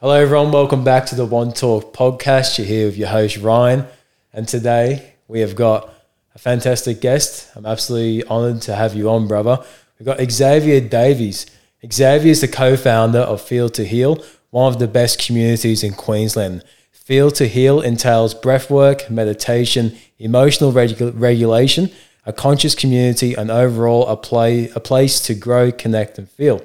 [0.00, 0.52] Hello, everyone.
[0.52, 2.56] Welcome back to the One Talk podcast.
[2.56, 3.84] You're here with your host, Ryan.
[4.32, 5.92] And today we have got
[6.36, 7.50] a fantastic guest.
[7.56, 9.58] I'm absolutely honored to have you on, brother.
[9.98, 11.46] We've got Xavier Davies.
[11.84, 15.94] Xavier is the co founder of Feel to Heal, one of the best communities in
[15.94, 16.62] Queensland.
[16.92, 21.90] Feel to Heal entails breathwork, meditation, emotional regu- regulation,
[22.24, 26.62] a conscious community, and overall a, play, a place to grow, connect, and feel.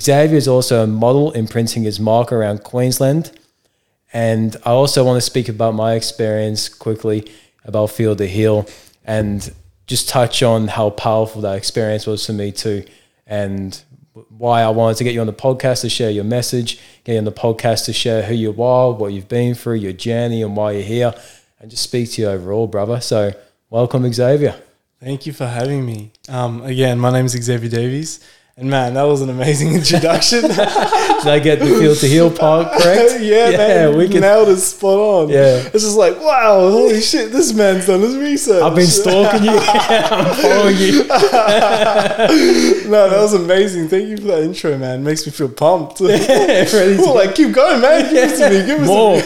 [0.00, 3.30] Xavier is also a model imprinting his mark around Queensland.
[4.12, 7.30] And I also want to speak about my experience quickly
[7.64, 8.66] about Feel to Heal
[9.04, 9.52] and
[9.86, 12.84] just touch on how powerful that experience was for me too.
[13.26, 13.80] And
[14.28, 17.18] why I wanted to get you on the podcast to share your message, get you
[17.18, 20.56] on the podcast to share who you are, what you've been through, your journey, and
[20.56, 21.14] why you're here,
[21.60, 23.00] and just speak to you overall, brother.
[23.00, 23.32] So,
[23.70, 24.54] welcome, Xavier.
[25.00, 26.12] Thank you for having me.
[26.28, 28.20] Um, again, my name is Xavier Davies.
[28.54, 30.42] And man, that was an amazing introduction.
[30.42, 33.22] Did I get the feel to heal part correct?
[33.22, 35.28] yeah, yeah, man, we can, nailed it spot on.
[35.30, 38.62] Yeah, it's just like wow, holy shit, this man's done his research.
[38.62, 39.56] I've been stalking you.
[39.58, 41.04] I'm following you.
[42.90, 43.88] no, that was amazing.
[43.88, 45.02] Thank you for that intro, man.
[45.02, 46.02] Makes me feel pumped.
[46.02, 48.12] Yeah, ready to like keep going, man.
[48.12, 48.66] Give it to me.
[48.66, 49.16] Give more.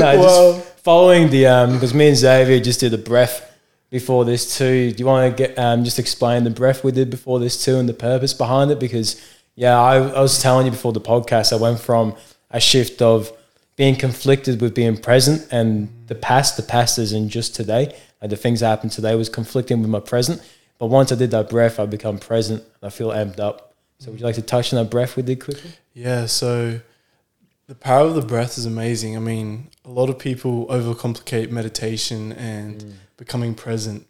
[0.00, 3.49] no, well, just following the um because me and Xavier just did a breath
[3.90, 4.92] before this too.
[4.92, 7.76] Do you want to get um, just explain the breath we did before this too
[7.76, 8.80] and the purpose behind it?
[8.80, 9.20] Because
[9.56, 12.14] yeah, I, I was telling you before the podcast, I went from
[12.50, 13.32] a shift of
[13.76, 17.94] being conflicted with being present and the past, the past isn't just today.
[18.20, 20.42] Like the things that happened today was conflicting with my present.
[20.78, 23.74] But once I did that breath, I become present and I feel amped up.
[23.98, 25.70] So would you like to touch on that breath we did quickly?
[25.92, 26.80] Yeah, so
[27.66, 29.16] the power of the breath is amazing.
[29.16, 34.08] I mean, a lot of people overcomplicate meditation and mm becoming present.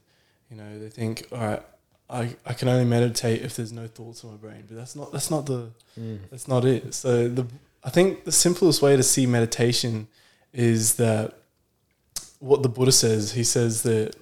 [0.50, 1.62] You know, they think, all right,
[2.08, 5.12] I, I can only meditate if there's no thoughts in my brain, but that's not
[5.12, 6.18] that's not the mm.
[6.30, 6.94] that's not it.
[6.94, 7.46] So the
[7.84, 10.08] I think the simplest way to see meditation
[10.52, 11.34] is that
[12.38, 13.32] what the Buddha says.
[13.32, 14.16] He says that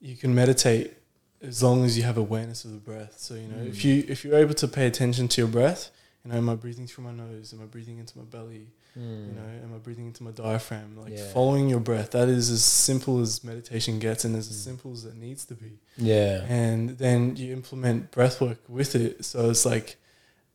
[0.00, 0.92] you can meditate
[1.40, 3.14] as long as you have awareness of the breath.
[3.16, 3.68] So you know, mm.
[3.68, 5.90] if you if you're able to pay attention to your breath,
[6.24, 7.52] you know, am I breathing through my nose?
[7.52, 8.68] Am I breathing into my belly?
[8.98, 9.28] Mm.
[9.28, 10.96] You know, am I breathing into my diaphragm?
[10.96, 11.28] Like yeah.
[11.32, 12.12] following your breath.
[12.12, 14.52] That is as simple as meditation gets, and as mm.
[14.52, 15.78] simple as it needs to be.
[15.96, 16.44] Yeah.
[16.48, 19.96] And then you implement breath work with it, so it's like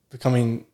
[0.10, 0.66] becoming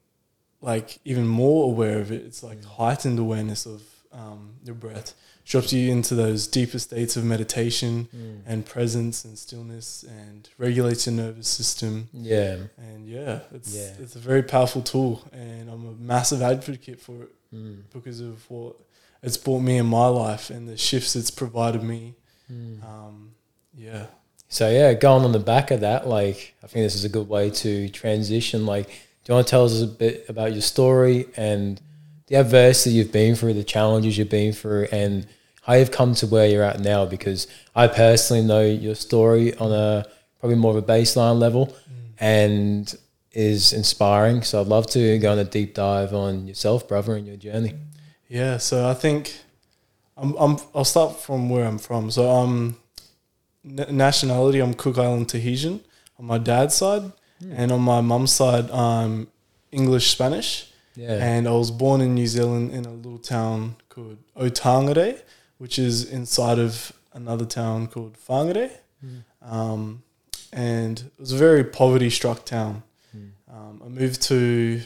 [0.62, 2.24] like even more aware of it.
[2.24, 2.66] It's like mm.
[2.66, 5.14] heightened awareness of um, your breath
[5.48, 8.42] drops you into those deeper states of meditation mm.
[8.46, 12.10] and presence and stillness and regulates your nervous system.
[12.12, 12.58] Yeah.
[12.78, 13.94] And yeah, it's yeah.
[14.00, 17.82] it's a very powerful tool and I'm a massive advocate for it mm.
[17.94, 18.76] because of what
[19.24, 22.16] it's brought me in my life and the shifts it's provided me.
[22.52, 22.84] Mm.
[22.84, 23.32] Um,
[23.74, 24.08] yeah.
[24.50, 27.30] So yeah, going on the back of that, like I think this is a good
[27.30, 28.66] way to transition.
[28.66, 31.80] Like, do you want to tell us a bit about your story and
[32.28, 35.26] the adversity you've been through, the challenges you've been through, and
[35.68, 37.46] how you've come to where you're at now because
[37.76, 40.06] I personally know your story on a
[40.40, 42.14] probably more of a baseline level mm.
[42.20, 42.96] and
[43.34, 44.44] is inspiring.
[44.44, 47.76] So I'd love to go on a deep dive on yourself, brother, and your journey.
[48.30, 49.36] Yeah, so I think
[50.16, 52.12] I'm, I'm I'll start from where I'm from.
[52.12, 52.78] So I'm
[53.64, 55.82] nationality, I'm Cook Island Tahitian
[56.18, 57.04] on my dad's side,
[57.44, 57.54] mm.
[57.56, 59.28] and on my mum's side, I'm
[59.72, 60.72] English Spanish.
[60.96, 61.12] Yeah.
[61.22, 65.22] And I was born in New Zealand in a little town called Otangarei,
[65.58, 68.72] which is inside of another town called Whangarei.
[69.06, 69.24] Mm.
[69.42, 70.04] Um,
[70.54, 72.84] and it was a very poverty struck town.
[73.16, 73.32] Mm.
[73.52, 74.82] Um, I moved to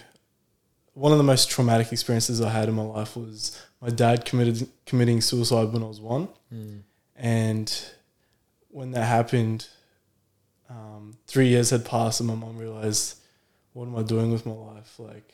[0.94, 4.68] one of the most traumatic experiences I had in my life was my dad committed
[4.86, 6.82] committing suicide when I was one, mm.
[7.16, 7.86] and
[8.70, 9.68] when that happened,
[10.70, 13.18] um, three years had passed, and my mom realized,
[13.74, 15.00] "What am I doing with my life?
[15.00, 15.34] Like,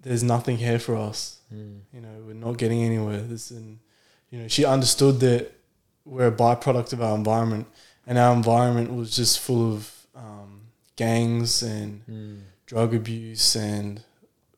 [0.00, 1.40] there's nothing here for us.
[1.52, 1.80] Mm.
[1.92, 3.20] You know, we're not getting anywhere.
[3.20, 3.78] This and
[4.30, 5.52] you know, she understood that
[6.04, 7.66] we're a byproduct of our environment,
[8.06, 10.62] and our environment was just full of um,
[10.96, 12.40] gangs and mm.
[12.66, 14.02] drug abuse and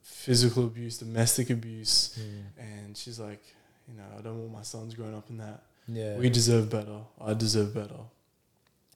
[0.03, 2.63] physical abuse, domestic abuse, mm.
[2.63, 3.43] and she's like,
[3.89, 5.63] you know, I don't want my sons growing up in that.
[5.89, 7.01] Yeah, we deserve better.
[7.21, 8.01] I deserve better.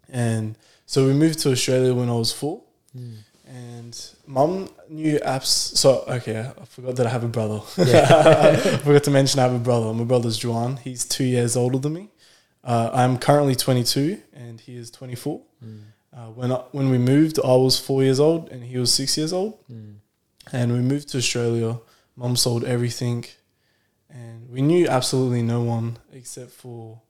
[0.08, 0.56] And
[0.86, 2.62] so we moved to Australia when I was four.
[2.96, 3.16] Mm.
[3.46, 5.76] And mom knew apps.
[5.76, 7.60] So, okay, I forgot that I have a brother.
[7.78, 8.06] Yeah.
[8.74, 9.92] I forgot to mention I have a brother.
[9.94, 10.78] My brother's Juan.
[10.78, 12.10] He's two years older than me.
[12.64, 15.40] Uh, I'm currently 22 and he is 24.
[15.64, 15.82] Mm.
[16.12, 19.16] Uh, when, I, when we moved, I was four years old and he was six
[19.16, 19.64] years old.
[19.70, 19.98] Mm.
[20.52, 21.78] And we moved to Australia.
[22.16, 23.24] Mom sold everything.
[24.10, 27.00] And we knew absolutely no one except for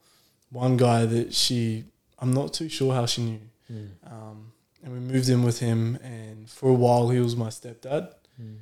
[0.51, 1.85] one guy that she,
[2.19, 3.41] I'm not too sure how she knew.
[3.73, 3.89] Mm.
[4.05, 4.53] Um,
[4.87, 5.97] and we moved in with him.
[5.97, 8.15] And for a while, he was my stepdad.
[8.41, 8.59] Mm.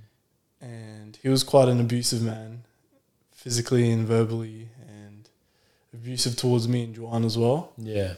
[0.60, 2.62] and he was quite an abusive man,
[3.32, 5.28] physically and verbally, and
[5.92, 7.72] abusive towards me and Juan as well.
[7.76, 8.14] Yeah.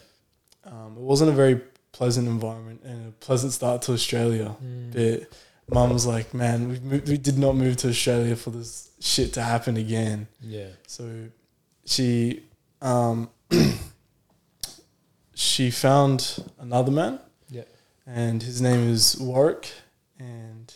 [0.64, 1.62] Um, it wasn't a very
[1.93, 4.55] pleasant environment and a pleasant start to Australia.
[4.93, 5.32] But
[5.70, 9.32] mum was like, "Man, we moved, we did not move to Australia for this shit
[9.35, 10.69] to happen again." Yeah.
[10.87, 11.29] So
[11.87, 12.43] she
[12.82, 13.31] um,
[15.35, 17.19] she found another man.
[17.49, 17.62] Yeah.
[18.06, 19.73] And his name is Warwick.
[20.19, 20.73] And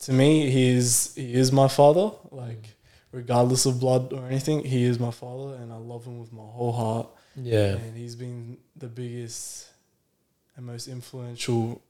[0.00, 2.12] to me, he is he is my father.
[2.30, 2.74] Like
[3.12, 6.42] regardless of blood or anything, he is my father, and I love him with my
[6.42, 7.08] whole heart.
[7.36, 7.76] Yeah.
[7.76, 9.68] And he's been the biggest
[10.56, 11.82] and most influential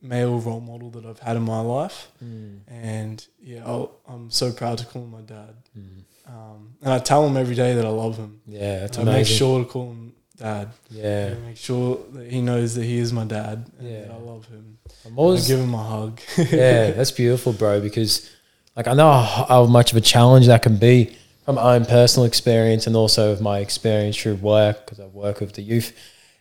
[0.00, 2.08] male role model that I've had in my life.
[2.22, 2.60] Mm.
[2.68, 5.54] And yeah, I'll, I'm so proud to call him my dad.
[5.76, 6.04] Mm.
[6.28, 8.40] Um, and I tell him every day that I love him.
[8.46, 9.18] Yeah, that's I amazing.
[9.18, 10.68] make sure to call him dad.
[10.90, 11.34] Yeah.
[11.36, 14.00] I make sure that he knows that he is my dad and Yeah.
[14.02, 14.78] that I love him.
[15.06, 16.20] I'm I always, give him a hug.
[16.36, 17.80] yeah, that's beautiful, bro.
[17.80, 18.30] Because
[18.76, 21.84] like I know how, how much of a challenge that can be from my own
[21.84, 25.92] personal experience and also of my experience through work because I work with the youth,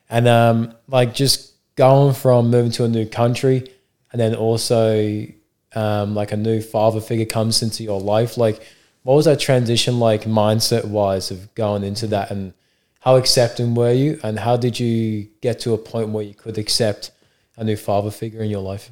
[0.09, 3.71] and um, like just going from moving to a new country
[4.12, 5.25] and then also
[5.74, 8.38] um, like a new father figure comes into your life.
[8.38, 8.62] Like,
[9.04, 12.54] what was that transition like mindset wise of going into that and
[13.01, 16.57] how accepting were you and how did you get to a point where you could
[16.57, 17.12] accept
[17.57, 18.89] a new father figure in your life?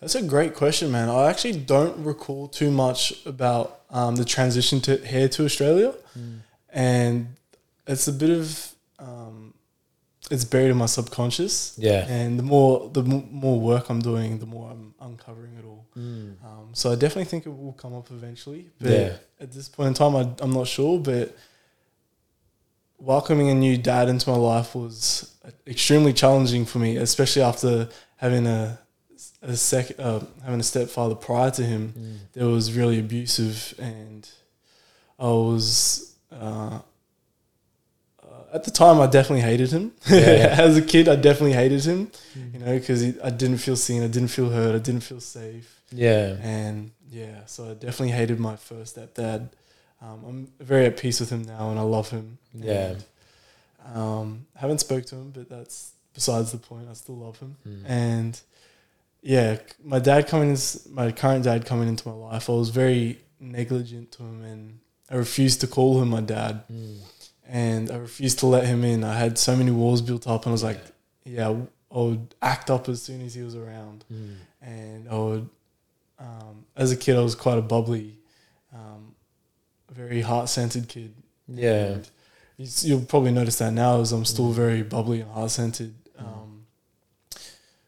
[0.00, 1.08] That's a great question, man.
[1.08, 5.94] I actually don't recall too much about um, the transition to here to Australia,
[6.70, 7.28] and
[7.86, 9.54] it's a bit of um,
[10.30, 11.76] it's buried in my subconscious.
[11.78, 12.06] Yeah.
[12.08, 15.86] And the more the m- more work I'm doing, the more I'm uncovering it all.
[15.96, 16.34] Mm.
[16.44, 18.70] Um, so I definitely think it will come up eventually.
[18.80, 19.16] But Yeah.
[19.40, 20.98] at this point in time, I, I'm not sure.
[20.98, 21.36] But
[23.02, 25.32] welcoming a new dad into my life was
[25.66, 28.78] extremely challenging for me, especially after having a
[29.42, 32.16] a sec uh, having a stepfather prior to him Mm.
[32.34, 34.28] that was really abusive, and
[35.18, 36.14] I was.
[36.30, 36.78] Uh,
[38.22, 39.92] uh, at the time, I definitely hated him.
[40.08, 40.54] Yeah.
[40.66, 42.52] As a kid, I definitely hated him, Mm.
[42.54, 45.68] you know, because I didn't feel seen, I didn't feel heard, I didn't feel safe.
[45.90, 46.36] Yeah.
[46.40, 49.48] And yeah, so I definitely hated my first stepdad.
[50.02, 52.38] Um, I'm very at peace with him now, and I love him.
[52.54, 52.94] Yeah.
[52.94, 56.88] And, um, haven't spoke to him, but that's besides the point.
[56.90, 57.56] I still love him.
[57.66, 57.82] Mm.
[57.86, 58.40] And
[59.22, 60.56] yeah, my dad coming in,
[60.90, 64.78] my current dad coming into my life, I was very negligent to him, and
[65.10, 66.98] I refused to call him my dad, Mm.
[67.46, 69.04] and I refused to let him in.
[69.04, 70.80] I had so many walls built up, and I was like,
[71.24, 71.48] yeah,
[71.94, 74.34] I would act up as soon as he was around Mm.
[74.62, 75.48] and I would,
[76.18, 78.16] um, as a kid, I was quite a bubbly,
[78.72, 79.01] um,
[79.92, 81.14] very heart centered kid.
[81.48, 81.84] Yeah.
[82.58, 85.94] And you'll probably notice that now, as I'm still very bubbly and heart centered.
[86.18, 86.66] Um,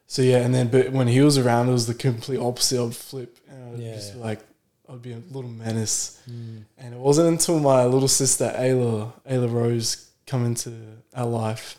[0.07, 2.81] so yeah, and then but when he was around, it was the complete opposite.
[2.85, 3.95] I'd flip, and I'd Yeah.
[3.95, 4.41] just be like,
[4.89, 6.21] I'd be a little menace.
[6.31, 6.65] Mm.
[6.79, 10.73] And it wasn't until my little sister Ayla, Ayla Rose, come into
[11.15, 11.79] our life,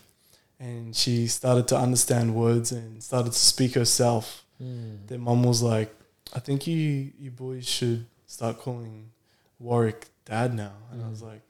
[0.59, 5.05] and she started to understand words and started to speak herself Mm.
[5.07, 5.93] that mum was like,
[6.33, 9.11] I think you you boys should start calling
[9.59, 10.73] Warwick dad now.
[10.91, 11.41] And I was like,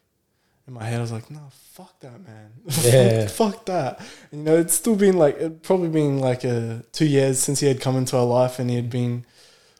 [0.67, 1.41] in my head, I was like, no,
[1.73, 2.51] fuck that, man.
[2.83, 3.27] Yeah.
[3.27, 3.99] fuck that.
[4.31, 7.59] And, you know, it's still been like, it probably been like a, two years since
[7.59, 9.25] he had come into our life and he had been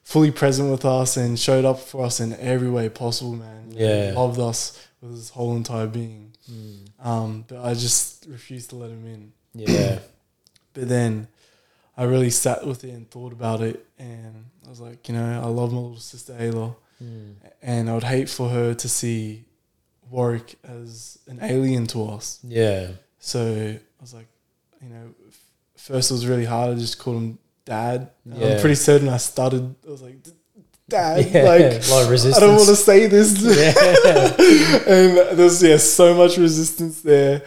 [0.03, 3.71] fully present with us and showed up for us in every way possible, man.
[3.71, 4.13] Yeah.
[4.15, 6.33] Loved us with his whole entire being.
[6.51, 7.05] Mm.
[7.05, 9.31] Um, but I just refused to let him in.
[9.53, 9.99] Yeah.
[10.75, 11.29] But then
[11.95, 15.41] I really sat with it and thought about it, and I was like, you know,
[15.41, 17.35] I love my little sister Ayla, Mm.
[17.61, 19.45] and I would hate for her to see
[20.09, 22.39] Warwick as an alien to us.
[22.43, 22.91] Yeah.
[23.19, 24.27] So I was like,
[24.81, 25.13] you know,
[25.77, 26.71] first it was really hard.
[26.75, 28.11] I just called him Dad.
[28.25, 28.47] Yeah.
[28.55, 29.75] I'm pretty certain I started.
[29.85, 30.17] I was like,
[30.87, 32.37] Dad, Yeah, like a lot of resistance.
[32.37, 33.41] I don't want to say this.
[33.43, 33.73] Yeah.
[34.93, 37.41] and there's yeah so much resistance there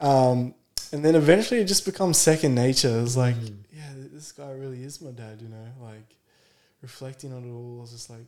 [0.00, 0.52] um
[0.92, 3.56] and then eventually it just becomes second nature it's like Mm.
[3.72, 6.16] yeah this guy really is my dad you know like
[6.82, 8.26] reflecting on it all I was just like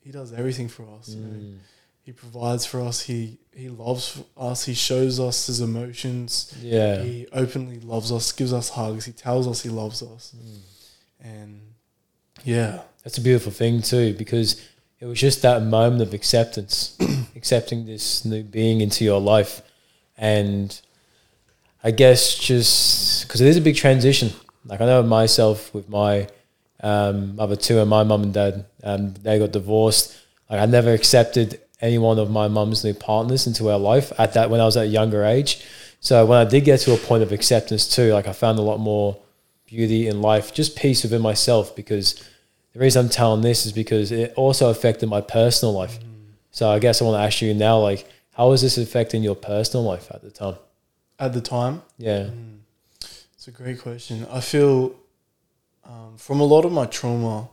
[0.00, 1.58] he does everything for us you know Mm.
[2.02, 7.02] he provides for us he he loves us he shows us his emotions Yeah.
[7.02, 10.60] he openly loves us gives us hugs he tells us he loves us Mm.
[11.32, 11.60] and
[12.44, 14.60] yeah That's a beautiful thing too, because
[15.00, 16.96] it was just that moment of acceptance,
[17.36, 19.62] accepting this new being into your life,
[20.16, 20.68] and
[21.84, 24.30] I guess just because it is a big transition.
[24.64, 26.28] Like I know myself with my
[26.82, 30.16] um, mother too, and my mum and dad, um, they got divorced.
[30.48, 34.34] Like I never accepted any one of my mum's new partners into our life at
[34.34, 35.64] that when I was at a younger age.
[36.00, 38.62] So when I did get to a point of acceptance too, like I found a
[38.62, 39.16] lot more
[39.66, 42.24] beauty in life, just peace within myself because the
[42.74, 45.98] the reason I'm telling this is because it also affected my personal life.
[46.52, 49.34] So I guess I want to ask you now, like, how was this affecting your
[49.34, 50.56] personal life at the time?
[51.18, 52.30] At the time, Yeah.
[53.00, 54.26] it's a great question.
[54.30, 54.94] I feel
[55.88, 57.48] um, from a lot of my trauma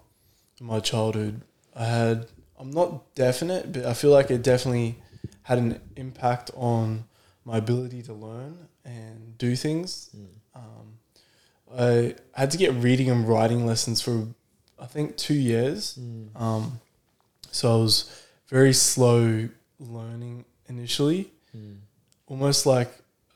[0.60, 1.42] in my childhood,
[1.76, 2.28] I had.
[2.58, 4.96] I'm not definite, but I feel like it definitely
[5.44, 7.04] had an impact on
[7.44, 10.10] my ability to learn and do things.
[10.56, 10.98] Um,
[11.78, 14.28] I had to get reading and writing lessons for,
[14.80, 15.98] I think, two years.
[16.36, 16.80] Um,
[17.52, 19.50] so I was very slow
[19.80, 21.32] learning initially,
[22.28, 22.90] almost like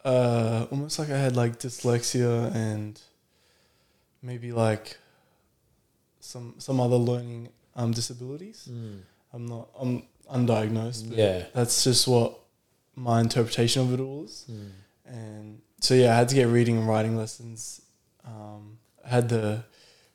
[0.05, 2.99] uh, almost like I had like dyslexia and
[4.21, 4.97] maybe like
[6.19, 8.69] some some other learning um, disabilities.
[9.33, 11.09] I'm not I'm undiagnosed.
[11.09, 11.45] But Yeah.
[11.53, 12.39] that's just what
[12.95, 14.45] my interpretation of it all is.
[15.05, 17.81] And so yeah, I had to get reading and writing lessons.
[18.25, 19.63] Um, I had the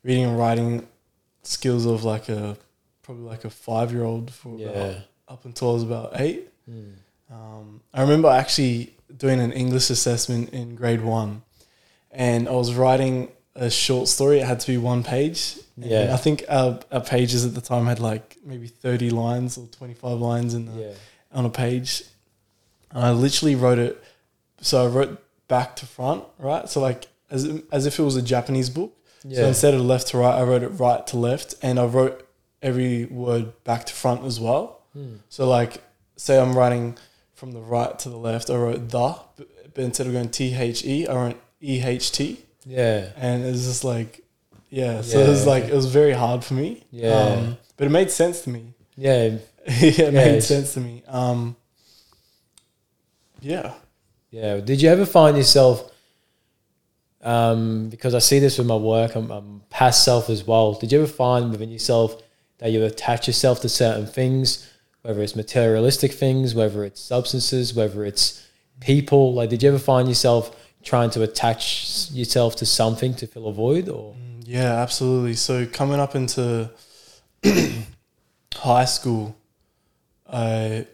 [0.02, 0.86] reading and writing
[1.42, 2.56] skills of like a
[3.02, 4.96] probably like a five year old for about,
[5.28, 6.48] up until I was about eight.
[7.30, 11.42] Um, I remember actually doing an English assessment in grade one,
[12.10, 14.40] and I was writing a short story.
[14.40, 15.58] It had to be one page.
[15.76, 16.12] And Yeah.
[16.14, 19.94] I think our, our pages at the time had like maybe thirty lines or twenty
[19.94, 20.92] five lines in the, Yeah.
[21.32, 22.02] on a page.
[22.90, 24.02] And I literally wrote it.
[24.60, 26.68] So I wrote back to front, right?
[26.68, 28.92] So like as as if it was a Japanese book.
[29.24, 29.36] Yeah.
[29.38, 32.26] So instead of left to right, I wrote it right to left, and I wrote
[32.62, 34.80] every word back to front as well.
[34.92, 35.16] Hmm.
[35.28, 35.82] So like,
[36.16, 36.96] say I'm writing
[37.34, 40.54] from the right to the left, I wrote the, but, but instead of going T
[40.54, 43.10] H E, I wrote E H T, Yeah.
[43.16, 44.22] and it was just like,
[44.70, 45.02] yeah.
[45.02, 46.84] So Yeah, it was like it was very hard for me.
[46.90, 47.12] Yeah.
[47.14, 48.74] Um, but it made sense to me.
[48.96, 49.24] Yeah.
[49.24, 51.02] yeah, it Yeah, made sense to me.
[51.08, 51.56] Um,
[53.40, 53.74] yeah.
[54.30, 54.58] Yeah.
[54.60, 55.90] Did you ever find yourself,
[57.22, 60.74] um, because I see this with my work, I'm, I'm past self as well.
[60.74, 62.22] Did you ever find within yourself
[62.58, 64.70] that you attach yourself to certain things,
[65.02, 68.46] whether it's materialistic things, whether it's substances, whether it's
[68.80, 69.34] people?
[69.34, 70.54] Like, did you ever find yourself
[70.84, 74.14] trying to attach yourself to something to fill a void or?
[74.44, 75.34] Yeah, absolutely.
[75.34, 76.70] So coming up into
[78.54, 79.36] high school,
[80.30, 80.86] I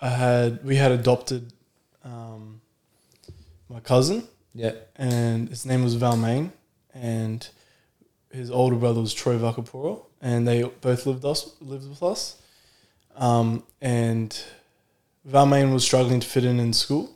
[0.00, 1.52] I had we had adopted
[2.04, 2.60] um,
[3.68, 4.24] my cousin,
[4.54, 4.72] Yeah.
[4.96, 6.50] and his name was Valmain,
[6.92, 7.46] and
[8.30, 12.36] his older brother was Troy Vakaporo, and they both lived us lived with us.
[13.16, 14.36] Um, and
[15.28, 17.13] Valmain was struggling to fit in in school.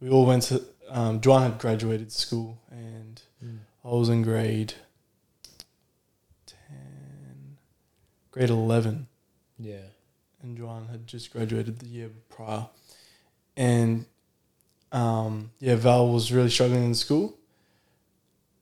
[0.00, 0.62] We all went to.
[0.90, 4.74] Um, Juan had graduated school, and I was in grade
[6.46, 7.56] ten,
[8.30, 9.06] grade eleven
[9.58, 9.82] Yeah.
[10.42, 12.66] and Joanne had just graduated the year prior.
[13.56, 14.06] And
[14.92, 17.34] um, yeah, Val was really struggling in school.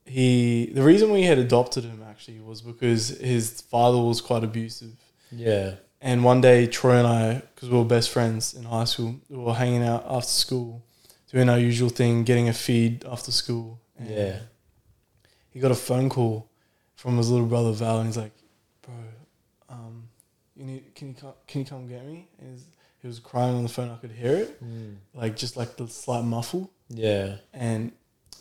[0.04, 4.92] He the reason we had adopted him actually was because his father was quite abusive.
[5.30, 5.74] Yeah.
[6.00, 9.36] And one day, Troy and I, because we were best friends in high school, we
[9.38, 10.84] were hanging out after school,
[11.36, 13.78] doing our usual thing, getting a feed after school.
[13.98, 14.38] And Yeah.
[15.50, 16.48] He got a phone call
[16.94, 18.32] from his little brother Val, and he's like,
[18.82, 18.94] "Bro,
[19.68, 20.08] um,
[20.56, 22.64] you need can you come, can you come get me?" And he's,
[23.02, 23.90] he was crying on the phone.
[23.90, 24.60] I could hear it,
[25.14, 26.70] like just like the slight muffle.
[26.88, 27.36] Yeah.
[27.52, 27.92] And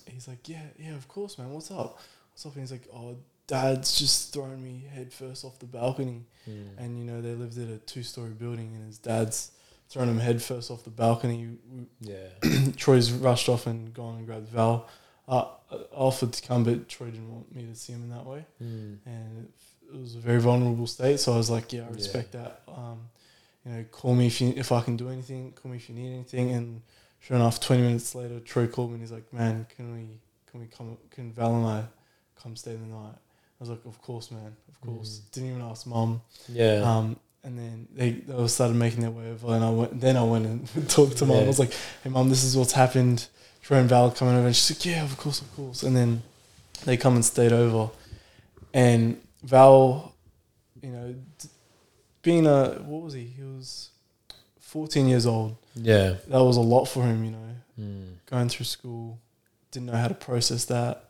[0.05, 1.51] he's like, "Yeah, yeah, of course, man.
[1.51, 1.99] What's up?
[2.31, 6.25] What's up?" And he's like, "Oh, Dad's just thrown me head first off the balcony."
[6.77, 9.51] And you know they lived at a two-story building, and his dad's
[9.89, 11.57] thrown him head first off the balcony.
[12.01, 12.27] Yeah.
[12.77, 14.87] Troy's rushed off and gone and grabbed Val.
[15.27, 18.25] Uh, I offered to come, but Troy didn't want me to see him in that
[18.25, 18.99] way, and
[19.45, 21.19] it, it was a very vulnerable state.
[21.19, 22.61] So I was like, "Yeah, I respect that.
[22.67, 22.99] Um,
[23.65, 25.51] you know, call me if you if I can do anything.
[25.53, 26.81] Call me if you need anything." And
[27.19, 30.19] sure enough, twenty minutes later, Troy called me and he's like, "Man, can we
[30.51, 30.97] can we come?
[31.09, 31.83] Can Val and I
[32.39, 34.55] come stay the night?" I was like, "Of course, man.
[34.69, 36.21] Of course." Didn't even ask mom.
[36.49, 36.83] Yeah.
[36.83, 40.01] Um, and then they, they all started making their way over, and I went.
[40.01, 41.43] Then I went and talked to mom.
[41.43, 41.73] I was like,
[42.03, 43.27] "Hey, mom, this is what's happened."
[43.61, 46.21] Troy and Val coming over, and she's like, "Yeah, of course, of course." And then
[46.85, 47.89] they come and stayed over,
[48.73, 50.13] and Val,
[50.81, 51.15] you know,
[52.21, 53.23] being a what was he?
[53.25, 53.89] He was
[54.59, 55.55] fourteen years old.
[55.75, 56.15] yeah.
[56.27, 57.39] That was a lot for him, you know,
[57.79, 58.13] Mm.
[58.25, 59.19] going through school,
[59.71, 61.09] didn't know how to process that.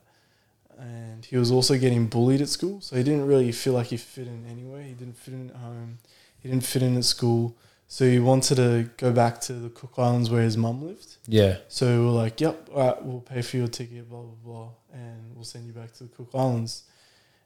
[0.78, 3.96] And he was also getting bullied at school, so he didn't really feel like he
[3.96, 4.88] fit in anyway.
[4.88, 5.98] He didn't fit in at home,
[6.46, 7.56] he didn't fit in at school,
[7.88, 11.16] so he wanted to go back to the Cook Islands where his mum lived.
[11.26, 11.58] Yeah.
[11.68, 14.68] So we were like, "Yep, all right, we'll pay for your ticket, blah blah blah,
[14.92, 16.84] and we'll send you back to the Cook Islands."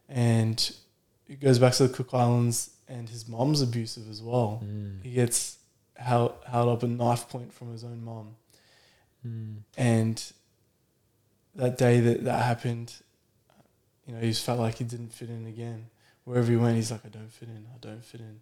[0.07, 0.71] And
[1.27, 4.61] he goes back to the Cook Islands, and his mom's abusive as well.
[4.63, 5.03] Mm.
[5.03, 5.57] He gets
[5.95, 8.35] held held up a knife point from his own mom.
[9.25, 9.57] Mm.
[9.77, 10.33] And
[11.55, 12.93] that day that that happened,
[14.05, 15.87] you you know, he just felt like he didn't fit in again.
[16.23, 17.65] Wherever he went, he's like, I don't fit in.
[17.73, 18.39] I don't fit in.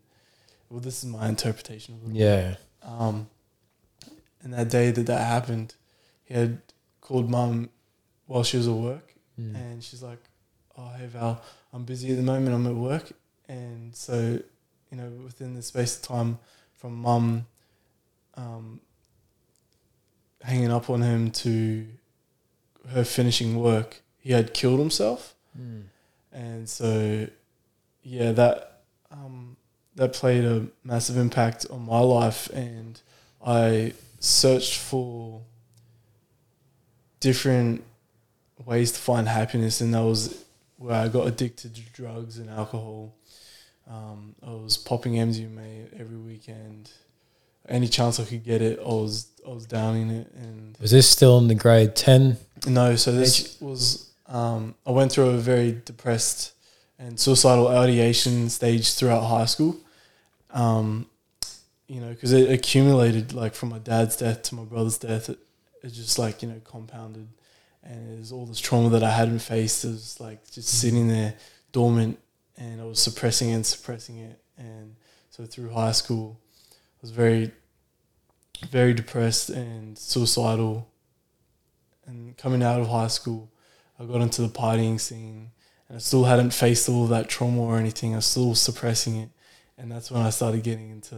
[0.70, 2.16] Well, this is my interpretation of it.
[2.16, 2.56] Yeah.
[2.84, 3.28] Um,
[4.42, 5.76] and that day that that happened,
[6.26, 6.62] he had
[7.02, 7.70] called mum
[8.28, 9.56] while she was at work, Mm.
[9.56, 10.20] and she's like,
[10.78, 11.42] "Oh, hey Val,
[11.74, 12.54] I'm busy at the moment.
[12.56, 13.12] I'm at work."
[13.48, 14.40] And so,
[14.92, 16.40] you know, within the space of time
[16.76, 17.48] from mum
[18.36, 18.80] um,
[20.42, 21.88] hanging up on him to
[22.90, 25.36] her finishing work, he had killed himself.
[25.60, 25.84] Mm.
[26.32, 27.28] And so,
[28.04, 29.58] yeah, that um,
[30.00, 33.02] that played a massive impact on my life, and
[33.46, 35.42] I searched for
[37.20, 37.84] different
[38.66, 40.46] ways to find happiness, and that was
[40.78, 43.14] where I got addicted to drugs and alcohol.
[43.90, 46.92] Um, I was popping MDMA every weekend.
[47.68, 51.10] Any chance I could get it, I was I was downing it, and Was this
[51.10, 52.38] still in the grade 10?
[52.68, 56.54] no, so this was um, I went through a very depressed
[56.98, 59.76] and suicidal ideation stage throughout high school.
[60.52, 61.08] Um,
[61.88, 65.30] you know, because it accumulated like from my dad's death to my brother's death.
[65.30, 65.40] It,
[65.84, 67.28] it just like you know compounded,
[67.84, 69.86] and there's all this trauma that I hadn't faced.
[69.86, 71.36] It was like just sitting there
[71.72, 72.20] dormant,
[72.58, 74.40] and I was suppressing and suppressing it.
[74.58, 74.96] And
[75.30, 76.40] so through high school,
[76.72, 77.52] I was very,
[78.70, 80.90] very depressed and suicidal
[82.10, 83.50] and coming out of high school,
[84.00, 85.52] I got into the partying scene,
[85.88, 88.14] and I still hadn't faced all that trauma or anything.
[88.14, 89.30] I was still suppressing it,
[89.80, 91.16] and that's when I started getting into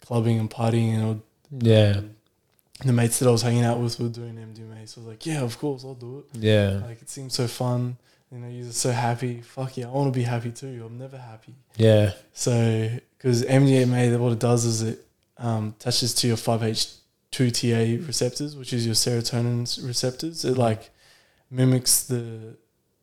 [0.00, 0.94] clubbing and partying.
[0.94, 1.22] And would,
[1.62, 2.00] Yeah.
[2.84, 5.24] the mates that I was hanging out with were doing MDMA, so I was like,
[5.26, 6.80] "Yeah, of course, I'll do it." Yeah.
[6.86, 7.96] Like it seems so fun.
[8.32, 9.40] You know, you're so happy.
[9.40, 10.82] Fuck yeah, I want to be happy too.
[10.84, 11.54] I'm never happy.
[11.76, 12.12] Yeah.
[12.34, 15.06] So, because MDMA, what it does is it
[15.38, 20.44] um, attaches to your 5H2TA receptors, which is your serotonin receptors.
[20.44, 20.90] It like
[21.50, 22.56] mimics the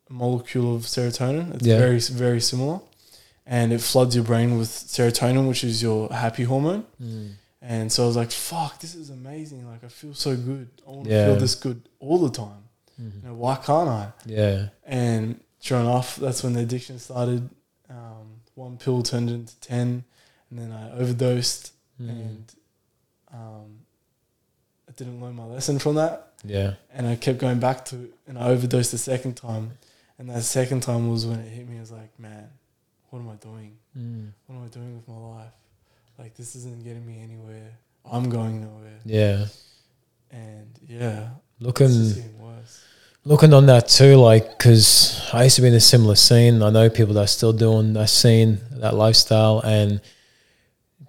[0.10, 1.56] molecule of serotonin.
[1.56, 1.78] It's Yeah.
[1.80, 2.82] very, very similar.
[3.46, 6.86] And it floods your brain with serotonin, which is your happy hormone.
[7.02, 7.32] Mm.
[7.62, 9.68] And so I was like, fuck, this is amazing.
[9.70, 10.70] Like, I feel so good.
[10.88, 12.64] I want to feel this good all the time.
[13.02, 13.22] Mhm.
[13.24, 14.12] You know, why can't I?
[14.26, 14.70] Yeah.
[14.86, 17.50] And sure enough, that's when the addiction started.
[17.90, 20.04] Um, one pill turned into 10,
[20.50, 22.10] and then I overdosed, Mm.
[22.10, 22.54] and
[23.34, 23.80] um,
[24.88, 26.34] I didn't learn my lesson from that.
[26.46, 26.76] Yeah.
[26.94, 29.78] And I kept going back to it, and I overdosed the second time.
[30.18, 31.78] And that second time was when it hit me.
[31.78, 32.50] I was like, man,
[33.14, 33.78] what am I doing?
[33.96, 34.32] Mm.
[34.48, 35.54] What am I doing with my life?
[36.18, 37.70] Like, this isn't getting me anywhere.
[38.12, 38.98] I'm going nowhere.
[39.06, 39.46] Yeah.
[40.32, 41.92] And yeah, Looking
[42.40, 42.84] worse.
[43.24, 46.64] looking on that too, like, because I used to be in a similar scene.
[46.64, 50.02] I know people that are still doing that scene, that lifestyle, and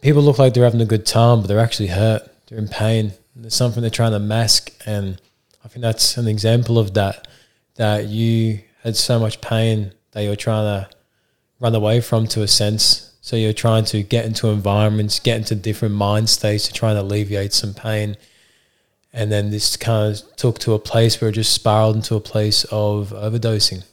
[0.03, 2.31] people look like they're having a good time, but they're actually hurt.
[2.49, 3.15] They're in pain.
[3.35, 5.19] There's something they're trying to mask, and
[5.65, 7.27] I think that's an example of that.
[7.77, 10.95] That you had so much pain that you're trying to
[11.61, 13.13] run away from, to a sense.
[13.21, 16.99] So you're trying to get into environments, get into different mind states to try and
[16.99, 18.17] alleviate some pain.
[19.13, 22.21] And then this kind of took to a place where it just spiraled into a
[22.21, 23.85] place of overdosing.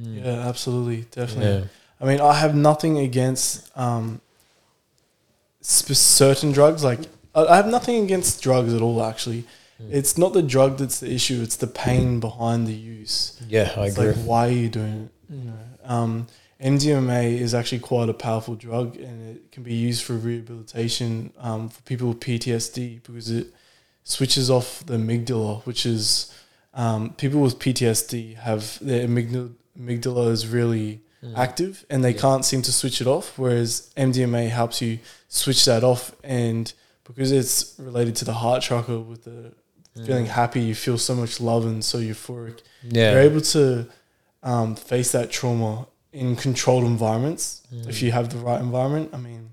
[0.00, 0.24] Mm.
[0.24, 1.06] Yeah, absolutely.
[1.10, 1.60] Definitely.
[1.62, 1.64] Yeah.
[2.00, 4.20] I mean, I have nothing against um,
[5.64, 6.84] sp- certain drugs.
[6.84, 7.00] Like,
[7.34, 9.02] I have nothing against drugs at all.
[9.02, 9.44] Actually,
[9.80, 9.88] Mm.
[9.90, 13.40] it's not the drug that's the issue; it's the pain behind the use.
[13.48, 14.12] Yeah, I it's agree.
[14.12, 15.34] like, why are you doing it?
[15.34, 16.26] You know, um,
[16.62, 21.68] MDMA is actually quite a powerful drug, and it can be used for rehabilitation um,
[21.68, 23.48] for people with PTSD because it
[24.04, 26.32] switches off the amygdala, which is
[26.74, 31.38] um, people with PTSD have their amygdala, amygdala is really Mm.
[31.38, 32.20] active and they Yeah.
[32.20, 33.38] can't seem to switch it off.
[33.38, 34.98] Whereas MDMA helps you
[35.28, 36.72] switch that off, and
[37.04, 39.52] because it's related to the heart chakra with the
[39.96, 40.06] Mm.
[40.06, 42.58] feeling happy, you feel so much love and so euphoric.
[42.82, 43.12] Yeah.
[43.12, 43.86] You're able to
[44.42, 47.88] um, face that trauma in controlled environments Mm.
[47.88, 49.10] if you have the right environment.
[49.12, 49.50] I mean,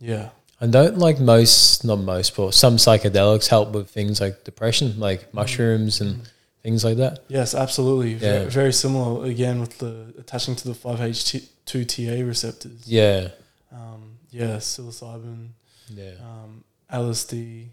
[0.00, 4.98] yeah, And don't like most, not most, but some psychedelics help with things like depression,
[4.98, 6.22] like mushrooms and
[6.62, 7.20] things like that.
[7.28, 8.14] yes, absolutely.
[8.14, 8.44] Yeah.
[8.48, 11.36] Very, similar again with the attaching to the five H
[11.66, 12.80] two TA receptors.
[12.86, 13.28] Yeah.
[13.72, 15.48] Um, yeah, psilocybin.
[15.94, 16.12] Yeah.
[16.22, 17.68] um, LSD,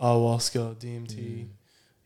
[0.00, 1.16] ayahuasca, DMT.
[1.16, 1.46] Mm.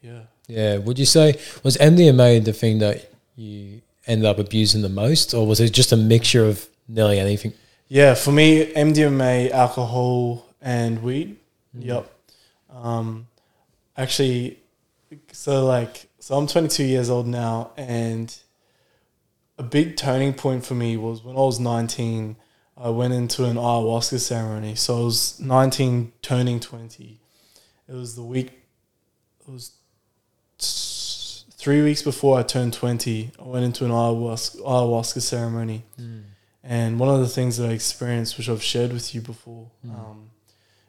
[0.03, 0.21] Yeah.
[0.49, 0.79] Yeah.
[0.79, 5.47] Would you say, was MDMA the thing that you ended up abusing the most, or
[5.47, 7.53] was it just a mixture of nearly anything?
[7.89, 11.37] Yeah, for me, MDMA, alcohol, and weed.
[11.77, 11.85] Mm.
[11.85, 12.13] Yep.
[12.71, 13.29] Um,
[13.97, 14.59] actually,
[15.33, 18.37] so like, so I'm 22 years old now, and
[19.59, 22.37] a big turning point for me was when I was 19.
[22.79, 24.75] I went into an ayahuasca ceremony.
[24.75, 27.21] So I was 19, turning 20.
[27.89, 28.53] It was the week.
[29.41, 29.73] It was
[31.67, 35.83] three weeks before I turned 20, I went into an ayahuasca, ayahuasca ceremony.
[35.97, 36.21] Hmm.
[36.63, 39.91] And one of the things that I experienced, which I've shared with you before, hmm.
[39.91, 40.31] um,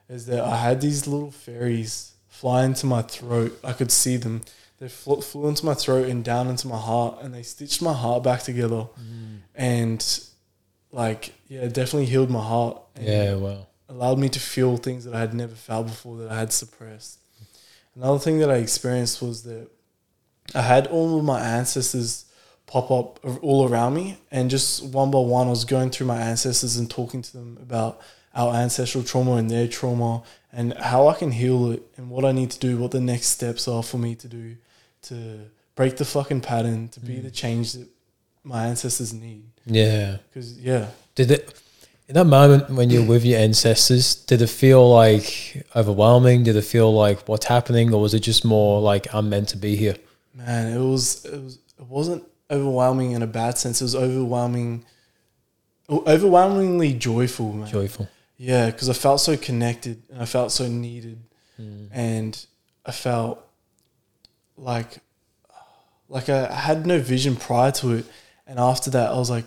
[0.07, 3.59] is that I had these little fairies fly into my throat.
[3.63, 4.43] I could see them.
[4.77, 7.93] They flew, flew into my throat and down into my heart, and they stitched my
[7.93, 8.81] heart back together.
[8.81, 9.37] Hmm.
[9.55, 10.19] And,
[10.91, 12.79] like, yeah, it definitely healed my heart.
[12.95, 13.67] And Yeah, well.
[13.89, 17.17] allowed me to feel things that I had never felt before that I had suppressed.
[17.95, 19.71] Another thing that I experienced was that
[20.55, 22.25] I had all of my ancestors
[22.65, 26.17] pop up all around me, and just one by one, I was going through my
[26.19, 28.01] ancestors and talking to them about
[28.33, 32.31] our ancestral trauma and their trauma and how I can heal it and what I
[32.31, 34.57] need to do, what the next steps are for me to do
[35.03, 35.39] to
[35.75, 37.23] break the fucking pattern, to be mm.
[37.23, 37.87] the change that
[38.43, 39.43] my ancestors need.
[39.65, 40.17] Yeah.
[40.29, 41.61] Because, yeah, Did it
[42.07, 46.43] in that moment when you're with your ancestors, did it feel like overwhelming?
[46.43, 49.57] Did it feel like what's happening or was it just more like I'm meant to
[49.57, 49.95] be here?
[50.37, 53.81] Man, it was it was it wasn't overwhelming in a bad sense.
[53.81, 54.85] It was overwhelming,
[55.89, 57.67] overwhelmingly joyful, man.
[57.67, 58.07] Joyful.
[58.37, 61.19] Yeah, because I felt so connected and I felt so needed,
[61.59, 61.89] Mm.
[61.91, 62.45] and
[62.85, 63.43] I felt
[64.57, 64.99] like
[66.09, 68.05] like I had no vision prior to it,
[68.45, 69.45] and after that, I was like,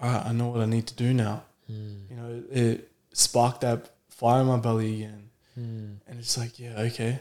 [0.00, 1.42] all right, I know what I need to do now.
[1.70, 2.10] Mm.
[2.10, 5.96] You know, it sparked that fire in my belly again, Mm.
[6.08, 7.18] and it's like, yeah, okay,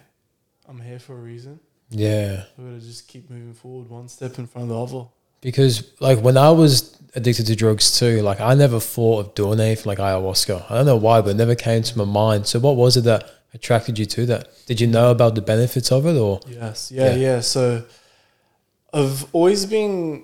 [0.67, 1.59] I'm here for a reason.
[1.89, 2.43] Yeah.
[2.57, 5.07] We gotta just keep moving forward, one step in front of the other.
[5.41, 9.59] Because like when I was addicted to drugs too, like I never thought of doing
[9.59, 10.69] anything like ayahuasca.
[10.69, 12.45] I don't know why, but it never came to my mind.
[12.47, 14.49] So what was it that attracted you to that?
[14.67, 17.15] Did you know about the benefits of it or Yes, yeah, Yeah.
[17.15, 17.39] yeah.
[17.39, 17.85] So
[18.93, 20.23] I've always been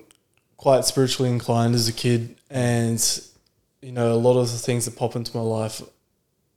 [0.56, 3.00] quite spiritually inclined as a kid, and
[3.82, 5.82] you know, a lot of the things that pop into my life,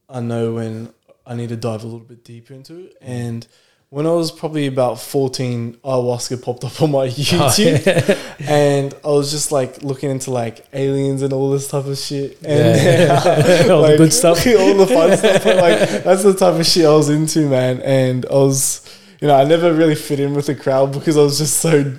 [0.09, 0.93] I know when
[1.25, 3.01] I need to dive a little bit deeper into it.
[3.01, 3.07] Mm.
[3.07, 3.47] And
[3.91, 9.07] when I was probably about fourteen, ayahuasca popped up on my oh, YouTube, and I
[9.07, 13.09] was just like looking into like aliens and all this type of shit, and
[13.71, 14.45] All the good stuff.
[14.45, 15.43] all the fun stuff.
[15.43, 17.81] But like that's the type of shit I was into, man.
[17.81, 18.87] And I was,
[19.21, 21.77] you know, I never really fit in with the crowd because I was just so,
[21.79, 21.95] like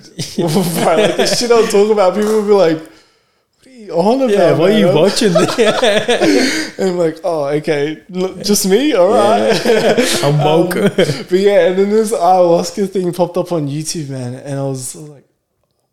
[1.17, 2.15] the shit I'll talk about.
[2.15, 2.90] People would be like,
[3.91, 4.31] "What are you on about?
[4.31, 5.33] Yeah, what are you watching?
[6.77, 9.51] And I'm like, oh, okay, look, just me, all right.
[10.23, 10.75] I'm woke.
[10.75, 14.63] Um, but yeah, and then this ayahuasca thing popped up on YouTube, man, and I
[14.63, 15.25] was like,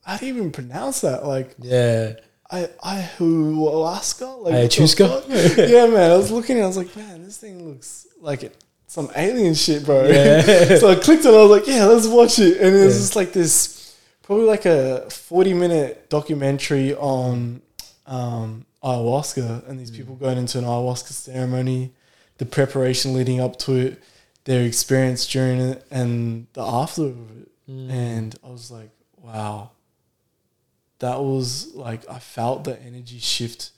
[0.04, 1.26] how do you even pronounce that?
[1.26, 2.14] Like, yeah.
[2.50, 5.68] I ayahuasca, like what the Ayahuasca?
[5.68, 6.10] yeah, man.
[6.10, 8.56] I was looking, and I was like, man, this thing looks like it,
[8.86, 10.06] some alien shit, bro.
[10.06, 10.40] Yeah.
[10.78, 11.34] so I clicked on.
[11.34, 13.00] it, I was like, yeah, let's watch it, and it was Yeah.
[13.00, 17.60] just like this, probably like a forty-minute documentary on
[18.08, 21.92] um, ayahuasca and these people going into an ayahuasca ceremony,
[22.38, 24.02] the preparation leading up to it,
[24.44, 27.50] their experience during it, and the after of it.
[27.70, 27.90] Mm.
[27.90, 29.72] And I was like, wow,
[31.00, 33.72] that was like, I felt the energy shift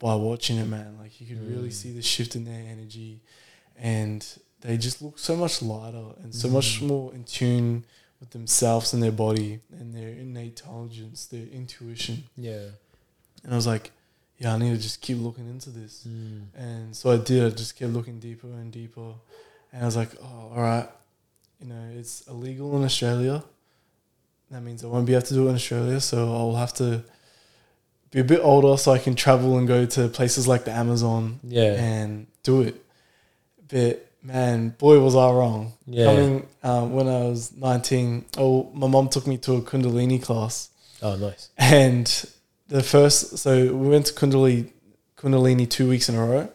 [0.00, 0.98] by watching it, man.
[0.98, 1.72] Like, you could really mm.
[1.72, 3.20] see the shift in their energy,
[3.76, 4.26] and
[4.60, 6.88] they just look so much lighter and so much mm.
[6.88, 7.84] more in tune
[8.18, 12.24] with themselves and their body and their innate intelligence, their intuition.
[12.36, 12.70] Yeah.
[13.48, 13.92] And I was like,
[14.36, 16.06] yeah, I need to just keep looking into this.
[16.06, 16.42] Mm.
[16.54, 17.46] And so I did.
[17.46, 19.14] I just kept looking deeper and deeper.
[19.72, 20.86] And I was like, oh, all right.
[21.58, 23.42] You know, it's illegal in Australia.
[24.50, 25.98] That means I won't be able to do it in Australia.
[25.98, 27.02] So I'll have to
[28.10, 31.40] be a bit older so I can travel and go to places like the Amazon
[31.42, 31.72] Yeah.
[31.72, 32.84] and do it.
[33.66, 35.72] But man, boy, was I wrong.
[35.86, 36.04] Yeah.
[36.04, 40.68] Coming um, when I was 19, oh, my mom took me to a Kundalini class.
[41.00, 41.48] Oh, nice.
[41.56, 42.06] And
[42.68, 44.70] the first, so we went to Kundalini,
[45.16, 46.48] Kundalini two weeks in a row.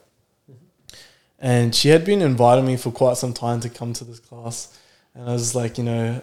[1.40, 4.78] And she had been inviting me for quite some time to come to this class.
[5.14, 6.22] And I was like, you know,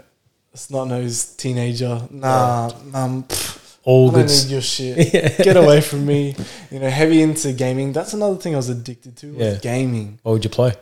[0.53, 2.09] it's not nosed teenager.
[2.11, 4.29] Nah, um, pff, All I good.
[4.29, 5.13] need your shit.
[5.45, 6.35] Get away from me.
[6.71, 7.93] You know, heavy into gaming.
[7.93, 9.55] That's another thing I was addicted to was Yeah.
[9.61, 10.19] gaming.
[10.23, 10.73] What would you play?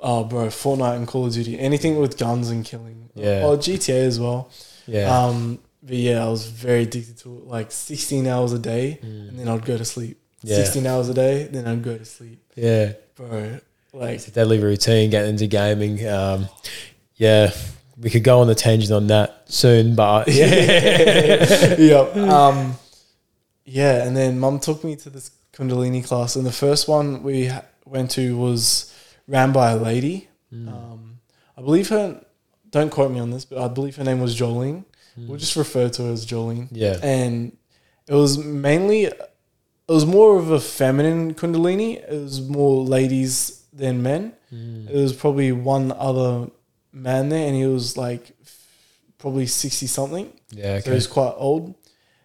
[0.00, 1.58] Oh, bro, Fortnite and Call of Duty.
[1.58, 3.10] Anything with guns and killing.
[3.16, 3.42] Yeah.
[3.44, 4.48] Oh, GTA as well.
[4.86, 5.08] Yeah.
[5.24, 7.46] Um, but yeah, I was very addicted to it.
[7.46, 9.28] Like 16 hours a day, Mm.
[9.28, 10.18] and then I'd go to sleep.
[10.42, 10.56] Yeah.
[10.56, 12.40] 16 hours a day, then I'd go to sleep.
[12.54, 12.92] yeah.
[13.16, 13.58] Bro,
[13.92, 16.06] like, It's a deadly routine getting into gaming.
[16.06, 16.48] Um,
[17.16, 17.52] yeah.
[18.00, 21.74] We could go on a tangent on that soon, but yeah.
[21.78, 22.14] yep.
[22.16, 22.74] Um,
[23.64, 27.46] yeah, and then mum took me to this Kundalini class, and the first one we
[27.46, 28.94] ha- went to was
[29.26, 30.28] ran by a lady.
[30.54, 30.68] Mm.
[30.68, 31.18] Um,
[31.56, 32.24] I believe her,
[32.70, 34.84] don't quote me on this, but I believe her name was Jolene.
[35.26, 36.68] We'll just refer to her as Jolene.
[36.70, 36.98] yeah.
[37.02, 37.56] and
[38.06, 44.02] it was mainly it was more of a feminine kundalini it was more ladies than
[44.02, 44.88] men Mm.
[44.88, 46.48] it was probably one other
[46.92, 48.66] man there and he was like f-
[49.18, 50.32] probably sixty something.
[50.50, 50.64] Yeah.
[50.76, 50.80] Okay.
[50.80, 50.94] So Okay.
[50.94, 51.74] he's quite old.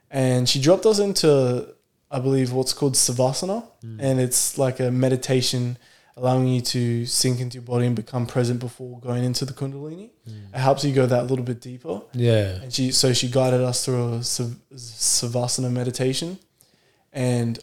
[0.09, 1.67] And she dropped us into,
[2.09, 3.65] I believe, what's called Savasana.
[3.83, 3.97] Mm.
[3.99, 5.77] And it's like a meditation
[6.15, 10.11] allowing you to sink into your body and become present before going into the Kundalini.
[10.29, 10.53] Mm.
[10.53, 12.01] It helps you go that little bit deeper.
[12.13, 12.61] Yeah.
[12.61, 16.37] And she, so she guided us through a Sav- Savasana meditation.
[17.11, 17.59] And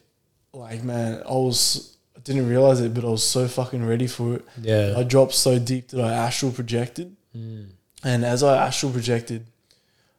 [0.53, 4.35] like, man, I was, I didn't realize it, but I was so fucking ready for
[4.35, 4.45] it.
[4.61, 4.95] Yeah.
[4.97, 7.17] I dropped so deep that I astral projected.
[7.37, 7.71] Mm.
[8.03, 9.47] And as I astral projected,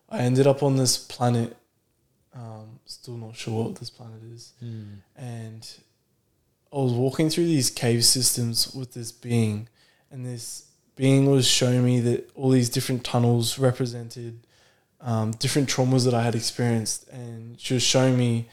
[0.10, 1.58] I ended up on this planet.
[2.34, 4.54] Um, still not sure what this planet is.
[4.64, 5.00] Mm.
[5.18, 5.70] And
[6.74, 9.68] I was walking through these cave systems with this being,
[10.10, 14.40] and this being was showing me that all these different tunnels represented
[15.02, 18.48] um, different traumas that I had experienced, and she was showing me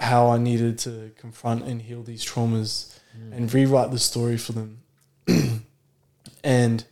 [0.00, 2.98] how I needed to confront and heal these traumas
[3.32, 4.78] and rewrite the story for them.
[6.44, 6.84] and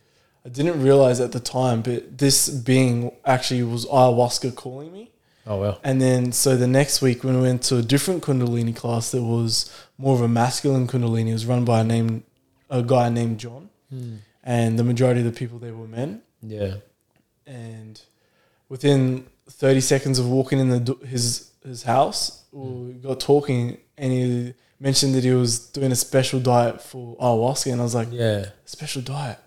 [0.43, 5.11] I didn't realize at the time, but this being actually was ayahuasca calling me.
[5.47, 5.79] Oh well.
[5.83, 9.21] And then, so the next week, when we went to a different Kundalini class that
[9.21, 12.23] was more of a masculine Kundalini, it was run by a name,
[12.69, 14.17] a guy named John, Mm.
[14.43, 16.21] and the majority of the people there were men.
[16.41, 16.75] Yeah.
[17.45, 18.01] And
[18.69, 24.53] within thirty seconds of walking in the his his house, we got talking, and he
[24.79, 28.45] mentioned that he was doing a special diet for ayahuasca, and I was like, Yeah.
[28.65, 29.39] special diet.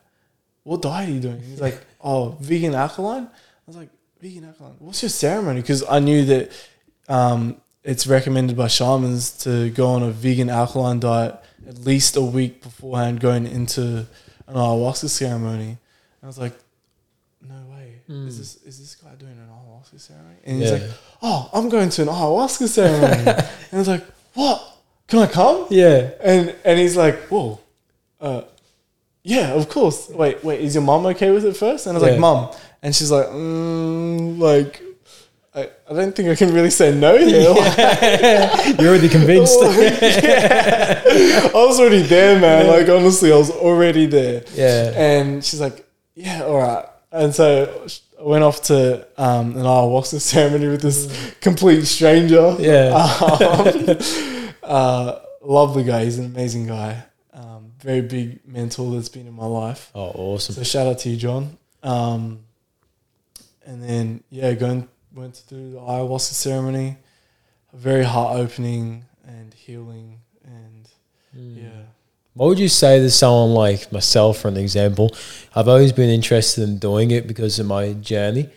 [0.64, 1.40] What diet are you doing?
[1.42, 3.24] He's like, oh, vegan alkaline.
[3.24, 3.88] I was like,
[4.20, 4.76] vegan alkaline.
[4.78, 5.60] What's your ceremony?
[5.60, 6.50] Because I knew that
[7.08, 11.34] um, it's recommended by shamans to go on a vegan alkaline diet
[11.66, 13.82] at least a week beforehand going into
[14.46, 15.70] an ayahuasca ceremony.
[16.20, 16.54] And I was like,
[17.40, 17.94] no way.
[18.10, 18.26] Mm.
[18.28, 20.36] Is this is this guy doing an ayahuasca ceremony?
[20.44, 20.76] And he's Yeah.
[20.78, 20.90] like,
[21.22, 23.24] oh, I'm going to an ayahuasca ceremony.
[23.70, 24.58] and I was like, what?
[25.08, 25.66] Can I come?
[25.70, 26.10] Yeah.
[26.22, 27.58] And and he's like, whoa,
[28.20, 28.42] uh,
[29.22, 30.08] yeah, of course.
[30.10, 31.86] Wait, wait, is your mom okay with it first?
[31.86, 32.12] And I was Yeah.
[32.12, 32.50] like, mom.
[32.82, 34.82] And she's like, mm, like,
[35.58, 37.40] I, I don't think I can really say no here.
[38.78, 39.58] You're already convinced.
[39.60, 41.02] yeah.
[41.04, 42.66] I was already there, man.
[42.66, 44.44] Like, honestly, I was already there.
[44.54, 44.92] yeah.
[44.96, 46.84] And she's like, yeah, all right.
[47.10, 47.86] And so
[48.20, 52.56] I went off to um, an ayahuasca ceremony with this complete stranger.
[52.58, 52.94] Yeah.
[54.68, 56.04] Um, uh, love the guy.
[56.04, 57.04] He's an amazing guy.
[57.32, 59.90] Um, very big mentor that's been in my life.
[59.94, 60.56] Oh, awesome.
[60.56, 61.56] So shout out to you, John.
[61.82, 62.40] Um,
[63.64, 66.96] and then yeah, going went through the ayahuasca ceremony,
[67.72, 70.88] very heart opening and healing, and
[71.36, 71.56] Mm.
[71.62, 71.82] yeah,
[72.34, 75.10] What would you say to someone like myself, for an example?
[75.56, 78.48] I've always been interested in doing it because of my journey,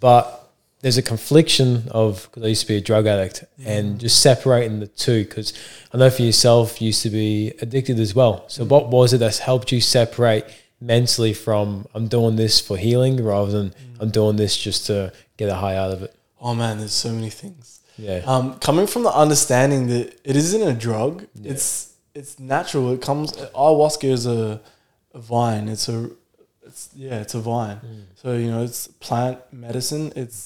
[0.00, 4.20] but there's a confliction of because I used to be a drug addict and just
[4.20, 5.24] separating the two.
[5.24, 5.52] Because
[5.92, 8.44] I know for yourself, you used to be addicted as well.
[8.48, 10.44] So, what was it that's helped you separate
[10.80, 15.48] mentally from I'm doing this for healing rather than I'm doing this just to get
[15.56, 16.12] a high out of it?
[16.46, 17.64] oh man, there's so many things.
[18.08, 18.20] Yeah.
[18.32, 21.52] Um, coming from the understanding that it isn't a drug, Yeah.
[21.52, 21.66] it's
[22.18, 22.84] it's natural.
[22.96, 23.26] It comes
[23.64, 24.60] ayahuasca is a,
[25.18, 25.64] a vine.
[25.74, 25.98] It's a
[26.68, 27.78] it's yeah, it's a vine.
[27.84, 28.04] Mm.
[28.22, 30.04] So you know, it's plant medicine.
[30.22, 30.40] It's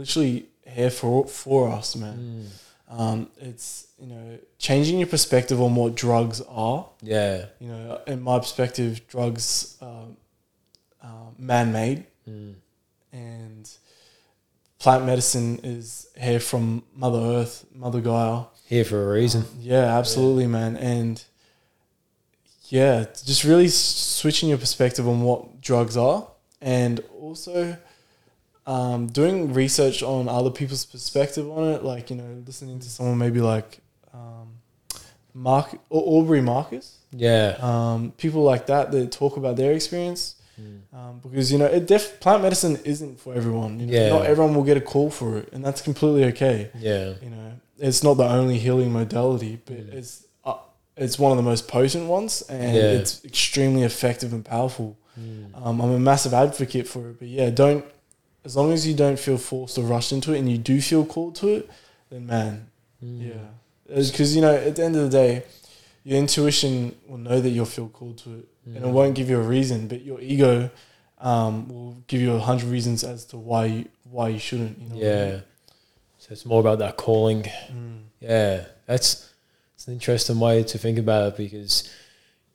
[0.00, 0.34] literally
[0.76, 2.16] here for for us, man.
[2.18, 2.44] Mm.
[3.00, 3.18] Um,
[3.50, 3.68] it's
[4.02, 4.26] you know
[4.66, 6.80] changing your perspective on what drugs are.
[7.14, 7.36] Yeah.
[7.60, 9.46] You know, in my perspective, drugs
[9.90, 10.06] are
[11.06, 12.54] uh, man-made, Mm.
[13.12, 13.64] and
[14.84, 18.44] plant medicine is here from Mother Earth, Mother Gaia.
[18.66, 19.46] Here for a reason.
[19.58, 20.76] Yeah, absolutely, man.
[20.76, 21.24] And
[22.68, 26.28] yeah, just really switching your perspective on what drugs are,
[26.60, 27.78] and also
[28.66, 31.82] um, doing research on other people's perspective on it.
[31.82, 33.78] Like you know, listening to someone maybe like
[34.12, 34.48] um,
[35.32, 37.56] Mark Aubrey Marcus, Yeah.
[37.60, 40.33] um, people like that that talk about their experience.
[40.60, 40.80] Mm.
[40.96, 43.80] Um, because you know, it def- plant medicine isn't for everyone.
[43.80, 44.08] You know, Yeah.
[44.10, 47.14] not everyone will get a call for it, and that's completely okay Yeah.
[47.22, 49.94] you know it's not the only healing modality but Mm.
[49.94, 50.54] it's uh,
[50.96, 52.98] it's one of the most potent ones and Yeah.
[52.98, 55.46] it's extremely effective and powerful Mm.
[55.54, 57.84] um, i'm a massive advocate for it but yeah don't
[58.44, 61.04] as long as you don't feel forced or rushed into it and you do feel
[61.04, 61.68] called to it
[62.10, 62.66] then man
[63.04, 63.28] Mm.
[63.28, 65.42] yeah because you know at the end of the day
[66.04, 68.92] your intuition will know that you'll feel called to it and it Mm.
[68.92, 70.70] won't give you a reason but your ego
[71.20, 74.88] um, will give you a hundred reasons as to why you, why you shouldn't you
[74.88, 75.40] know I Yeah.
[76.18, 77.42] So it's more about that calling.
[77.70, 78.04] mean?
[78.20, 78.64] Yeah.
[78.86, 79.30] That's
[79.74, 81.90] it's an interesting way to think about it because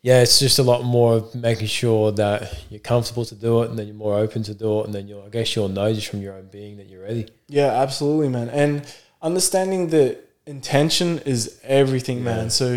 [0.02, 3.70] yeah, it's just a lot more of making sure that you're comfortable to do it
[3.70, 5.94] and then you're more open to do it and then you'll I guess you'll know
[5.94, 7.28] just from your own being that you're ready.
[7.48, 8.50] Yeah, absolutely, man.
[8.50, 8.84] And
[9.22, 12.24] understanding that intention is everything, Yeah.
[12.24, 12.50] man.
[12.50, 12.68] So,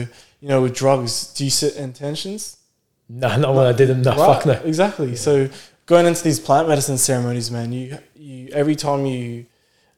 [0.41, 2.57] you know, with drugs, do you set intentions?
[3.21, 4.03] No, not when I did them.
[4.03, 4.53] No, Right, fuck no.
[4.65, 5.11] Exactly.
[5.11, 5.17] Yeah.
[5.29, 5.49] So
[5.87, 9.47] going into these plant medicine ceremonies, man, you you every time you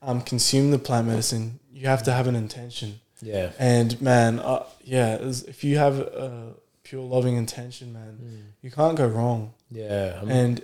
[0.03, 3.01] um, consume the plant medicine, you have to have an intention.
[3.23, 3.51] Yeah.
[3.59, 5.17] And man, uh, yeah,
[5.55, 8.43] if you have a pure loving intention, man, Mm.
[8.63, 9.53] you can't go wrong.
[9.71, 10.17] Yeah.
[10.19, 10.55] I'm- And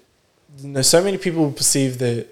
[0.59, 2.27] you know, so many people perceive that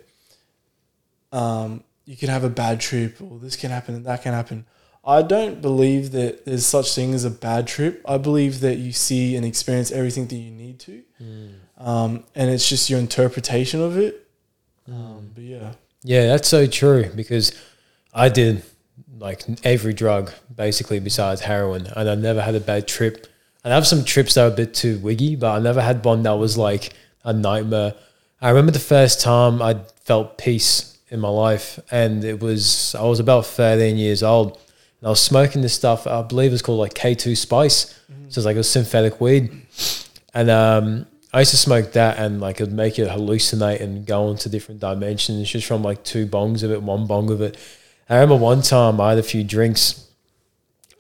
[1.32, 4.64] um, you can have a bad trip, or this can happen and that can happen.
[5.08, 8.02] I don't believe that there's such thing as a bad trip.
[8.06, 11.50] I believe that you see and experience everything that you need to, Mm.
[11.78, 14.26] um, and it's just your interpretation of it.
[14.86, 15.72] Um, but yeah,
[16.04, 17.52] Yeah, that's so true because
[18.14, 18.62] I did
[19.18, 23.26] like every drug basically besides heroin, and I never had a bad trip.
[23.64, 26.04] And I have some trips that are a bit too wiggy, but I never had
[26.04, 26.92] one that was like
[27.24, 27.94] a nightmare.
[28.40, 33.02] I remember the first time I felt peace in my life, and it was I
[33.04, 34.58] was about thirteen years old,
[35.00, 36.06] and I was smoking this stuff.
[36.06, 39.50] I believe it's called like K two Spice, so it's like a synthetic weed,
[40.34, 44.30] and um, I used to smoke that and like it'd make you hallucinate and go
[44.30, 47.56] into different dimensions just from like two bongs of it, one bong of it.
[48.08, 50.06] I remember one time I had a few drinks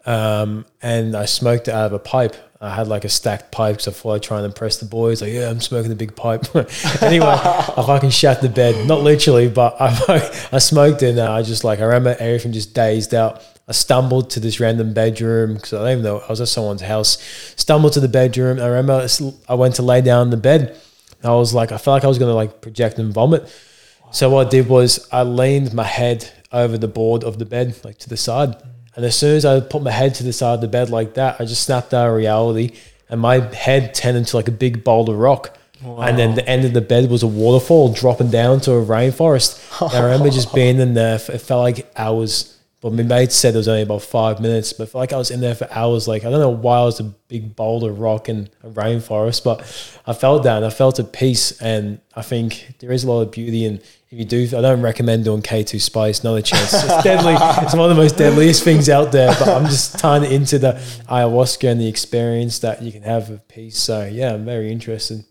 [0.04, 2.36] um, and I smoked it out of a pipe.
[2.60, 5.22] I had like a stacked pipe because I thought I'd try and impress the boys.
[5.22, 6.44] Like, yeah, I'm smoking a big pipe.
[7.02, 8.86] anyway, I fucking shat the bed.
[8.86, 12.74] Not literally, but I, I smoked it and I just like, I remember everything just
[12.74, 13.42] dazed out.
[13.68, 16.82] I stumbled to this random bedroom because I don't even know, I was at someone's
[16.82, 17.18] house.
[17.56, 18.58] Stumbled to the bedroom.
[18.58, 19.06] I remember
[19.48, 20.80] I went to lay down in the bed.
[21.22, 23.52] I was like, I felt like I was going to like project and vomit.
[24.10, 27.78] So what I did was I leaned my head over the board of the bed,
[27.84, 28.56] like to the side.
[28.96, 31.14] And as soon as I put my head to the side of the bed like
[31.14, 32.72] that, I just snapped out of reality
[33.10, 35.56] and my head turned into like a big boulder rock.
[35.84, 39.60] And then the end of the bed was a waterfall dropping down to a rainforest.
[39.80, 41.16] And I remember just being in there.
[41.16, 42.57] It felt like hours.
[42.80, 44.72] But my mate said it was only about five minutes.
[44.72, 46.06] But I like I was in there for hours.
[46.06, 49.60] Like I don't know why I was a big boulder rock and a rainforest, but
[50.06, 51.60] I felt that and I felt at peace.
[51.60, 54.44] And I think there is a lot of beauty And if you do.
[54.56, 56.22] I don't recommend doing K two Spice.
[56.22, 56.72] Not a chance.
[56.72, 57.34] It's deadly.
[57.64, 59.34] It's one of the most deadliest things out there.
[59.38, 60.74] But I'm just tying it into the
[61.08, 63.76] ayahuasca and the experience that you can have of peace.
[63.76, 65.24] So yeah, I'm very interested.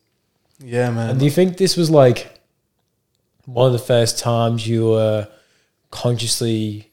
[0.60, 1.12] yeah, man.
[1.12, 2.40] And do you think this was like
[3.46, 5.28] one of the first times you were
[5.90, 6.87] consciously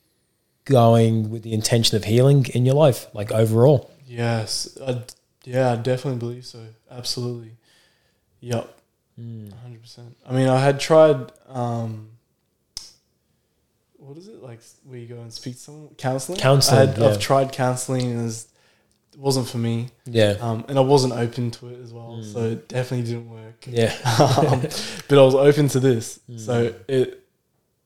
[0.65, 3.91] going with the intention of healing in your life, like overall?
[4.07, 5.03] Yes, I,
[5.45, 6.61] yeah, I definitely believe so.
[6.91, 7.53] Absolutely.
[8.41, 8.79] Yep.
[9.17, 10.17] Hundred percent.
[10.27, 11.33] I mean, I had tried.
[11.49, 12.11] Um,
[13.97, 14.61] what is it like?
[14.85, 15.95] Where you go and speak to someone?
[15.97, 16.39] Counseling.
[16.39, 17.07] Counselling, I had, yeah.
[17.09, 18.49] I've tried counseling, and it, was,
[19.15, 19.89] it wasn't for me.
[20.05, 20.37] Yeah.
[20.41, 23.65] Um, and I wasn't open to it as well, so it definitely didn't work.
[23.67, 23.95] Yeah.
[24.37, 24.61] um,
[25.09, 26.41] but I was open to this, Mm.
[26.41, 27.24] so it,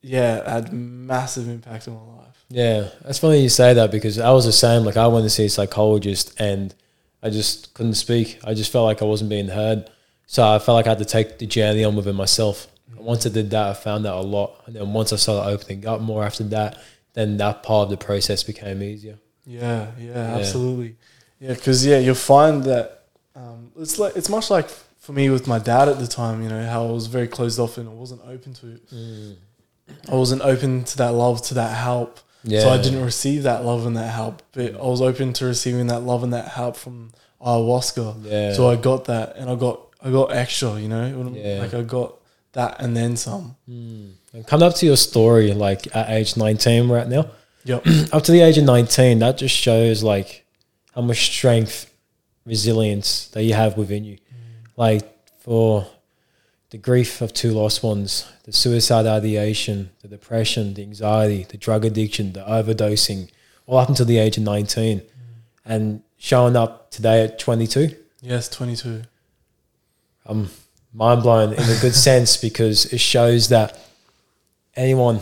[0.01, 2.45] yeah, it had massive impact on my life.
[2.49, 4.85] Yeah, that's funny you say that because I was the same.
[4.85, 6.75] Like I went to see a psychologist and
[7.23, 8.39] I just couldn't speak.
[8.45, 9.91] I just felt like I wasn't being heard.
[10.27, 12.69] So I felt like I had to take the journey on within myself.
[12.91, 14.63] And once I did that, I found out a lot.
[14.67, 16.79] And then once I started opening up more after that,
[17.15, 19.19] then that part of the process became easier.
[19.45, 20.97] Yeah, yeah, absolutely.
[21.41, 25.47] Yeah, because yeah, you'll find that um, it's like it's much like for me with
[25.47, 26.43] my dad at the time.
[26.43, 28.83] You know how I was very closed off and I wasn't open to it.
[30.11, 32.21] I wasn't open to that love, to that help.
[32.45, 32.61] Yeah.
[32.61, 35.89] So I didn't receive that love and that help, but I was open to receiving
[35.89, 38.25] that love and that help from ayahuasca.
[38.25, 38.53] Yeah.
[38.55, 40.79] So I got that, and I got I got extra.
[40.81, 41.59] You know, Yeah.
[41.61, 42.15] like I got
[42.53, 43.57] that and then some.
[43.67, 44.11] Hmm.
[44.33, 47.31] And come up to your story, like at age 19 right now.
[47.65, 47.87] Yep.
[48.13, 50.45] up to the age of 19, that just shows like
[50.95, 51.93] how much strength,
[52.47, 54.17] resilience that you have within you.
[54.17, 54.69] Mm.
[54.77, 55.03] Like
[55.41, 55.87] for
[56.71, 61.85] the grief of two lost ones, the suicide ideation, the depression, the anxiety, the drug
[61.85, 63.31] addiction, the overdosing,
[63.67, 65.03] all up until the age of 19.
[65.65, 69.03] And showing up today at 22, yes, twenty two.
[70.27, 70.51] I'm
[70.93, 73.79] mind blown in a good sense because it shows that
[74.77, 75.21] anyone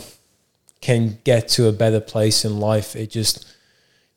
[0.80, 2.94] can get to a better place in life.
[2.96, 3.44] It just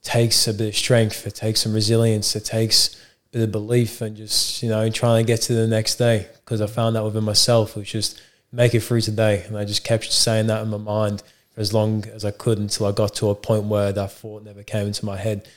[0.02, 2.96] takes a bit of strength, it takes some resilience, it takes
[3.32, 6.28] bit of belief, and just you know trying to get to the next day.
[6.44, 9.66] Because I found that within myself, it was just make it through today, and I
[9.66, 12.91] just kept saying that in my mind for as long as I could until I
[12.91, 15.47] got to a point where that thought never came into my head.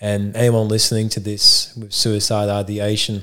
[0.00, 3.22] And anyone listening to this with suicide ideation,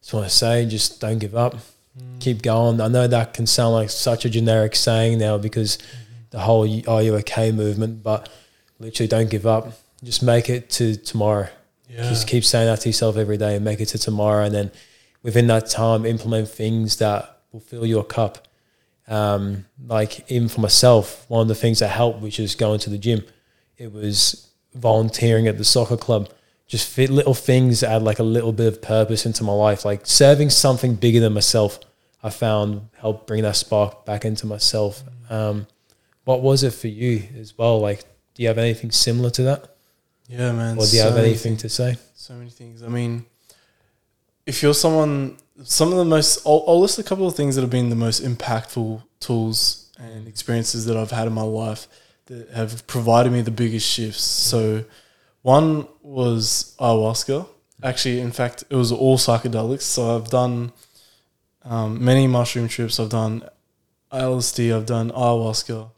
[0.00, 1.56] just want to say, just don't give up.
[1.98, 2.20] Mm.
[2.20, 2.80] Keep going.
[2.80, 6.02] I know that can sound like such a generic saying now because mm-hmm.
[6.30, 8.28] the whole "Are you okay?" movement, but
[8.78, 9.72] literally, don't give up.
[10.04, 11.48] Just make it to tomorrow.
[11.88, 12.08] Yeah.
[12.08, 14.70] Just keep saying that to yourself every day and make it to tomorrow, and then
[15.22, 18.46] within that time, implement things that will fill your cup.
[19.08, 22.90] Um, like even for myself, one of the things that helped, which is going to
[22.90, 23.24] the gym,
[23.78, 26.28] it was volunteering at the soccer club.
[26.66, 29.84] Just fit little things that add like a little bit of purpose into my life,
[29.84, 31.78] like serving something bigger than myself.
[32.22, 35.04] I found helped bring that spark back into myself.
[35.30, 35.68] Um,
[36.24, 37.78] what was it for you as well?
[37.78, 39.75] Like, do you have anything similar to that,
[40.28, 40.76] Yeah, man.
[40.76, 41.96] or do you so have anything to say?
[42.14, 42.82] So many things.
[42.82, 43.24] I mean,
[44.44, 47.62] if you're someone, some of the most, I'll, I'll list a couple of things that
[47.62, 51.88] have been the most impactful tools and experiences that I've had in my life
[52.26, 54.22] that have provided me the biggest shifts.
[54.22, 54.84] So,
[55.42, 57.46] one was ayahuasca.
[57.82, 59.82] Actually, in fact, it was all psychedelics.
[59.82, 60.72] So, I've done
[61.64, 62.98] um, many mushroom trips.
[62.98, 63.48] I've done
[64.12, 65.90] LSD, I've done ayahuasca,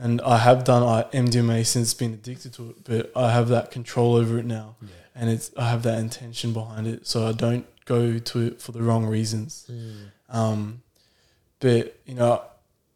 [0.00, 3.70] and I have done uh, MDMA since being addicted to it, but I have that
[3.70, 4.76] control over it now
[5.14, 8.72] and it's I have that intention behind it, so I don't go to it for
[8.72, 9.70] the wrong reasons.
[10.28, 10.82] Um,
[11.58, 12.42] but you know,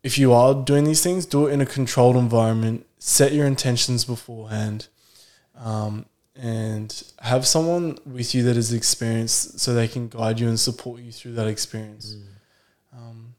[0.03, 2.87] if you are doing these things, do it in a controlled environment.
[2.99, 4.89] Set your intentions beforehand,
[5.59, 10.59] um, and have someone with you that is experienced, so they can guide you and
[10.59, 12.17] support you through that experience.
[12.97, 13.34] Um,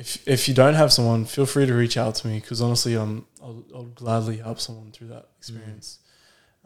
[0.00, 2.94] if if you don't have someone, feel free to reach out to me because honestly,
[2.94, 5.98] I'm I'll, I'll gladly help someone through that experience.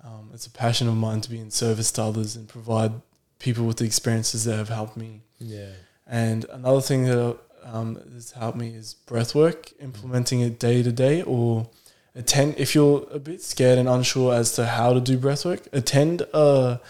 [0.04, 2.92] Um, it's a passion of mine to be in service to others and provide
[3.40, 5.22] people with the experiences that have helped me.
[5.40, 5.70] Yeah.
[6.06, 10.92] And another thing that um, has helped me is breath work, implementing it day to
[10.92, 11.68] day or
[12.14, 12.54] attend.
[12.56, 16.22] If you're a bit scared and unsure as to how to do breath work, attend
[16.34, 16.80] a,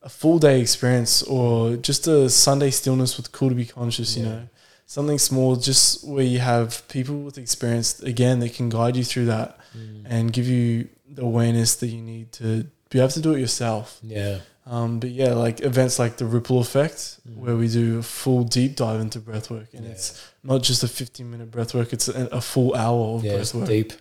[0.00, 4.24] a full day experience or just a Sunday stillness with Cool to Be Conscious, you
[4.24, 4.48] know.
[4.86, 9.26] Something small, just where you have people with experience, again, that can guide you through
[9.26, 9.58] that
[10.04, 13.98] and give you the awareness that you need to be able to do it yourself.
[14.02, 14.40] Yeah.
[14.66, 17.36] Um, but yeah, like events like the Ripple Effect, Mm.
[17.36, 19.92] where we do a full deep dive into breathwork, and Yeah.
[19.92, 23.32] it's not just a 15 minute breathwork; it's a, a full hour of Yeah.
[23.40, 23.66] It's breathwork.
[23.66, 23.92] deep.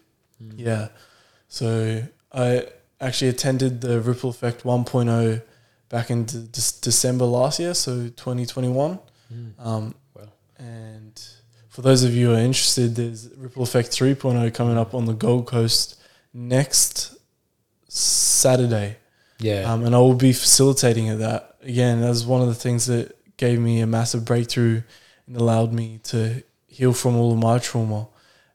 [0.57, 0.89] Yeah.
[1.47, 2.03] So
[2.34, 2.67] I
[2.99, 5.41] actually attended the Ripple Effect 1.0
[5.89, 8.99] back in de- de- December last year, so 2021.
[9.57, 9.93] Um, Wow.
[10.62, 11.20] And
[11.70, 15.14] for those of you who are interested, there's Ripple Effect 3.0 coming up on the
[15.14, 15.99] Gold Coast
[16.34, 17.18] next
[17.88, 18.97] Saturday.
[19.39, 19.72] Yeah.
[19.72, 21.55] Um, and I will be facilitating at that.
[21.64, 24.84] Again, that was one of the things that gave me a massive breakthrough
[25.26, 28.07] and allowed me to heal from all of my trauma.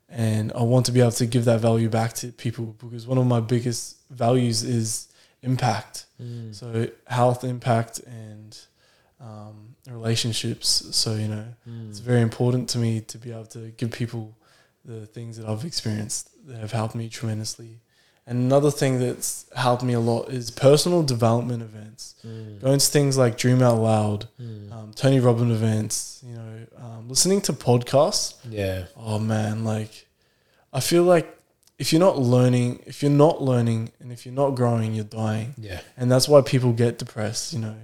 [0.08, 3.18] And I want to be able to give that value back to people because one
[3.18, 5.08] of my biggest values is
[5.42, 6.06] impact.
[6.22, 6.54] Mm.
[6.54, 8.56] So, health, impact, and
[9.20, 10.84] um, relationships.
[10.92, 11.90] So, you know, Mm.
[11.90, 14.34] it's very important to me to be able to give people
[14.84, 17.80] the things that I've experienced that have helped me tremendously.
[18.28, 22.16] And another thing that's helped me a lot is personal development events.
[22.26, 22.60] Mm.
[22.60, 24.72] Going to things like Dream Out Loud, Mm.
[24.72, 28.34] um, Tony Robbins events, you know, um, listening to podcasts.
[28.48, 28.86] Yeah.
[28.96, 30.06] Oh man, like
[30.72, 31.32] I feel like
[31.78, 35.54] if you're not learning, if you're not learning, and if you're not growing, you're dying.
[35.58, 35.80] Yeah.
[35.96, 37.76] And that's why people get depressed, you know,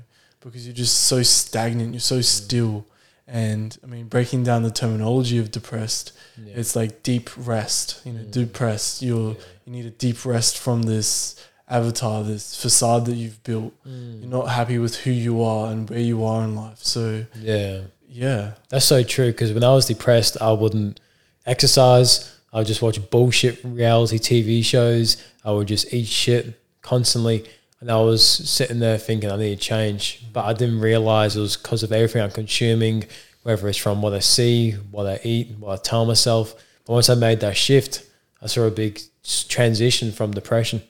[0.44, 2.86] because you're just so stagnant, you're so still.
[3.26, 6.12] And I mean, breaking down the terminology of depressed,
[6.44, 6.54] Yeah.
[6.56, 8.00] it's like deep rest.
[8.04, 8.30] You know, Mm.
[8.30, 9.02] depressed.
[9.02, 11.36] You're you need a deep rest from this
[11.68, 13.72] avatar, this facade that you've built.
[13.88, 14.20] Mm.
[14.22, 16.78] You're not happy with who you are and where you are in life.
[16.82, 17.82] So Yeah.
[18.08, 20.98] yeah, That's so true because when I was depressed, I wouldn't
[21.46, 22.28] exercise.
[22.52, 25.16] I would just watch bullshit reality TV shows.
[25.44, 27.44] I would just eat shit constantly.
[27.82, 30.24] And I was sitting there thinking I need to change.
[30.32, 33.06] But I didn't realize it was because of everything I'm consuming,
[33.42, 36.54] whether it's from what I see, what I eat, what I tell myself.
[36.84, 38.06] But once I made that shift,
[38.40, 39.00] I saw a big
[39.48, 40.80] transition from depression.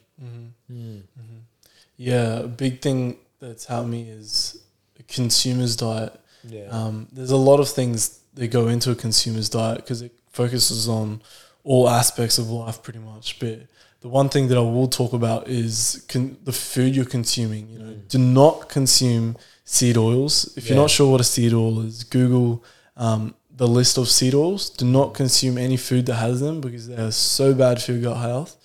[1.97, 2.41] yeah.
[2.41, 4.61] A big thing that's helped me is
[4.99, 6.13] a consumer's diet.
[6.47, 6.67] Yeah.
[6.69, 10.87] Um, there's a lot of things that go into a consumer's diet because it focuses
[10.87, 11.23] on
[11.63, 13.39] all aspects of life pretty much.
[13.39, 13.61] But
[14.03, 17.69] the one thing that I will talk about is con- the food you're consuming.
[17.69, 20.55] You know, do not consume seed oils.
[20.57, 22.63] If you're not sure what a seed oil is, Google
[22.97, 24.69] um, the list of seed oils.
[24.69, 28.01] Do not consume any food that has them because they are so bad for your
[28.01, 28.57] gut health.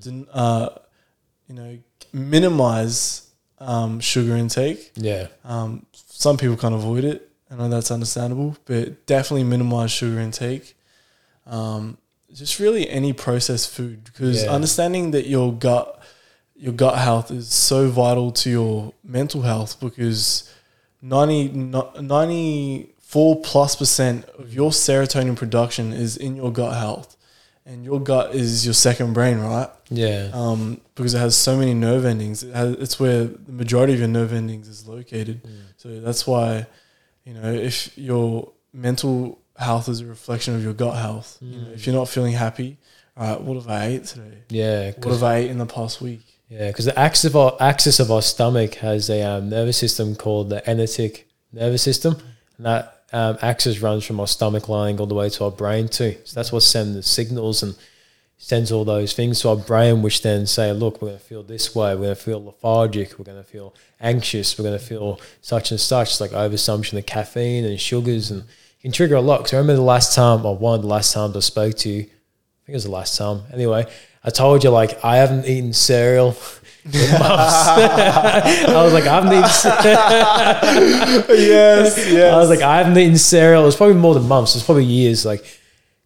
[0.00, 0.68] Do, uh,
[1.46, 1.78] you know,
[2.12, 3.28] minimize
[3.58, 4.92] um, sugar intake.
[4.94, 5.26] yeah.
[5.44, 7.30] Um, some people can't avoid it.
[7.50, 10.74] I know that's understandable, but definitely minimize sugar intake.
[11.46, 11.98] Um,
[12.36, 14.52] just really any processed food because Yeah.
[14.52, 16.02] understanding that your gut,
[16.54, 20.50] your gut health is so vital to your mental health because
[21.02, 21.48] 90,
[22.28, 27.16] 94 plus percent of your serotonin production is in your gut health.
[27.64, 29.68] And your gut is your second brain, right?
[29.90, 30.30] Yeah.
[30.32, 32.42] um, because it has so many nerve endings.
[32.44, 35.40] It has, it's where the majority of your nerve endings is located.
[35.76, 36.66] So that's why,
[37.24, 41.70] you know, if your mental health is a reflection of your gut health, you know,
[41.70, 42.78] if you're not feeling happy,
[43.16, 44.38] right, what have I ate today?
[44.48, 44.92] Yeah.
[44.92, 46.20] What have I ate in the past week?
[46.48, 50.14] Yeah, because the axis of our axis of our stomach has a um, nervous system
[50.14, 52.16] called the enteric nervous system,
[52.56, 55.88] and that um, axis runs from our stomach lining all the way to our brain
[55.88, 56.16] too.
[56.24, 57.74] So that's what sends the signals and
[58.38, 61.42] sends all those things to our brain, which then say, look, we're going to feel
[61.42, 61.94] this way.
[61.94, 63.18] We're going to feel lethargic.
[63.18, 64.58] We're going to feel anxious.
[64.58, 66.10] We're going to feel such and such.
[66.10, 68.44] It's like overassumption of caffeine and sugars and
[68.86, 69.38] can trigger a lot.
[69.38, 71.88] Because I remember the last time, or one of the last times I spoke to
[71.88, 72.12] you, I think
[72.68, 73.42] it was the last time.
[73.52, 73.84] Anyway,
[74.22, 76.36] I told you like I haven't eaten cereal.
[76.94, 79.42] I was like, I haven't eaten.
[81.36, 82.32] yes, yes.
[82.32, 83.64] I was like, I haven't eaten cereal.
[83.64, 84.54] It was probably more than months.
[84.54, 85.26] It's probably years.
[85.26, 85.44] Like,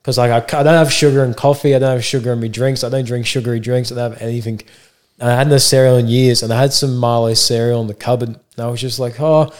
[0.00, 1.74] because like I, I don't have sugar in coffee.
[1.74, 2.82] I don't have sugar in my drinks.
[2.82, 3.92] I don't drink sugary drinks.
[3.92, 4.62] I don't have anything.
[5.18, 7.94] And I had no cereal in years, and I had some Milo cereal in the
[7.94, 8.28] cupboard.
[8.30, 9.52] And I was just like, oh,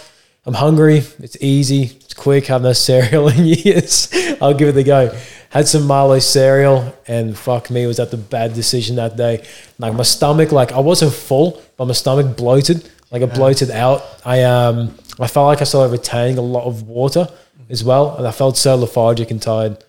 [0.47, 1.03] I'm hungry.
[1.19, 1.83] It's easy.
[1.85, 2.49] It's quick.
[2.49, 4.09] I have no cereal in years.
[4.41, 5.17] I'll give it a go.
[5.51, 9.45] Had some Milo cereal, and fuck me, was that the bad decision that day?
[9.79, 12.89] Like my stomach, like I wasn't full, but my stomach bloated.
[13.11, 14.05] Like it bloated out.
[14.25, 17.29] I um, I felt like I started retaining a lot of water
[17.69, 19.83] as well, and I felt so lethargic and tired.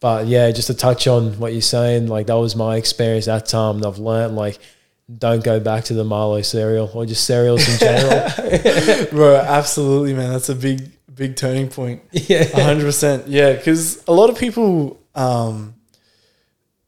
[0.00, 3.46] But yeah, just to touch on what you're saying, like that was my experience that
[3.46, 4.58] time, and I've learned like
[5.18, 9.06] don't go back to the Milo cereal or just cereals in general.
[9.10, 10.30] Bro, absolutely, man.
[10.30, 12.02] That's a big, big turning point.
[12.12, 13.26] yeah, hundred percent.
[13.26, 15.74] Yeah, because a lot of people um,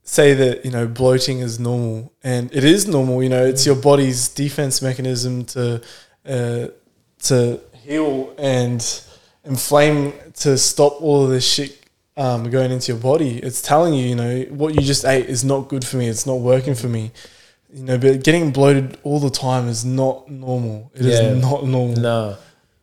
[0.03, 3.23] say that you know bloating is normal, and it is normal.
[3.23, 5.83] You know, it's your body's defense mechanism to
[6.25, 6.69] uh,
[7.25, 9.03] to heal and
[9.45, 11.83] inflame to stop all of this shit
[12.17, 13.39] um, going into your body.
[13.39, 16.09] It's telling you, you know, what you just ate is not good for me.
[16.09, 17.11] It's not working for me.
[17.73, 20.91] You know, but getting bloated all the time is not normal.
[20.95, 21.35] It is Yeah.
[21.35, 21.97] not normal.
[21.97, 22.37] no,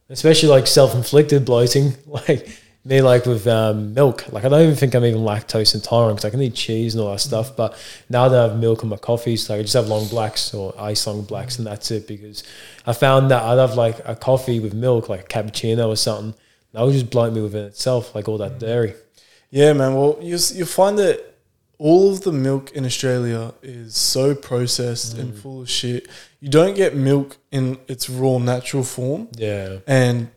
[0.10, 2.50] especially like self-inflicted bloating, like
[2.84, 4.26] me, like with um, milk.
[4.32, 7.04] Like I don't even think I'm even lactose intolerant because I can eat cheese and
[7.04, 7.56] all that stuff.
[7.56, 7.78] But
[8.10, 10.74] now that I have milk in my coffees, like I just have long blacks or
[10.80, 12.08] ice long blacks, and that's it.
[12.08, 12.44] Because
[12.88, 16.34] I found that I'd have like a coffee with milk, like a cappuccino or something.
[16.74, 18.96] That would just bloat me within itself, like all that dairy.
[19.52, 19.94] Yeah, man.
[19.96, 21.29] Well, you you find that
[21.80, 25.42] all of the milk in Australia is so processed and mm.
[25.42, 26.08] full of shit.
[26.42, 30.30] You don't get milk in its raw, natural form, Yeah, and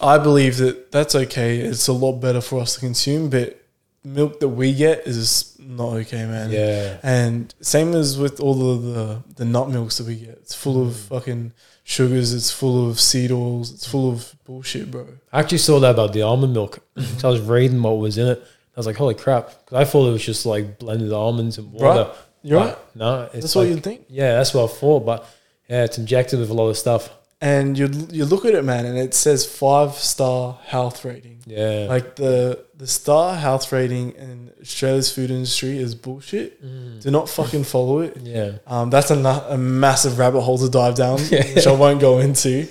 [0.00, 1.58] I believe that that's okay.
[1.58, 3.60] It's a lot better for us to consume, but
[4.04, 6.50] milk that we get is not okay, man.
[6.50, 6.98] yeah.
[7.02, 10.38] And same as with all of the the nut milks that we get.
[10.42, 11.08] It's full of mm.
[11.08, 12.34] fucking sugars.
[12.34, 13.72] It's full of seed oils.
[13.72, 15.06] It's full of bullshit, bro.
[15.32, 16.80] I actually saw that about the almond milk.
[17.18, 18.44] so I was reading what was in it.
[18.74, 19.46] I was like, holy crap.
[19.66, 22.10] 'Cause I thought it was just like blended almonds and water.
[22.42, 22.78] You're But right.
[22.96, 24.04] No, it's That's like, what you'd think.
[24.08, 25.00] Yeah, that's what I thought.
[25.06, 25.26] But
[25.68, 27.10] yeah, it's injected with a lot of stuff.
[27.40, 31.38] and you you look at it, man, and it says five star health rating.
[31.46, 31.86] Yeah.
[31.88, 36.64] Like the the star health rating in Australia's food industry is bullshit.
[36.64, 37.02] Mm.
[37.02, 38.16] Do not fucking follow it.
[38.22, 38.52] yeah.
[38.66, 41.18] Um, that's a, na- a massive rabbit hole to dive down,
[41.54, 42.66] which I won't go into.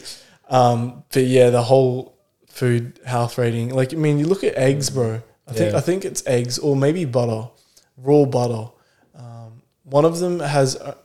[0.49, 2.15] Um, but yeah, the whole
[2.47, 3.69] food health rating.
[3.75, 5.21] Like, I mean, you look at eggs, bro.
[5.51, 5.77] I think Yeah.
[5.77, 7.49] I think it's eggs or maybe butter,
[7.97, 8.69] raw butter.
[9.15, 10.95] Um, one of them has, uh,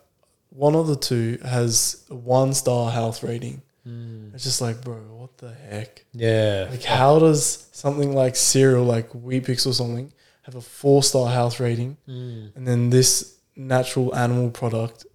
[0.51, 3.63] one of the two has a one star health rating.
[3.87, 4.35] Mm.
[4.35, 6.05] It's just like, bro, what the heck?
[6.13, 6.69] Yeah.
[6.71, 11.61] Like, how does something like cereal, like Weet-Bix or something, have a four star health
[11.61, 12.55] rating, Mm.
[12.57, 15.07] and then this natural animal product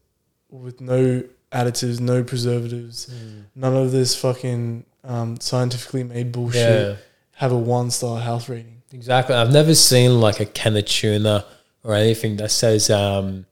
[0.49, 3.43] with no additives, no preservatives, Mm.
[3.55, 6.95] none of this fucking um, scientifically made bullshit Yeah.
[7.38, 8.80] have a one star health rating?
[8.93, 9.35] Exactly.
[9.35, 11.45] I've never seen like a can of tuna
[11.83, 13.45] or anything that says um,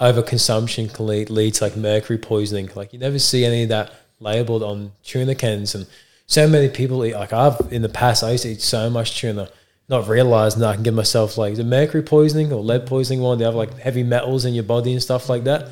[0.00, 2.70] overconsumption can lead, lead to like mercury poisoning.
[2.74, 5.74] Like you never see any of that labeled on tuna cans.
[5.74, 5.86] And
[6.26, 9.18] so many people eat, like I've in the past, I used to eat so much
[9.18, 9.48] tuna,
[9.88, 13.20] not realizing that I can give myself like, is it mercury poisoning or lead poisoning
[13.20, 13.38] one?
[13.38, 15.68] They have like heavy metals in your body and stuff like that.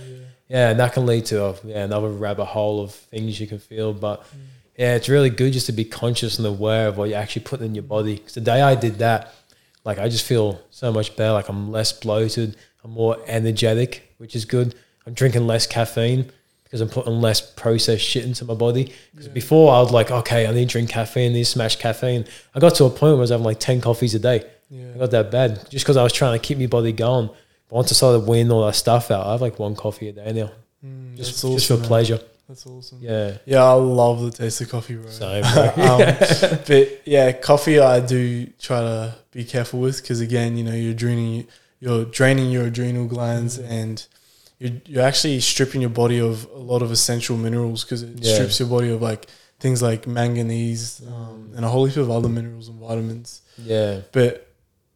[0.49, 3.59] Yeah, and that can lead to a, yeah, another rabbit hole of things you can
[3.59, 3.93] feel.
[3.93, 4.27] But
[4.79, 7.67] yeah, it's really good just to be conscious and aware of what you're actually putting
[7.67, 8.15] in your body.
[8.15, 9.35] Because the day I did that,
[9.85, 11.33] like I just feel so much better.
[11.33, 14.75] Like I'm less bloated, I'm more energetic, which is good.
[15.07, 16.31] I'm drinking less caffeine
[16.65, 18.93] because I'm putting less processed shit into my body.
[19.13, 21.77] Because before I was like, okay, I need to drink caffeine, I need to smash
[21.77, 22.27] caffeine.
[22.55, 24.45] I got to a point where I was having like 10 coffees a day.
[24.71, 24.93] Yeah.
[24.95, 27.29] I got that bad just because I was trying to keep my body going.
[27.69, 30.13] But once I started weaning all that stuff out, I have like one coffee a
[30.13, 30.51] day now,
[30.85, 31.87] Mm, just, that's just for man.
[31.87, 32.21] pleasure.
[32.49, 32.99] That's awesome.
[33.03, 35.11] Yeah, Yeah, I love the taste of coffee, bro.
[35.11, 35.43] same.
[35.43, 35.65] bro.
[35.77, 36.17] um,
[36.67, 40.95] but yeah, coffee I do try to be careful with because again, you know, you're
[40.95, 41.47] draining
[41.81, 44.05] you're draining your adrenal glands and
[44.59, 48.33] you're, you're actually stripping your body of a lot of essential minerals because it Yeah.
[48.35, 49.27] strips your body of like
[49.61, 53.43] things like manganese um, and a whole heap of other minerals and vitamins.
[53.59, 54.47] yeah, But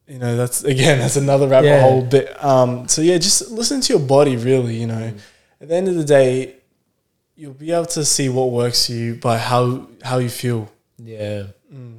[0.09, 1.83] you know, that's again, that's another rabbit Yeah.
[1.83, 2.03] hole.
[2.03, 4.77] But um, so yeah, just listen to your body, really.
[4.77, 5.13] You know,
[5.61, 6.57] at the end of the day,
[7.43, 10.71] you'll be able to see what works for you by how how you feel.
[10.99, 11.45] yeah.
[11.73, 11.99] Mm.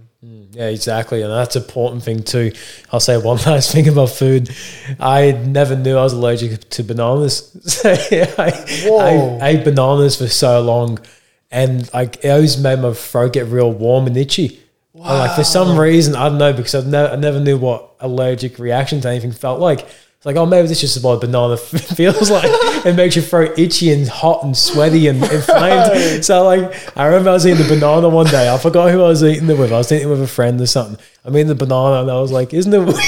[0.51, 2.53] Yeah, exactly, and that's an important thing too.
[2.91, 4.49] I'll say one last thing about food.
[4.97, 7.51] I never knew I was allergic to bananas.
[7.63, 9.39] So yeah, I.
[9.41, 10.99] I ate bananas for so long,
[11.51, 14.61] and like it always made my throat get real warm and itchy.
[14.93, 17.95] And, like for some reason, I don't know because I've never I never knew what
[17.99, 19.85] allergic reaction to anything felt like.
[20.23, 22.45] It's like, oh, maybe this is just what a banana feels like.
[22.85, 26.23] it makes your throat itchy and hot and sweaty and inflamed.
[26.23, 28.49] so, like, I remember I was eating the banana one day.
[28.49, 29.73] I forgot who I was eating it with.
[29.73, 30.97] I was eating it with a friend or something.
[31.25, 32.95] I'm eating the banana and I was like, isn't it weird?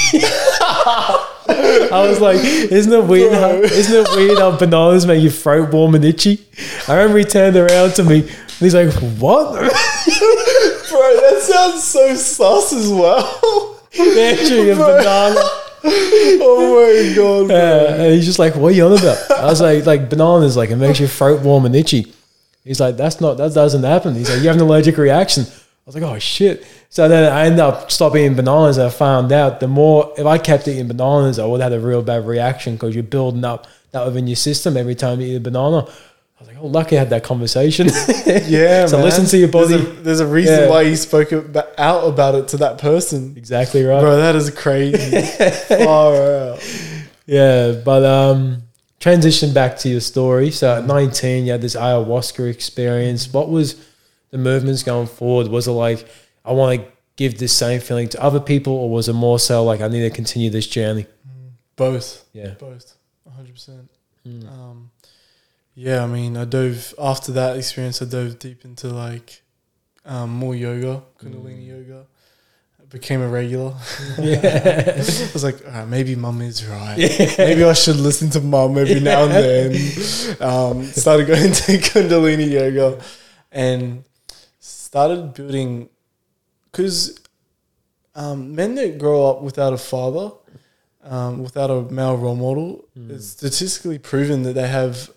[1.48, 3.32] I was like, isn't it weird?
[3.32, 6.46] How, isn't it weird how bananas make your throat warm and itchy?
[6.90, 9.54] I remember he turned around to me and he's like, what?
[9.54, 13.80] Bro, that sounds so sus as well.
[13.94, 15.62] Actually a banana.
[16.42, 17.52] oh my god.
[17.52, 20.58] Uh, and he's just like, "What are you on about?" I was like, "Like bananas,
[20.58, 22.12] like it makes your throat warm and itchy."
[22.64, 25.86] He's like, "That's not that doesn't happen." He's like, "You have an allergic reaction." I
[25.86, 28.80] was like, "Oh shit!" So then I ended up stopping eating bananas.
[28.80, 31.86] I found out the more if I kept eating bananas, I would have had a
[31.86, 35.36] real bad reaction because you're building up that within your system every time you eat
[35.36, 35.88] a banana.
[36.38, 37.88] I was like, "Oh, lucky I had that conversation."
[38.26, 39.06] Yeah, So man.
[39.06, 39.78] listen to your body.
[39.78, 40.70] There's a, there's a reason Yeah.
[40.70, 41.32] why you spoke
[41.78, 43.34] out about it to that person.
[43.38, 44.02] exactly right.
[44.02, 45.22] Bro, that is crazy.
[45.86, 46.60] Far out.
[47.26, 48.64] Yeah, but um,
[49.00, 50.52] transition back to your story.
[50.52, 53.32] So at 19, you had this ayahuasca experience.
[53.32, 53.76] What was
[54.32, 55.48] the movements going forward?
[55.48, 56.08] Was it like,
[56.44, 59.64] I want to give this same feeling to other people, or was it more so
[59.64, 61.06] like, I need to continue this journey?
[61.78, 62.26] Both.
[62.34, 62.56] Yeah.
[62.60, 62.96] Both.
[63.30, 63.88] 100%.
[64.28, 64.48] Mm.
[64.52, 64.92] Um,
[65.76, 69.42] yeah, I mean, I dove, after that experience, I dove deep into like
[70.06, 72.06] um, more yoga, Kundalini yoga.
[72.82, 73.74] I became a regular.
[74.18, 74.94] Yeah.
[74.96, 76.98] I was like, all right, maybe mum is right.
[77.38, 79.72] Maybe I should listen to mum every now and then.
[80.40, 83.04] Um, started going to Kundalini yoga
[83.52, 84.06] and
[84.60, 85.90] started building
[86.72, 87.20] because
[88.16, 90.32] um, men that grow up without a father,
[91.04, 95.10] um, without a male role model, it's statistically proven that they have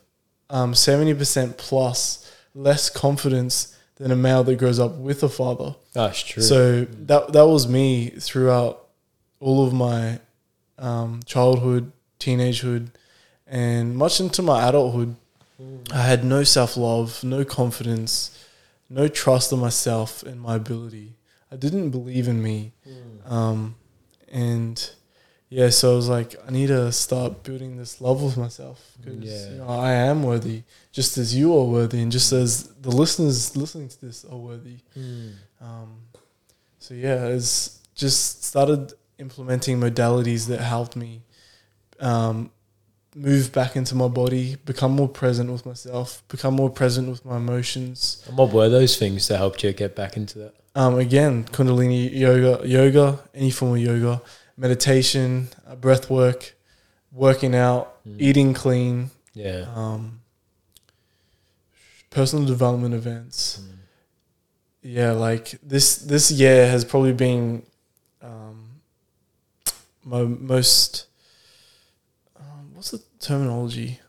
[0.51, 5.75] um, 70% plus less confidence than a male that grows up with a father.
[5.93, 6.43] That's true.
[6.43, 8.87] So that that was me throughout
[9.41, 10.21] all of my
[10.79, 12.89] um, childhood, teenagehood,
[13.47, 15.17] and much into my adulthood.
[15.93, 18.47] I had no self love, no confidence,
[18.89, 21.15] no trust in myself and my ability.
[21.51, 22.73] I didn't believe in me,
[23.27, 23.75] um,
[24.31, 24.91] and
[25.51, 29.25] yeah, so I was like, I need to start building this love with myself because
[29.25, 29.51] Yeah.
[29.51, 33.57] you know, I am worthy, just as you are worthy, and just as the listeners
[33.57, 34.79] listening to this are worthy.
[34.97, 35.33] Mm.
[35.61, 36.01] Um,
[36.79, 41.23] so yeah, it's just started implementing modalities that helped me
[42.01, 42.51] um,
[43.15, 47.37] move back into my body, become more present with myself, become more present with my
[47.39, 48.23] emotions.
[48.29, 50.55] And what were those things that helped you get back into that?
[50.75, 54.23] Um, again, Kundalini yoga, yoga, any form of yoga,
[54.59, 56.55] meditation, uh, breath work,
[57.13, 58.17] working out, Mm.
[58.21, 59.67] eating clean, Yeah.
[59.75, 60.21] um,
[62.11, 63.61] personal development events.
[63.61, 63.75] Mm.
[64.83, 67.63] yeah, like this this year has probably been
[68.23, 68.81] um,
[70.05, 71.07] my most
[72.39, 74.01] um, what's the terminology?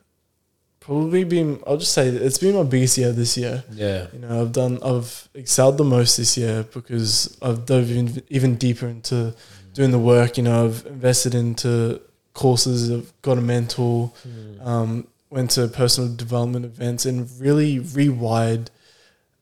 [0.80, 3.64] Probably been I'll just say it's been my biggest year this year.
[3.72, 4.06] Yeah.
[4.12, 8.54] You know, I've done I've excelled the most this year because I've dove in, even
[8.56, 9.34] deeper into
[9.72, 10.36] doing the work.
[10.36, 12.00] You know, I've invested into
[12.34, 12.90] courses.
[12.90, 14.66] I've got a mentor Mm.
[14.66, 18.66] um, went to personal development events and really rewired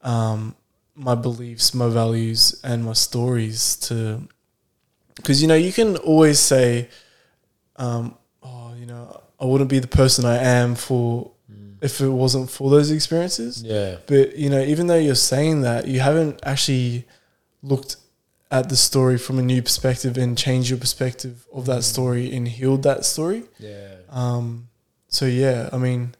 [0.02, 0.54] um,
[0.94, 4.28] my beliefs, my values, and my stories to.
[5.16, 6.88] Because you know you can always say,
[7.76, 11.76] um, "Oh, you know, I wouldn't be the person I am for Mm.
[11.82, 13.96] if it wasn't for those experiences." Yeah.
[14.06, 17.06] But you know, even though you're saying that, you haven't actually
[17.62, 17.96] looked
[18.50, 22.48] at the story from a new perspective and changed your perspective of that story and
[22.48, 23.44] healed that story.
[23.58, 23.96] Yeah.
[24.08, 24.68] Um,
[25.08, 26.14] so yeah, I mean,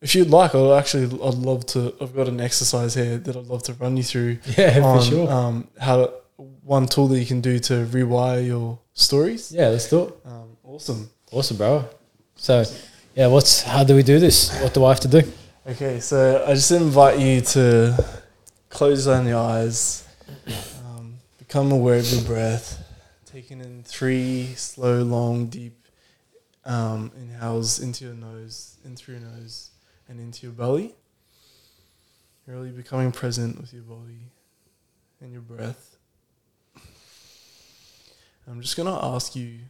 [0.00, 1.94] if you'd like, I'd actually, I'd love to.
[2.00, 5.04] I've got an exercise here that I'd love to run you through Yeah, on for
[5.04, 5.30] sure.
[5.30, 6.12] um, how to,
[6.62, 9.52] one tool that you can do to rewire your stories.
[9.52, 10.14] yeah, let's do it.
[10.26, 11.08] Um, awesome.
[11.30, 11.88] Awesome, bro.
[12.36, 12.64] So,
[13.14, 14.50] yeah, what's how do we do this?
[14.62, 15.22] What do I have to do?
[15.66, 18.04] Okay, so I just invite you to
[18.68, 20.06] close down your eyes,
[21.54, 22.84] become aware of your breath,
[23.26, 25.86] taking in three slow, long, deep
[26.64, 29.70] um, inhales into your nose, in through your nose,
[30.08, 30.96] and into your belly.
[32.48, 34.32] Really becoming present with your body
[35.20, 35.94] and your breath.
[38.48, 39.60] I'm just going to ask you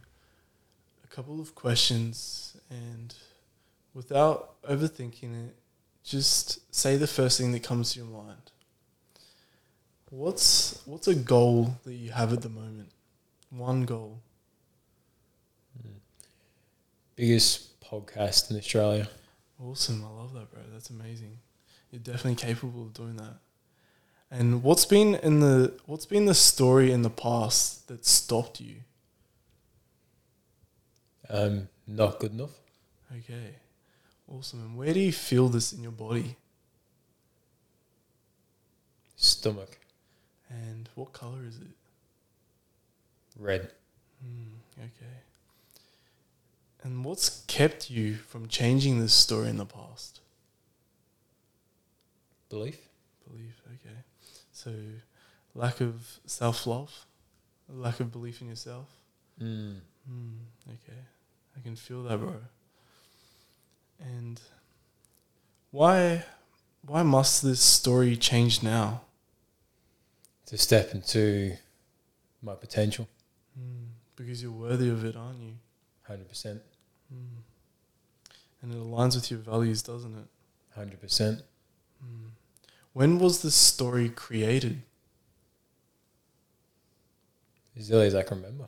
[1.03, 3.13] a couple of questions, and
[3.93, 5.55] without overthinking it,
[6.03, 8.53] just say the first thing that comes to your mind.
[10.15, 12.89] What's what's a goal that you have at the moment?
[13.49, 14.21] One goal.
[17.17, 19.09] Biggest podcast in Australia.
[19.61, 20.05] Awesome.
[20.05, 20.61] I love that, bro.
[20.71, 21.37] That's amazing.
[21.91, 23.39] You're definitely capable of doing that.
[24.31, 28.75] And what's been in the what's been the story in the past that stopped you?
[31.29, 32.57] Um, not good enough.
[33.17, 33.55] Okay.
[34.29, 34.61] Awesome.
[34.61, 36.37] And where do you feel this in your body?
[39.17, 39.77] Stomach.
[40.63, 41.75] And what color is it?
[43.37, 43.71] Red.
[44.21, 45.15] Hmm, okay.
[46.83, 50.21] And what's kept you from changing this story in the past?
[52.49, 52.77] Belief.
[53.27, 53.97] Belief, okay.
[54.51, 54.71] So,
[55.53, 57.05] lack of self love,
[57.67, 58.87] lack of belief in yourself.
[59.41, 59.79] Mm.
[60.07, 60.33] Hmm,
[60.69, 60.99] okay.
[61.57, 62.35] I can feel that, bro.
[63.99, 64.39] And
[65.71, 66.23] why
[66.85, 69.01] why must this story change now?
[70.47, 71.55] To step into
[72.41, 73.07] my potential.
[73.57, 73.85] Hmm,
[74.15, 75.53] because you're worthy of it, aren't you?
[76.03, 76.61] Hundred percent.
[77.09, 77.39] Hmm.
[78.61, 80.25] And it aligns with your values, doesn't it?
[80.75, 81.41] Hundred percent.
[81.99, 82.27] Hmm.
[82.93, 84.81] When was this story created?
[87.77, 88.67] As early as I can remember.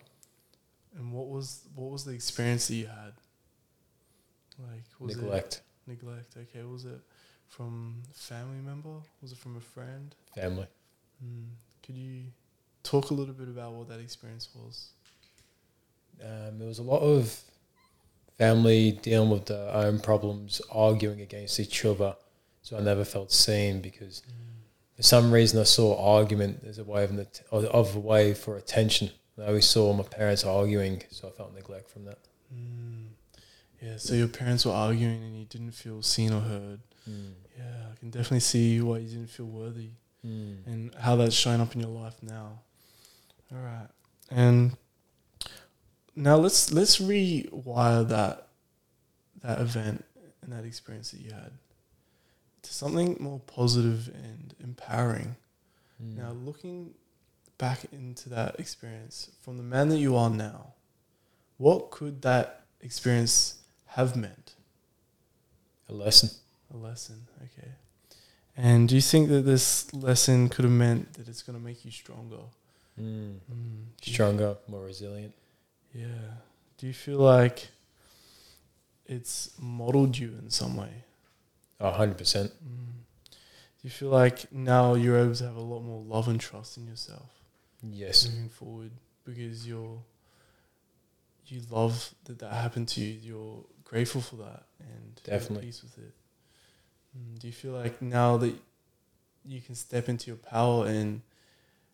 [0.97, 3.13] And what was what was the experience that you had?
[4.59, 5.61] Like was Neglect.
[5.87, 6.35] it neglect?
[6.37, 6.99] Okay, was it
[7.47, 8.95] from a family member?
[9.21, 10.15] Was it from a friend?
[10.35, 10.67] Family.
[11.23, 11.45] Mm.
[11.87, 12.23] Could you
[12.83, 14.89] talk a little bit about what that experience was?
[16.21, 17.41] Um, there was a lot of
[18.37, 22.13] family dealing with their own problems, arguing against each other.
[22.61, 24.21] So I never felt seen because
[24.97, 28.57] for some reason I saw argument as a way of, an, of a way for
[28.57, 29.11] attention.
[29.41, 32.17] I always saw my parents arguing, so I felt neglect from that.
[32.53, 33.05] Mm.
[33.81, 36.81] Yeah, so your parents were arguing and you didn't feel seen or heard.
[37.09, 37.31] Mm.
[37.57, 39.91] Yeah, I can definitely see why you didn't feel worthy
[40.25, 40.65] Mm.
[40.65, 42.59] and how that's showing up in your life now.
[43.51, 43.87] All right,
[44.29, 44.75] and
[46.15, 48.47] now let's let's rewire that
[49.41, 50.03] that event
[50.41, 51.51] and that experience that you had
[52.63, 55.35] to something more positive and empowering.
[56.03, 56.17] Mm.
[56.17, 56.93] Now, looking
[57.57, 60.73] back into that experience from the man that you are now,
[61.57, 64.55] what could that experience have meant?
[65.89, 66.29] a lesson.
[66.73, 67.69] A lesson, okay.
[68.57, 71.85] And do you think that this lesson could have meant that it's going to make
[71.85, 72.39] you stronger?
[72.99, 73.35] Mm.
[73.53, 73.83] Mm.
[74.01, 75.33] Stronger, more resilient.
[75.93, 76.07] Yeah.
[76.79, 77.69] Do you feel like
[79.05, 80.89] it's modeled you in some way?
[81.79, 82.15] Oh, 100%.
[82.17, 82.49] Mm.
[82.49, 86.77] Do you feel like now you're able to have a lot more love and trust
[86.77, 87.29] in yourself?
[87.83, 88.27] Yes.
[88.27, 88.91] moving forward
[89.23, 89.99] because you're
[91.45, 93.17] you love that that happened to you.
[93.21, 95.67] You're grateful for that and Definitely.
[95.67, 96.13] peace with it.
[97.17, 98.53] Mm, do you feel like now that
[99.45, 101.21] you can step into your power and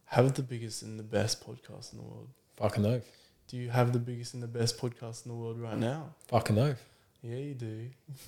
[0.05, 2.29] have the biggest and the best podcast in the world?
[2.57, 3.09] Fucking oath.
[3.47, 6.15] Do you have the biggest and the best podcast in the world right now?
[6.27, 6.83] Fucking oath.
[7.25, 7.89] Yeah, you do.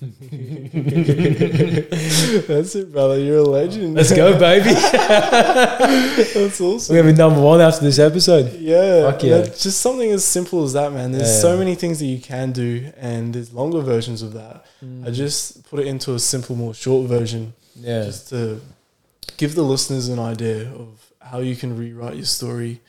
[2.48, 3.18] That's it, brother.
[3.18, 3.94] You're a legend.
[3.94, 4.70] Let's go, baby.
[4.72, 6.94] That's awesome.
[6.96, 8.54] We're going to be number one after this episode.
[8.58, 9.38] Yeah, Fuck yeah.
[9.38, 11.12] that's just something as simple as that, man.
[11.12, 11.40] There's Yeah.
[11.42, 14.64] so many things that you can do, and there's longer versions of that.
[14.82, 15.06] Mm.
[15.06, 18.04] I just put it into a simple, more short version, Yeah.
[18.04, 18.62] just to
[19.36, 22.80] give the listeners an idea of how you can rewrite your story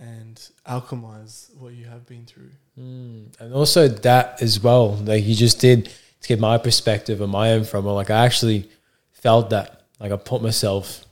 [0.00, 2.50] and alchemize what you have been through.
[2.78, 3.38] Mm.
[3.38, 5.90] And also that as well, like you just did
[6.22, 7.90] to get my perspective and my own from it.
[7.90, 8.68] Like I actually
[9.12, 11.04] felt that, like I put myself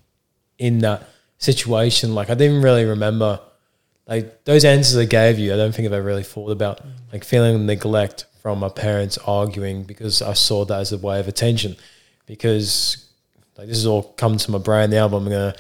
[0.59, 2.15] in that situation.
[2.15, 3.41] Like I didn't really remember,
[4.07, 5.53] like those answers I gave you.
[5.53, 6.81] I don't think I've ever really thought about,
[7.13, 11.29] like feeling neglect from my parents arguing because I saw that as a way of
[11.29, 11.77] attention.
[12.25, 13.07] Because
[13.59, 15.57] like this has all come to my brain now, but I'm gonna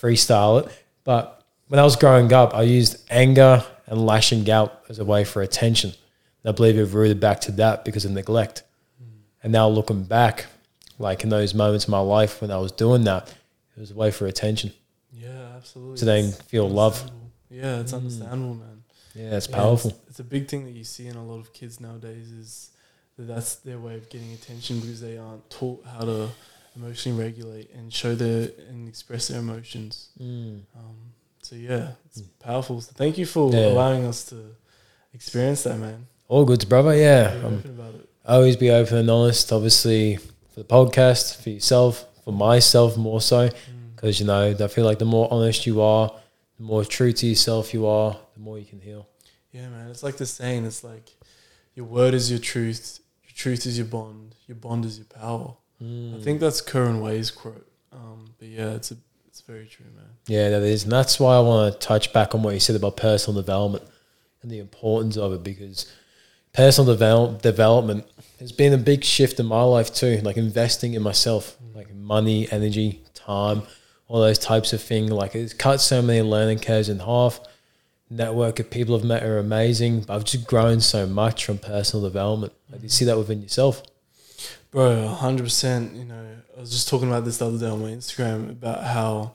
[0.00, 0.84] freestyle it.
[1.04, 1.39] But
[1.70, 5.40] when I was growing up, I used anger and lashing out as a way for
[5.40, 5.90] attention.
[6.42, 8.64] And I believe it rooted back to that because of neglect.
[9.44, 10.46] And now looking back,
[10.98, 13.28] like in those moments in my life when I was doing that,
[13.76, 14.72] it was a way for attention.
[15.12, 15.96] Yeah, absolutely.
[15.98, 17.08] To then feel love.
[17.48, 17.98] Yeah, it's Mm.
[17.98, 18.82] understandable, man.
[19.14, 19.90] Yeah, it's Yeah, powerful.
[19.92, 22.70] It's, it's a big thing that you see in a lot of kids nowadays is
[23.16, 26.28] that that's their way of getting attention because they aren't taught how to
[26.76, 30.08] emotionally regulate and show their and express their emotions.
[30.20, 30.60] Mm.
[30.76, 30.96] Um,
[31.50, 32.28] so yeah, it's Mm.
[32.38, 32.80] powerful.
[32.80, 33.66] So thank you for Yeah.
[33.72, 34.36] allowing us to
[35.12, 36.06] experience that, man.
[36.28, 36.94] All good, brother.
[36.96, 37.34] Yeah.
[37.34, 38.08] Be I'm open about it.
[38.24, 43.48] always be open and honest, obviously, for the podcast, for yourself, for myself more so.
[43.48, 43.52] Mm.
[43.96, 46.12] Because, you know, I feel like the more honest you are,
[46.56, 49.06] the more true to yourself you are, the more you can heal.
[49.52, 49.90] Yeah, man.
[49.90, 50.64] It's like the saying.
[50.66, 51.10] It's like
[51.74, 53.00] your word is your truth.
[53.24, 54.36] Your truth is your bond.
[54.46, 55.56] Your bond is your power.
[55.80, 56.22] I Mm.
[56.22, 57.66] think that's Curran Way's quote.
[57.92, 58.96] Um, but yeah, it's a
[59.50, 60.06] very true, man.
[60.26, 60.84] Yeah, that is.
[60.84, 63.84] And that's why I want to touch back on what you said about personal development
[64.42, 65.92] and the importance of it because
[66.52, 68.06] personal develop, development
[68.38, 70.20] has been a big shift in my life too.
[70.22, 73.62] Like investing in myself, like money, energy, time,
[74.06, 75.10] all those types of things.
[75.10, 77.40] Like it's cut so many learning curves in half.
[78.08, 80.02] Network of people I've met are amazing.
[80.02, 82.52] But I've just grown so much from personal development.
[82.70, 83.82] Like, you see that within yourself.
[84.70, 85.94] Bro, hundred percent.
[85.94, 86.26] You know,
[86.56, 89.32] I was just talking about this the other day on my Instagram about how,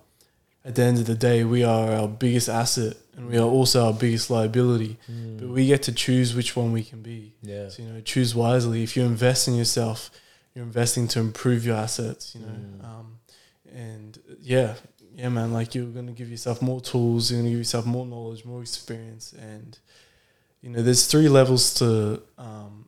[0.66, 3.86] at the end of the day, we are our biggest asset and we are also
[3.86, 4.98] our biggest liability.
[5.40, 7.34] But we get to choose which one we can be.
[7.42, 7.70] Yeah.
[7.70, 8.84] So you know, choose wisely.
[8.84, 10.10] If you invest in yourself,
[10.54, 12.34] you're investing to improve your assets.
[12.36, 12.84] You know, Mm.
[12.86, 13.20] um,
[13.74, 14.74] and yeah,
[15.16, 15.54] yeah, man.
[15.54, 17.30] Like you're gonna give yourself more tools.
[17.30, 19.78] You're gonna give yourself more knowledge, more experience, and
[20.62, 22.88] you know, there's three levels to um,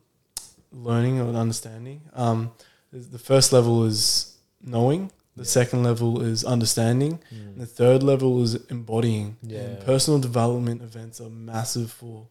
[0.72, 2.00] learning or understanding.
[2.14, 2.50] Um,
[2.92, 5.12] the first level is knowing.
[5.38, 5.58] The Yeah.
[5.60, 7.18] second level is understanding.
[7.30, 9.36] And the third level is embodying.
[9.42, 9.60] Yeah.
[9.60, 12.26] And personal development events are massive for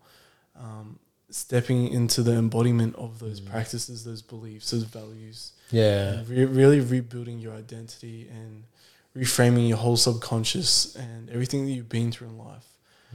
[0.59, 0.99] um,
[1.29, 3.45] stepping into the embodiment of those Mm.
[3.51, 5.51] practices, those beliefs, those values.
[5.71, 6.23] Yeah.
[6.27, 8.63] Re- really rebuilding your identity and
[9.15, 12.65] reframing your whole subconscious and everything that you've been through in life.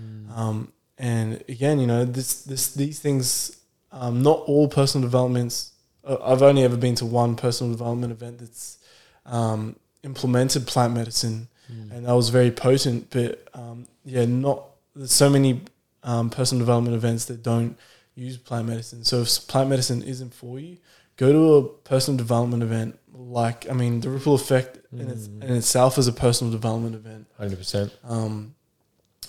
[0.01, 0.30] Mm.
[0.38, 3.57] Um, and again, you know, this, this, these things,
[3.90, 5.72] um, not all personal developments.
[6.05, 8.78] Uh, I've only ever been to one personal development event that's
[9.26, 11.93] um, implemented plant medicine, Mm.
[11.93, 13.09] and that was very potent.
[13.11, 14.65] But um, yeah, not
[14.97, 15.61] there's so many
[16.03, 17.79] um, personal development events that don't
[18.15, 19.05] use plant medicine.
[19.05, 20.77] So if plant medicine isn't for you,
[21.17, 22.99] go to a personal development event.
[23.15, 25.45] Like I mean, the ripple effect in, its, Mm.
[25.45, 27.27] in itself is a personal development event.
[27.41, 27.91] 100%.
[28.05, 28.55] Um,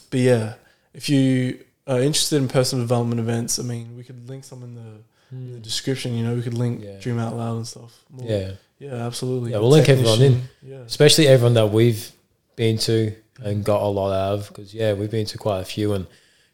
[0.09, 0.53] but yeah,
[0.93, 4.73] if you are interested in personal development events, I mean, we could link some in
[4.75, 4.91] the,
[5.31, 6.15] in the description.
[6.15, 6.83] You know, we could link Mm.
[6.85, 6.99] Yeah.
[6.99, 8.03] Dream Out Loud and stuff.
[8.09, 8.51] More- Yeah.
[8.83, 9.51] Yeah, absolutely.
[9.51, 10.41] Yeah, we'll link everyone in.
[10.61, 12.11] Yeah, especially everyone that we've
[12.55, 14.47] been to and got a lot out of.
[14.49, 16.05] Because yeah, we've been to quite a few, and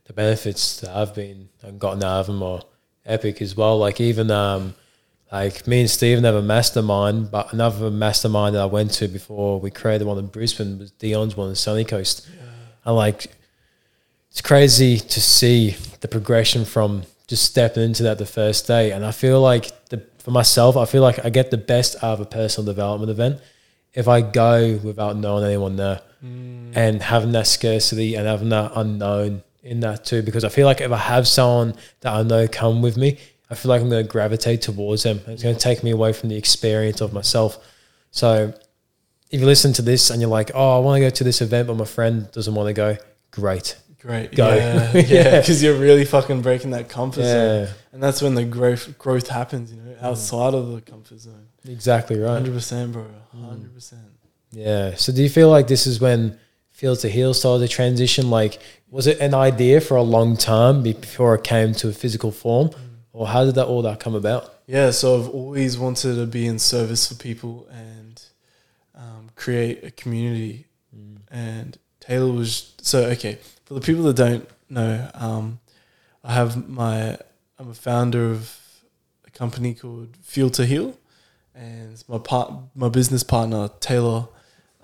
[0.05, 2.61] the benefits that I've been and gotten out of them are
[3.05, 3.79] epic as well.
[3.79, 4.75] Like even um,
[5.31, 9.59] like me and Steve have a mastermind, but another mastermind that I went to before
[9.59, 12.27] we created one in Brisbane was Dion's one in Sunny Coast.
[12.85, 13.27] And like,
[14.31, 18.91] it's crazy to see the progression from just stepping into that the first day.
[18.91, 22.13] And I feel like the for myself, I feel like I get the best out
[22.15, 23.39] of a personal development event
[23.93, 26.75] if I go without knowing anyone there Mm.
[26.75, 30.21] and having that scarcity and having that unknown in that too.
[30.21, 33.17] Because I feel like if I have someone that I know come with me,
[33.49, 35.21] I feel like I'm going to gravitate towards them.
[35.27, 37.57] It's going to take me away from the experience of myself.
[38.11, 38.53] So
[39.31, 41.41] if you listen to this and you're like, oh, I want to go to this
[41.41, 42.97] event, but my friend doesn't want to go,
[43.31, 43.77] great.
[43.99, 44.33] Great.
[44.35, 44.47] Go.
[44.55, 45.01] Yeah, Yeah.
[45.07, 49.27] yeah, because you're really fucking breaking that comfort zone, and that's when the growth growth
[49.27, 49.73] happens.
[49.73, 51.47] You know, outside of the comfort zone.
[51.67, 52.33] exactly right.
[52.33, 53.05] Hundred percent, bro.
[53.35, 53.49] Mm.
[53.49, 54.01] Hundred percent.
[54.51, 54.95] Yeah.
[54.95, 56.39] So do you feel like this is when
[56.71, 58.29] Feel to Heal started to transition?
[58.29, 62.31] Like, was it an idea for a long time before it came to a physical
[62.31, 62.71] form?
[63.11, 64.53] Or how did that all that come about?
[64.65, 68.21] Yeah, so I've always wanted to be in service for people and
[68.95, 70.67] um, create a community.
[71.31, 73.37] And Taylor was so okay.
[73.69, 75.59] For the people that don't know, um,
[76.23, 77.19] I have my
[77.59, 78.57] I'm a founder of
[79.27, 80.97] a company called Feel to Heal,
[81.53, 84.27] and my part my business partner Taylor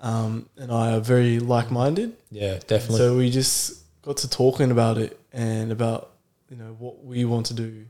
[0.00, 2.16] um, and I are very like minded.
[2.30, 2.98] Yeah, definitely.
[2.98, 6.12] So we just got to talking about it and about
[6.48, 7.86] you know what we want to do,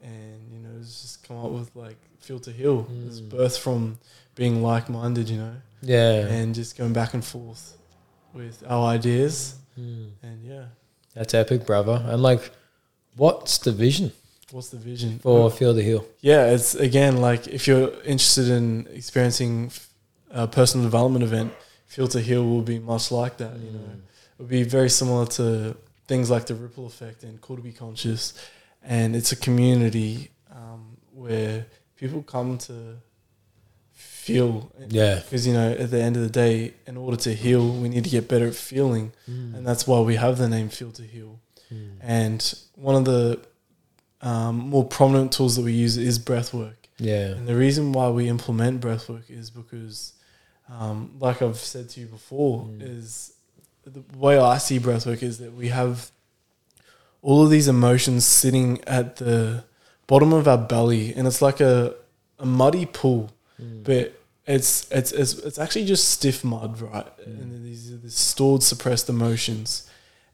[0.00, 2.86] and you know it's just come up with like feel to heal.
[3.08, 3.30] It's Mm.
[3.30, 3.98] birth from
[4.36, 6.24] being like minded, you know, yeah.
[6.28, 7.76] and just going back and forth
[8.32, 10.10] with our ideas, Mm.
[10.22, 10.64] and yeah,
[11.14, 12.02] That's epic, brother.
[12.06, 12.50] And like,
[13.14, 14.12] what's the vision
[14.50, 16.06] what's the vision for Feel to Heal?
[16.20, 19.70] Yeah, it's again like if you're interested in experiencing
[20.30, 21.52] a personal development event,
[21.86, 23.58] Feel to Heal will be much like that.
[23.58, 27.56] You know, it would be very similar to things like the ripple effect and Call
[27.56, 28.34] to Be Conscious,
[28.82, 31.66] and it's a community um, where
[31.96, 32.96] people come to
[34.26, 34.72] feel.
[34.88, 35.16] Yeah.
[35.24, 38.04] Because you know, at the end of the day, in order to heal, we need
[38.04, 39.54] to get better at feeling, Mm.
[39.56, 41.38] and that's why we have the name Feel to Heal.
[41.72, 41.90] Mm.
[42.00, 43.40] And one of the
[44.22, 46.88] um, more prominent tools that we use is breath work.
[46.98, 47.28] Yeah.
[47.36, 50.14] And the reason why we implement breath work is because,
[50.70, 52.98] um, like I've said to you before, Mm.
[52.98, 53.32] is
[53.84, 56.10] the way I see breath work is that we have
[57.22, 59.64] all of these emotions sitting at the
[60.06, 61.94] bottom of our belly, and it's like a,
[62.38, 63.84] a muddy pool, Mm.
[63.84, 64.12] but
[64.46, 67.06] it's it's it's, it's actually just stiff mud, right?
[67.20, 67.26] Mm.
[67.26, 69.88] And then these are the stored, suppressed emotions.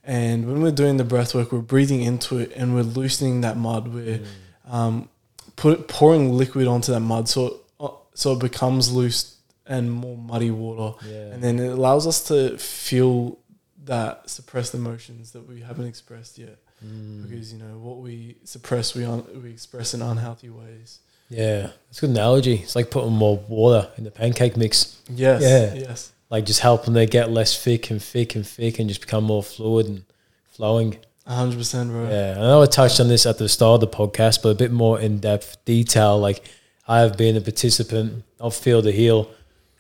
[0.05, 3.57] And when we're doing the breath work, we're breathing into it and we're loosening that
[3.57, 3.89] mud.
[3.89, 4.73] We're Mm.
[4.73, 5.09] um,
[5.57, 9.37] put pouring liquid onto that mud so it, uh, so it becomes loose
[9.67, 11.33] and more muddy water, Yeah.
[11.33, 13.39] and then it allows us to feel
[13.85, 16.59] that suppressed emotions that we haven't expressed yet.
[16.85, 17.23] Mm.
[17.29, 20.99] Because you know what we suppress, we un- we express in unhealthy ways.
[21.33, 22.55] Yeah, it's a good analogy.
[22.57, 25.43] It's like putting more water in the pancake mix, Yes.
[25.43, 25.75] Yeah.
[25.89, 26.13] Yes.
[26.31, 29.43] like just helping it get less thick and thick and thick and just become more
[29.43, 30.05] fluid and
[30.51, 30.99] flowing.
[31.27, 32.09] A hundred percent, bro.
[32.09, 34.55] Yeah, I know I touched on this at the start of the podcast, but a
[34.55, 36.19] bit more in depth detail.
[36.19, 36.45] Like
[36.89, 39.31] I have been a participant of Feel to Heal,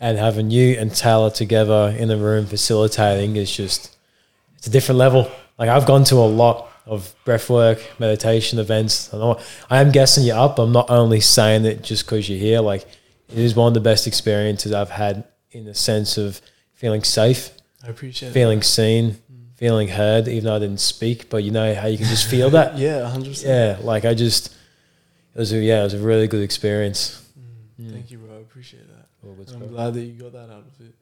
[0.00, 3.96] and having you and Taylor together in the room facilitating is just
[4.57, 5.30] it's a different level.
[5.59, 9.12] Like I've gone to a lot of breathwork, meditation events.
[9.14, 10.59] I know I am guessing you're up.
[10.59, 12.61] I'm not only saying it just because you're here.
[12.61, 12.83] Like
[13.28, 16.41] it is one of the best experiences I've had in the sense of
[16.74, 17.51] feeling safe
[17.85, 19.16] I appreciate feeling seen,
[19.57, 22.51] feeling heard, even though I didn't speak, but you know how you can just feel
[22.51, 22.78] that.
[22.78, 23.80] Yeah, hundred percent.
[23.80, 24.49] Yeah, like I just,
[25.35, 27.28] it was a, yeah, it was a really good experience.
[27.80, 27.93] Mm.
[27.93, 28.37] Thank you, bro.
[28.37, 29.07] I appreciate that.
[29.26, 30.95] All good And I'm glad that you got that out of it.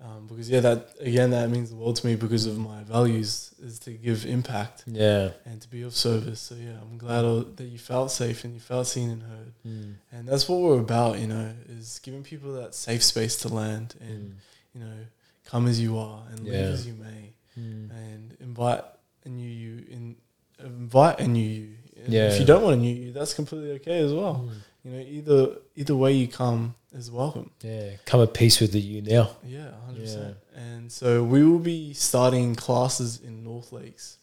[0.00, 3.52] Um, because yeah, that again, that means the world to me because of my values
[3.60, 6.40] is to give impact Yeah, and to be of service.
[6.40, 9.52] So yeah, I'm glad that you felt safe and you felt seen and heard.
[9.66, 9.94] Mm.
[10.12, 13.96] And that's what we're about, you know, is giving people that safe space to land
[14.00, 14.34] and Mm.
[14.74, 14.96] you know
[15.44, 16.52] come as you are and Yeah.
[16.52, 17.90] live as you may Mm.
[17.90, 18.84] and invite
[19.24, 20.16] a new you in
[20.60, 21.74] invite a new you.
[22.04, 22.28] And Yeah.
[22.32, 24.48] If you don't want a new you, that's completely okay as well.
[24.84, 27.50] You know, either either way you come is welcome.
[27.62, 29.30] yeah, come at peace with the you now.
[29.44, 30.36] Yeah, hundred percent.
[30.54, 34.18] And so we will be starting classes in North Lakes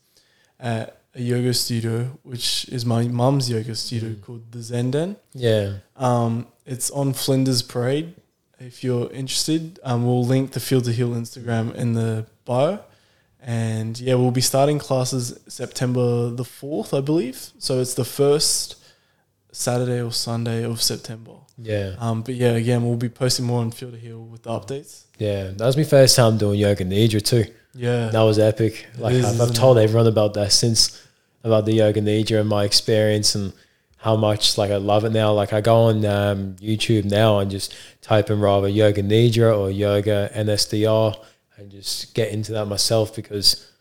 [0.59, 4.21] at a yoga studio, which is my mum's yoga studio Mm.
[4.21, 5.15] called the Zenden.
[5.33, 8.15] Yeah, Um, it's on Flinders Parade.
[8.59, 12.79] If you're interested, um, we'll link the Feel to Heal Instagram in the bio.
[13.41, 17.51] And yeah, we'll be starting classes September the 4th, I believe.
[17.59, 18.75] So it's the first
[19.55, 21.31] Saturday or Sunday of September.
[21.57, 24.49] yeah, Um, but yeah, again, we'll be posting more on Feel to Heal with the
[24.49, 25.03] updates.
[25.17, 25.51] yeah.
[25.55, 27.45] That was my first time doing yoga nidra too.
[27.73, 28.07] Yeah.
[28.09, 28.85] That was epic.
[28.97, 31.01] Like is, I've, I've told everyone about that since
[31.43, 33.53] about the yoga nidra and my experience and
[33.97, 35.31] how much like I love it now.
[35.33, 39.71] Like I go on um, YouTube now and just type in rather yoga nidra or
[39.71, 41.15] yoga NSDR
[41.57, 43.71] and just get into that myself because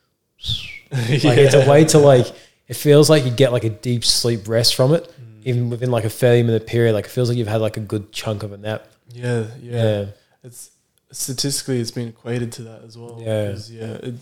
[0.92, 2.26] like it's a way to like
[2.68, 5.12] it feels like you get like a deep sleep rest from it
[5.44, 7.80] even within like a 30 minute period like it feels like you've had like a
[7.80, 9.72] good chunk of a nap Yeah, yeah.
[9.82, 10.04] yeah
[10.42, 10.70] It's
[11.12, 13.18] statistically it's been equated to that as well.
[13.20, 13.54] Yeah.
[13.70, 14.14] yeah, it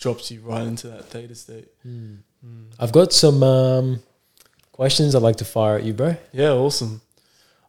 [0.00, 1.68] drops you right into that theta state.
[1.82, 2.14] Hmm.
[2.44, 2.66] Mm.
[2.80, 4.02] i've got some um,
[4.72, 7.00] questions i'd like to fire at you bro Yeah, awesome.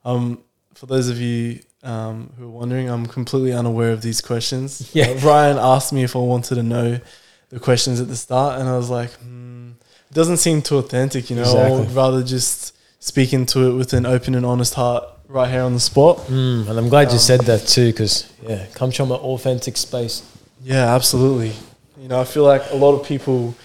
[0.05, 0.39] Um,
[0.73, 4.89] for those of you um, who are wondering, I'm completely unaware of these questions.
[4.93, 5.09] Yeah.
[5.09, 6.99] Uh, Ryan asked me if I wanted to know
[7.49, 9.71] the questions at the start, and I was like, hmm,
[10.09, 11.43] it doesn't seem too authentic, you know.
[11.43, 11.95] I would Exactly.
[11.95, 15.79] rather just speak to it with an open and honest heart right here on the
[15.79, 16.17] spot.
[16.27, 19.19] Mm, and I'm glad you Um, said that too, because yeah, it comes from an
[19.19, 20.23] authentic space.
[20.63, 21.51] Yeah, absolutely.
[22.01, 23.55] You know, I feel like a lot of people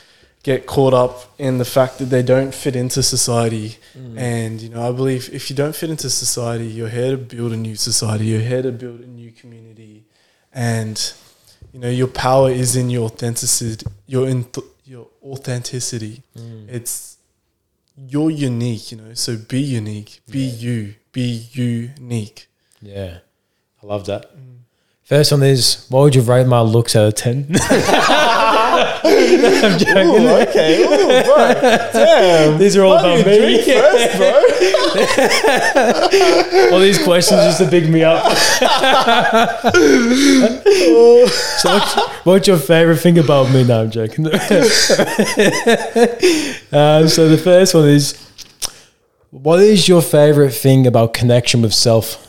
[0.42, 3.76] get caught up in the fact that they don't fit into society.
[4.16, 7.52] And, you know, I believe if you don't fit into society, you're here to build
[7.52, 10.04] a new society, you're here to build a new community.
[10.52, 10.96] And,
[11.72, 14.46] you know, your power is in your authenticity, your, in
[14.84, 16.22] your authenticity.
[16.36, 16.68] Mm.
[16.68, 17.17] It's,
[18.06, 20.58] you're unique, you know, so be unique, be Yeah.
[20.58, 22.48] you, be unique.
[22.80, 23.18] Yeah,
[23.82, 24.36] I love that.
[24.36, 24.57] Mm.
[25.08, 27.46] First one is, what would you rate my looks out of ten?
[29.04, 30.22] I'm joking.
[30.22, 30.82] Ooh, okay.
[30.82, 31.54] Ooh, bro.
[31.94, 32.58] Damn.
[32.58, 33.62] These are all Why about me.
[33.62, 34.42] first, bro.
[36.72, 38.22] All these questions just to big me up.
[41.58, 41.94] so, what's,
[42.24, 43.64] what's your favorite thing about me?
[43.64, 44.26] No, I'm joking.
[44.26, 44.32] um,
[47.08, 48.14] so the first one is,
[49.30, 52.26] what is your favorite thing about connection with self?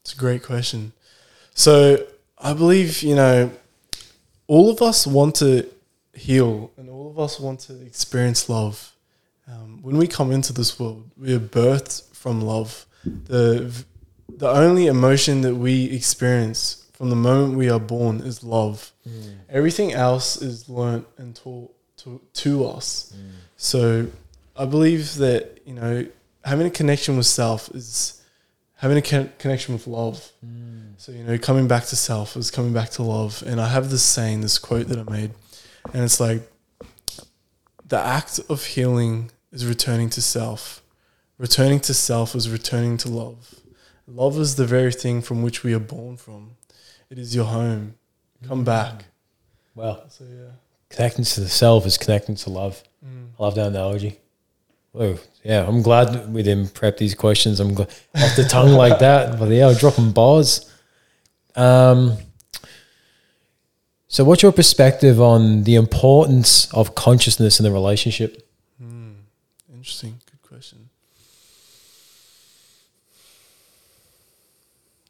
[0.00, 0.92] It's a great question.
[1.54, 1.74] So
[2.38, 3.50] I believe, you know,
[4.46, 5.66] all of us want to
[6.14, 8.92] heal and all of us want to experience love.
[9.48, 12.86] Um, when we come into this world, we are birthed from love.
[13.04, 13.84] The,
[14.28, 18.92] the only emotion that we experience from the moment we are born is love.
[19.50, 23.12] Everything else is learnt and taught to, to us.
[23.56, 24.06] So
[24.56, 26.06] I believe that, you know,
[26.44, 28.21] having a connection with self is
[28.82, 30.30] having a con- connection with love.
[30.98, 33.42] So, you know, coming back to self is coming back to love.
[33.46, 35.30] And I have this saying, this quote that I made,
[35.94, 36.42] and it's like,
[37.86, 40.82] the act of healing is returning to self.
[41.38, 43.54] Returning to self is returning to love.
[44.06, 46.52] Love is the very thing from which we are born from.
[47.10, 47.94] It is your home.
[48.46, 49.04] Come back.
[49.74, 50.52] Well, So, yeah.
[50.90, 52.82] connecting to the self is connecting to love.
[53.04, 53.28] Mm.
[53.38, 54.18] I love that analogy.
[54.94, 57.60] Oh, yeah, I'm glad we didn't prep these questions.
[57.60, 60.70] I'm gl- off the tongue like that, but yeah, dropping bars.
[61.56, 62.16] Um,
[64.08, 68.48] so, what's your perspective on the importance of consciousness in the relationship?
[68.78, 69.12] Hmm.
[69.72, 70.20] Interesting.
[70.30, 70.90] Good question.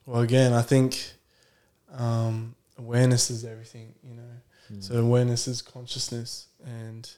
[0.06, 0.98] Well, again, I think
[1.92, 4.22] um, awareness is everything, you know.
[4.80, 7.08] So awareness is consciousness, and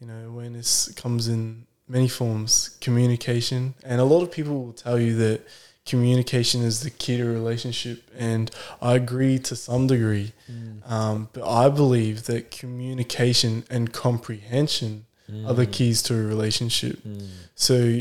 [0.00, 2.76] you know, awareness comes in many forms.
[2.80, 5.42] Communication, and a lot of people will tell you that
[5.84, 10.32] communication is the key to a relationship, and I agree to some degree.
[10.50, 10.90] Mm.
[10.90, 15.06] Um, but I believe that communication and comprehension
[15.46, 15.72] are the mm.
[15.72, 17.02] keys to a relationship.
[17.04, 17.28] Mm.
[17.54, 18.00] So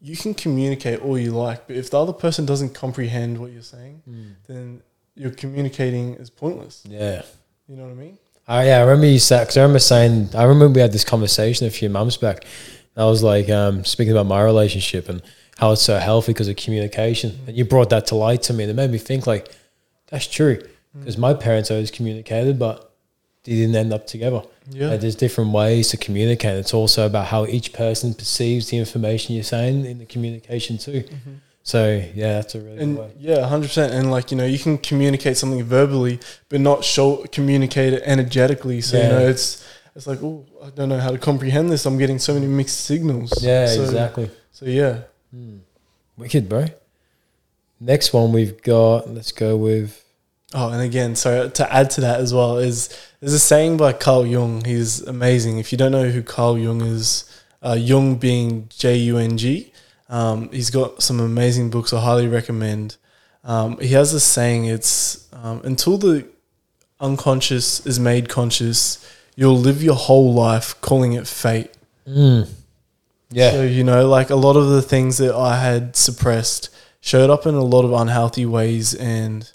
[0.00, 3.62] you can communicate all you like, but if the other person doesn't comprehend what you're
[3.62, 4.02] saying,
[4.48, 4.82] then
[5.14, 6.82] your communicating is pointless.
[6.88, 7.22] Yeah.
[7.68, 8.18] You know what I mean?
[8.46, 11.04] Oh yeah, I remember you said because I remember saying I remember we had this
[11.04, 12.44] conversation a few months back.
[12.96, 15.22] I was like um, speaking about my relationship and
[15.58, 17.48] how it's so healthy because of communication, mm.
[17.48, 19.50] and you brought that to light to me, and it made me think like
[20.08, 20.68] that's true mm.
[20.98, 22.92] because my parents always communicated, but
[23.44, 24.42] they didn't end up together.
[24.70, 24.88] Yeah.
[24.88, 26.56] Like, there's different ways to communicate.
[26.56, 31.02] It's also about how each person perceives the information you're saying in the communication too.
[31.02, 31.34] Mm-hmm.
[31.62, 33.12] So yeah, that's a really And good way.
[33.18, 33.92] yeah, hundred percent.
[33.94, 36.20] And like you know, you can communicate something verbally,
[36.50, 38.82] but not show communicate it energetically.
[38.82, 41.86] So you know, it's it's like, oh, I don't know how to comprehend this.
[41.86, 43.42] I'm getting so many mixed signals.
[43.42, 44.30] Yeah, so, exactly.
[44.52, 45.02] So yeah,
[46.16, 46.66] Wicked, bro.
[47.80, 49.10] Next one we've got.
[49.10, 50.04] Let's go with.
[50.52, 53.92] Oh, and again, so to add to that as well is there's a saying by
[53.92, 54.64] Carl Jung.
[54.64, 55.58] He's amazing.
[55.58, 57.28] If you don't know who Carl Jung is,
[57.62, 59.72] uh, Jung being J U N G,
[60.08, 61.92] um, he's got some amazing books.
[61.92, 62.96] I highly recommend.
[63.42, 66.28] Um, he has this saying: "It's um, until the
[67.00, 69.04] unconscious is made conscious,
[69.36, 71.70] you'll live your whole life calling it fate."
[72.06, 72.48] Mm.
[73.30, 73.50] Yeah.
[73.50, 76.70] So, you know, like a lot of the things that I had suppressed
[77.00, 78.94] showed up in a lot of unhealthy ways.
[78.94, 79.50] And,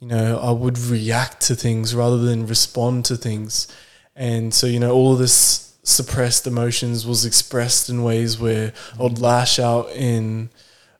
[0.00, 3.68] you know, I would react to things rather than respond to things.
[4.16, 9.02] And so, you know, all of this suppressed emotions was expressed in ways where I
[9.02, 10.50] would lash out in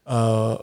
[0.07, 0.59] uh,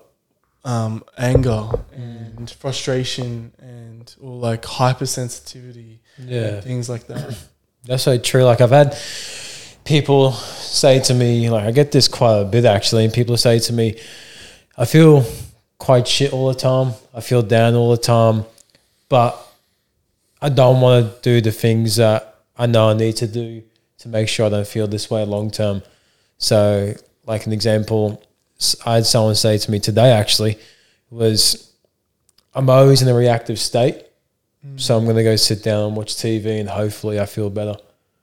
[0.63, 6.61] um, anger and frustration and or like hypersensitivity, yeah.
[6.61, 7.37] things like that.
[7.85, 8.43] That's so true.
[8.43, 8.97] Like I've had
[9.83, 13.59] people say to me, like I get this quite a bit actually, and people say
[13.59, 13.99] to me,
[14.77, 15.25] I feel
[15.77, 16.93] quite shit all the time.
[17.13, 18.45] I feel down all the time,
[19.09, 19.37] but
[20.41, 23.63] I don't want to do the things that I know I need to do
[23.99, 25.81] to make sure I don't feel this way long term.
[26.37, 26.93] So,
[27.25, 28.21] like an example,
[28.85, 30.57] I had someone say to me today actually
[31.09, 31.71] was,
[32.53, 34.03] I'm always in a reactive state.
[34.75, 37.75] So I'm going to go sit down and watch TV and hopefully I feel better.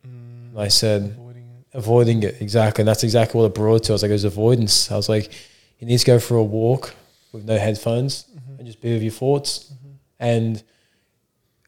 [0.03, 1.77] And I said, Avoiding it.
[1.77, 2.41] avoiding it.
[2.41, 2.83] Exactly.
[2.83, 3.95] And that's exactly what it brought to.
[3.95, 4.03] Us.
[4.03, 4.91] I was like, it was avoidance.
[4.91, 5.33] I was like,
[5.79, 6.95] you need to go for a walk
[7.33, 8.59] with no headphones mm-hmm.
[8.59, 9.73] and just be with your thoughts.
[9.73, 9.91] Mm-hmm.
[10.21, 10.63] And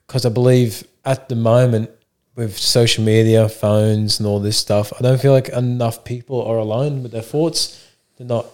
[0.06, 1.90] because I believe at the moment
[2.34, 6.58] with social media, phones, and all this stuff, I don't feel like enough people are
[6.58, 7.82] alone with their thoughts.
[8.16, 8.46] They're not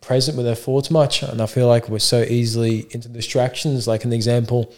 [0.00, 1.22] present with their thoughts much.
[1.22, 3.86] And I feel like we're so easily into distractions.
[3.86, 4.72] Like an example,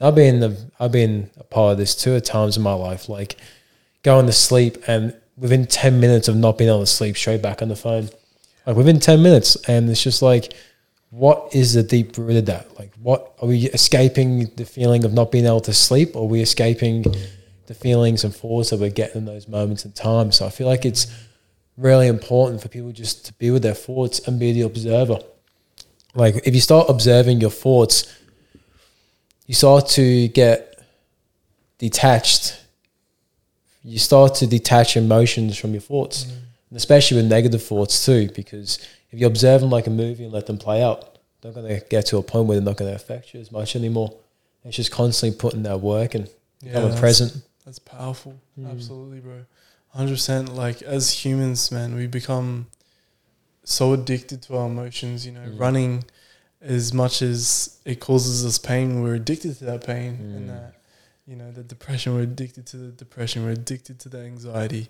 [0.00, 3.08] I've been the, I've been a part of this too at times in my life.
[3.08, 3.36] Like
[4.02, 7.62] going to sleep and within 10 minutes of not being able to sleep straight back
[7.62, 8.08] on the phone.
[8.66, 10.54] Like within 10 minutes and it's just like
[11.10, 12.78] what is the deep root of that?
[12.78, 16.26] Like what are we escaping the feeling of not being able to sleep or are
[16.26, 17.04] we escaping
[17.66, 20.66] the feelings and thoughts that we're getting in those moments in time so i feel
[20.66, 21.06] like it's
[21.78, 25.18] really important for people just to be with their thoughts and be the observer.
[26.14, 28.12] Like if you start observing your thoughts
[29.48, 30.78] you start to get
[31.78, 32.54] detached
[33.84, 38.28] you start to detach emotions from your thoughts, and especially with negative thoughts too.
[38.34, 38.78] Because
[39.10, 41.82] if you observe them like a movie and let them play out, they're going to
[41.88, 44.14] get to a point where they're not going to affect you as much anymore.
[44.64, 46.28] It's just constantly putting that work and
[46.62, 47.32] becoming that's- present.
[47.64, 48.34] That's powerful.
[48.60, 48.70] Mm.
[48.72, 49.44] Absolutely, bro.
[49.96, 50.54] 100%.
[50.54, 52.66] Like, as humans, man, we become
[53.64, 55.24] so addicted to our emotions.
[55.24, 55.58] You know, Mm.
[55.60, 56.04] running
[56.60, 60.16] as much as it causes us pain, we're addicted to that pain.
[60.18, 60.36] Mm.
[60.36, 60.74] And that,
[61.26, 64.88] you know, the depression, we're addicted to the depression, we're addicted to the anxiety.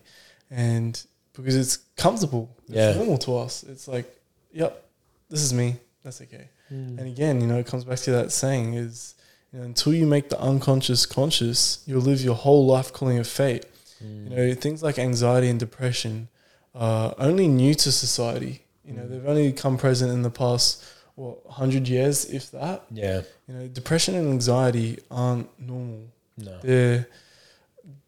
[0.51, 1.01] And
[1.35, 2.95] because it's comfortable, it's Yeah.
[2.95, 3.63] normal to us.
[3.65, 4.07] It's like,
[4.53, 4.85] yep,
[5.29, 5.77] this is me.
[6.03, 6.49] That's okay.
[6.71, 9.15] And again, you know, it comes back to that saying is,
[9.53, 13.27] you know, until you make the unconscious conscious, you'll live your whole life calling it
[13.27, 13.65] fate.
[14.01, 16.29] You know, things like anxiety and depression
[16.75, 18.63] are only new to society.
[18.85, 19.11] You know, Mm.
[19.11, 20.83] they've only come present in the past,
[21.19, 22.85] what, 100 years, if that.
[22.91, 26.05] yeah, You know, depression and anxiety aren't normal.
[26.37, 27.09] no, They're,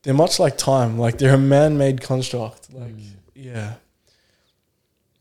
[0.02, 0.98] they're much like time.
[0.98, 2.72] Like, they're a man made construct.
[2.72, 3.10] Like, Mm.
[3.34, 3.74] yeah.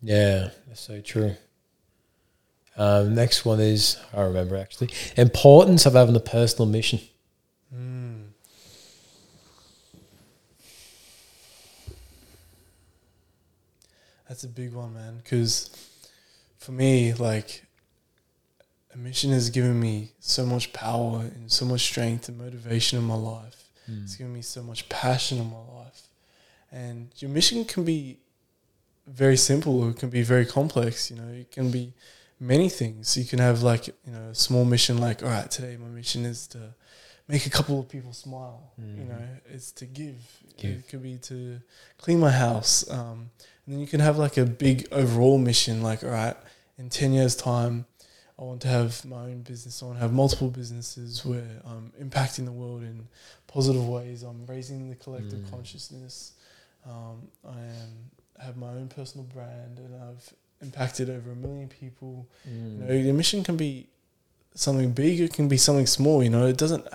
[0.01, 1.35] Yeah, that's so true.
[2.77, 6.99] Um, next one is I remember actually importance of having a personal mission.
[7.75, 8.27] Mm.
[14.27, 15.17] That's a big one, man.
[15.17, 15.69] Because
[16.57, 17.65] for me, like,
[18.99, 23.05] a mission has given me so much power and so much strength and motivation in
[23.05, 23.69] my life.
[24.03, 26.01] It's given me so much passion in my life.
[26.71, 28.19] And your mission can be
[29.07, 31.09] very simple or it can be very complex.
[31.09, 31.93] You know, it can be
[32.39, 33.17] many things.
[33.17, 36.25] You can have like, you know, a small mission like, all right, today my mission
[36.25, 36.75] is to
[37.27, 38.73] make a couple of people smile.
[38.77, 40.17] You know, it's to give.
[40.57, 40.71] Give.
[40.71, 41.59] It could be to
[41.97, 42.89] clean my house.
[42.91, 43.31] Um,
[43.65, 46.37] and then you can have like a big overall mission like, all right,
[46.77, 47.85] in 10 years' time,
[48.39, 49.81] I want to have my own business.
[49.83, 53.07] I want to have multiple businesses where I'm impacting the world in
[53.47, 54.23] positive ways.
[54.23, 55.49] I'm raising the collective Mm.
[55.51, 56.33] consciousness.
[56.85, 62.25] Um, I am have my own personal brand, and I've impacted over a million people.
[62.47, 62.79] Mm.
[62.79, 63.87] You know, your mission can be
[64.55, 65.19] something big.
[65.19, 66.23] It can be something small.
[66.23, 66.85] You know, it doesn't.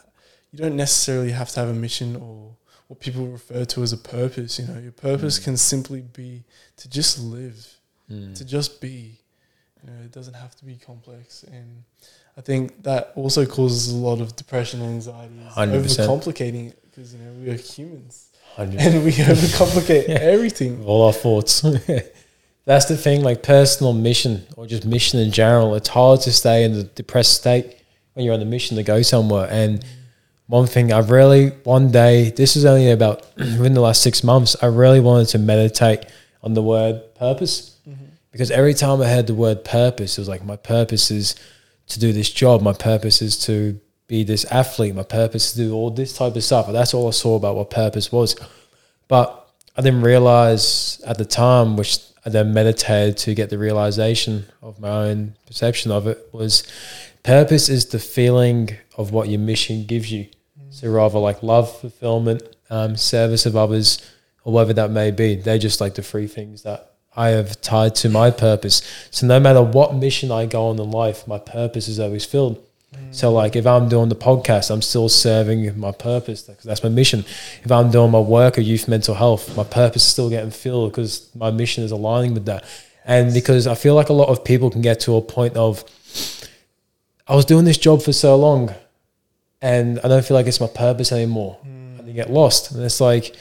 [0.53, 2.57] You don't necessarily have to have a mission or
[2.89, 4.59] what people refer to as a purpose.
[4.59, 5.45] You know, your purpose Mm.
[5.45, 6.45] can simply be
[6.79, 7.79] to just live
[8.11, 8.35] Mm.
[8.37, 9.19] to just be.
[9.85, 11.85] You know, it doesn't have to be complex, and
[12.37, 15.35] I think that also causes a lot of depression and anxiety.
[15.51, 15.73] 100%.
[15.83, 18.81] Overcomplicating it because you know we are humans, 100.
[18.81, 20.85] and we overcomplicate everything.
[20.85, 21.63] All our thoughts.
[22.67, 25.75] That's the thing, like personal mission or just mission in general.
[25.75, 27.77] It's hard to stay in the depressed state
[28.15, 29.49] when you're on a mission to go somewhere.
[29.51, 29.85] And
[30.47, 34.57] one thing I've really, one day, this is only about within the last six months,
[34.63, 36.07] I really wanted to meditate
[36.43, 37.74] on the word purpose.
[38.35, 41.37] Because every time I heard the word purpose, it was like, my purpose is
[41.87, 43.79] to do this job, my purpose is to
[44.09, 46.67] be this athlete, my purpose is to do all this type of stuff.
[46.67, 48.35] And that's all I saw about what purpose was.
[49.07, 54.47] But I didn't realize at the time, which I then meditated to get the realization
[54.61, 56.65] of my own perception of it, was
[57.23, 60.27] purpose is the feeling of what your mission gives you.
[60.71, 64.05] So rather like love, fulfillment, um, service of others,
[64.43, 65.37] or whatever that may be.
[65.37, 68.83] They're just like the three things that I have tied to my purpose.
[69.11, 72.59] So no matter what mission I go on in life, my purpose is always filled.
[72.95, 73.15] Mm.
[73.15, 76.89] So like if I'm doing the podcast, I'm still serving my purpose because that's my
[76.89, 77.25] mission.
[77.63, 80.91] If I'm doing my work of youth mental health, my purpose is still getting filled
[80.93, 82.65] because my mission is aligning with that.
[83.05, 85.85] And because I feel like a lot of people can get to a point of
[87.27, 88.75] I was doing this job for so long
[89.63, 91.59] and I don't feel like it's my purpose anymore.
[91.67, 92.01] Mm.
[92.01, 92.73] And you get lost.
[92.73, 93.35] And it's like,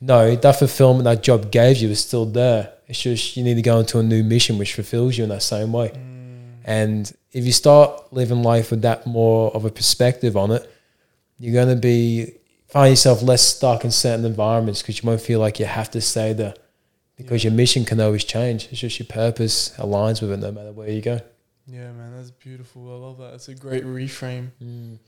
[0.00, 2.72] no, that fulfillment that job gave you is still there.
[2.90, 5.42] It's just you need to go into a new mission which fulfills you in that
[5.42, 5.92] same way.
[6.64, 10.70] And if you start living life with that more of a perspective on it,
[11.38, 12.34] you're going to be
[12.68, 16.00] find yourself less stuck in certain environments because you won't feel like you have to
[16.00, 16.54] stay there
[17.16, 18.68] because your mission can always change.
[18.70, 21.20] It's just your purpose aligns with it no matter where you go.
[21.66, 22.92] Yeah, man, that's beautiful.
[22.92, 23.34] I love that.
[23.34, 24.50] It's a great reframe.
[24.62, 24.98] Mm.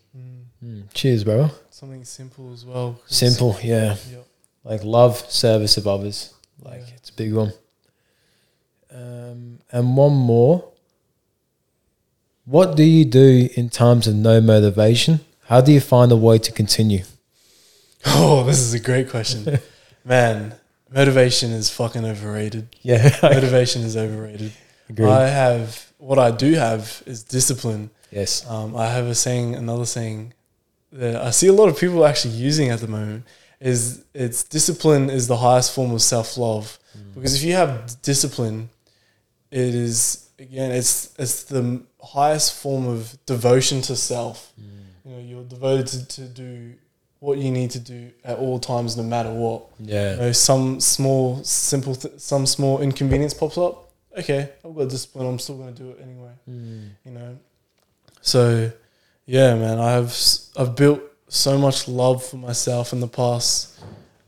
[0.64, 0.82] Mm.
[0.94, 1.50] Cheers, bro.
[1.70, 3.00] Something simple as well.
[3.06, 3.96] Simple, yeah.
[4.10, 4.26] Yep.
[4.62, 6.32] Like love, service of others.
[6.60, 6.94] Like Yeah.
[6.96, 7.52] it's a big one.
[8.94, 10.64] Um, and one more.
[12.44, 15.20] What do you do in times of no motivation?
[15.44, 17.04] How do you find a way to continue?
[18.04, 19.60] Oh, this is a great question,
[20.04, 20.56] man.
[20.92, 22.66] Motivation is fucking overrated.
[22.82, 24.50] Yeah, Motivation is overrated.
[24.90, 25.06] agree.
[25.06, 27.90] I have what I do have is discipline.
[28.10, 28.44] yes.
[28.50, 30.34] Um, I have a saying, another saying
[30.90, 33.24] that I see a lot of people actually using at the moment
[33.60, 36.80] is it's discipline is the highest form of self love
[37.14, 38.68] because if you have discipline,
[39.52, 44.52] it is again it's it's the highest form of devotion to self.
[45.04, 46.74] You know, you're devoted to, to do
[47.20, 49.60] what you need to do at all times, no matter what.
[49.78, 50.14] You Yeah.
[50.16, 53.90] know, some small, simple, th- some small inconvenience pops up.
[54.18, 55.26] Okay, I've got discipline.
[55.28, 56.32] I'm still going to do it anyway
[57.04, 57.38] you know.
[58.20, 58.70] So,
[59.26, 60.16] yeah, man, I have
[60.56, 63.78] I've built so much love for myself in the past,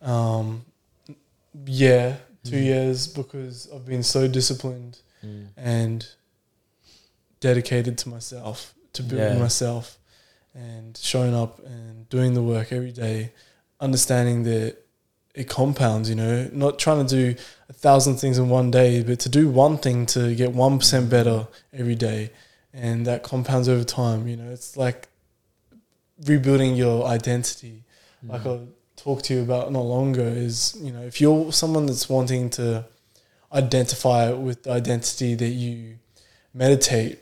[0.02, 0.64] um,
[1.66, 2.64] yeah, two Mm.
[2.64, 5.48] years because I've been so disciplined Mm.
[5.56, 6.06] and
[7.40, 9.42] dedicated to myself, to building Yeah.
[9.42, 9.98] myself,
[10.54, 13.32] and showing up and doing the work every day,
[13.80, 14.76] understanding that
[15.34, 16.08] it compounds.
[16.08, 19.48] You know, not trying to do a thousand things in one day, but to do
[19.48, 22.30] one thing to get one percent better every day,
[22.72, 24.28] and that compounds over time.
[24.28, 25.08] You know, it's like
[26.26, 27.82] rebuilding your identity.
[28.22, 28.62] Like mm.
[28.62, 32.08] I talked to you about not long ago is you know if you're someone that's
[32.08, 32.84] wanting to
[33.54, 35.96] identify with the identity that you
[36.52, 37.18] meditate,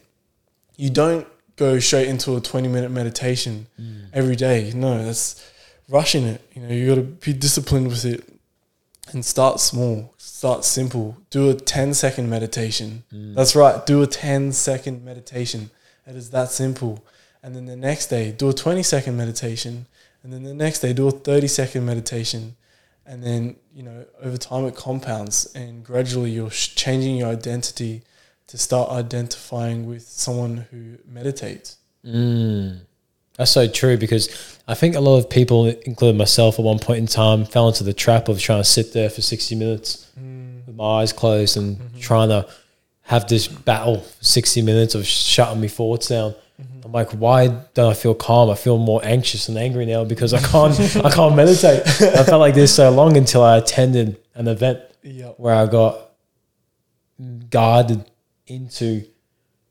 [0.76, 1.26] you don't
[1.56, 3.66] go straight into a twenty minute meditation
[4.12, 4.72] every day.
[4.74, 5.48] No, that's
[5.88, 6.40] rushing it.
[6.54, 8.24] You know, you got to be disciplined with it
[9.12, 10.14] and start small.
[10.16, 11.16] Start simple.
[11.30, 13.04] Do a 10 second meditation.
[13.12, 13.34] Mm.
[13.34, 13.84] That's right.
[13.84, 15.70] Do a 10 second meditation.
[16.06, 17.04] It is that simple.
[17.42, 19.86] And then the next day, do a 20 second meditation.
[20.22, 22.56] And then the next day, do a 30 second meditation.
[23.06, 28.02] And then, you know, over time it compounds and gradually you're sh- changing your identity
[28.46, 31.78] to start identifying with someone who meditates.
[32.04, 32.80] Mm.
[33.36, 36.98] That's so true because I think a lot of people, including myself at one point
[36.98, 40.10] in time, fell into the trap of trying to sit there for 60 minutes
[40.66, 42.46] with my eyes closed and trying to
[43.02, 46.34] have this battle for 60 minutes of shutting my thoughts down.
[46.62, 46.80] Mm-hmm.
[46.86, 48.50] I'm like, why don't I feel calm?
[48.50, 51.82] I feel more anxious and angry now because I can't I can't meditate.
[51.86, 55.34] I felt like this so long until I attended an event Yep.
[55.38, 56.10] where I got
[57.50, 58.04] guided
[58.46, 59.04] into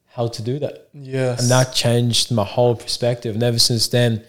[0.07, 0.89] how to do that.
[0.93, 1.41] Yes.
[1.41, 3.33] And that changed my whole perspective.
[3.35, 4.23] And ever since then,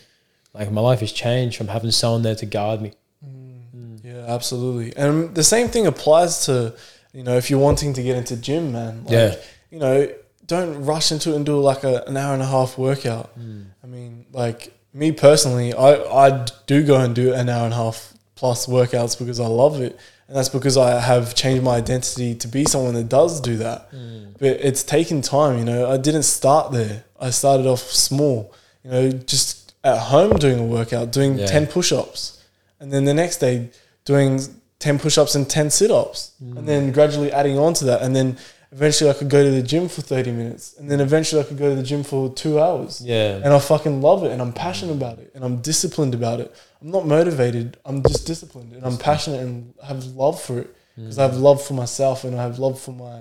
[0.55, 2.93] like my life has changed from having someone there to guide me.
[3.27, 4.05] Mm.
[4.05, 4.97] Yeah, absolutely.
[4.97, 6.75] And the same thing applies to,
[7.13, 9.05] you know, if you're wanting to get into gym, man.
[9.05, 9.35] Like, Yeah.
[9.71, 10.13] You know,
[10.53, 13.31] don't rush into it and do like a, an hour and a half workout.
[13.31, 13.63] Hmm.
[13.83, 17.77] I mean, like me personally, I, I do go and do an hour and a
[17.77, 19.99] half plus workouts because I love it.
[20.29, 23.89] And that's because I have changed my identity to be someone that does do that.
[23.91, 24.33] Hmm.
[24.39, 25.91] But it's taken time, you know.
[25.91, 27.05] I didn't start there.
[27.21, 28.55] I started off small,
[28.85, 31.47] you know, just at home doing a workout, doing Yeah.
[31.47, 32.43] 10 push ups.
[32.81, 33.71] And then the next day,
[34.05, 34.41] doing
[34.79, 36.33] 10 push ups and 10 sit ups.
[36.39, 36.57] Hmm.
[36.59, 38.03] And then gradually adding on to that.
[38.03, 38.39] And then
[38.73, 40.75] eventually I could go to the gym for 30 minutes.
[40.79, 43.01] And then eventually I could go to the gym for two hours.
[43.05, 43.37] Yeah.
[43.45, 44.33] And I fucking love it.
[44.33, 45.31] And I'm passionate about it.
[45.35, 46.55] And I'm disciplined about it.
[46.81, 47.77] I'm not motivated.
[47.85, 48.73] I'm just disciplined.
[48.73, 50.75] And I'm passionate and have love for it.
[50.97, 53.21] Because I have love for myself and I have love for my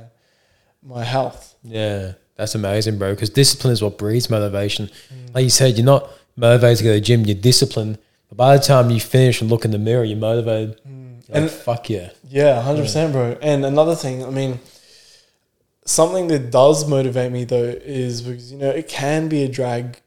[0.83, 1.55] my health.
[1.63, 2.13] Yeah.
[2.37, 3.13] That's amazing, bro.
[3.13, 4.89] Because discipline is what breeds motivation.
[5.33, 7.97] Like you said, you're not motivated to go to the gym, you're disciplined.
[8.29, 10.81] But by the time you finish and look in the mirror, you're motivated.
[10.87, 11.27] Mm.
[11.27, 12.09] You're And- like, fuck yeah.
[12.29, 13.37] Yeah, hundred percent, bro.
[13.41, 14.59] And another thing, I mean,
[15.91, 19.99] something that does motivate me though is because you know it can be a drag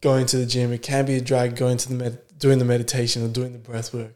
[0.00, 0.72] going to the gym.
[0.72, 3.58] It can be a drag going to the med- doing the meditation or doing the
[3.58, 4.12] breath work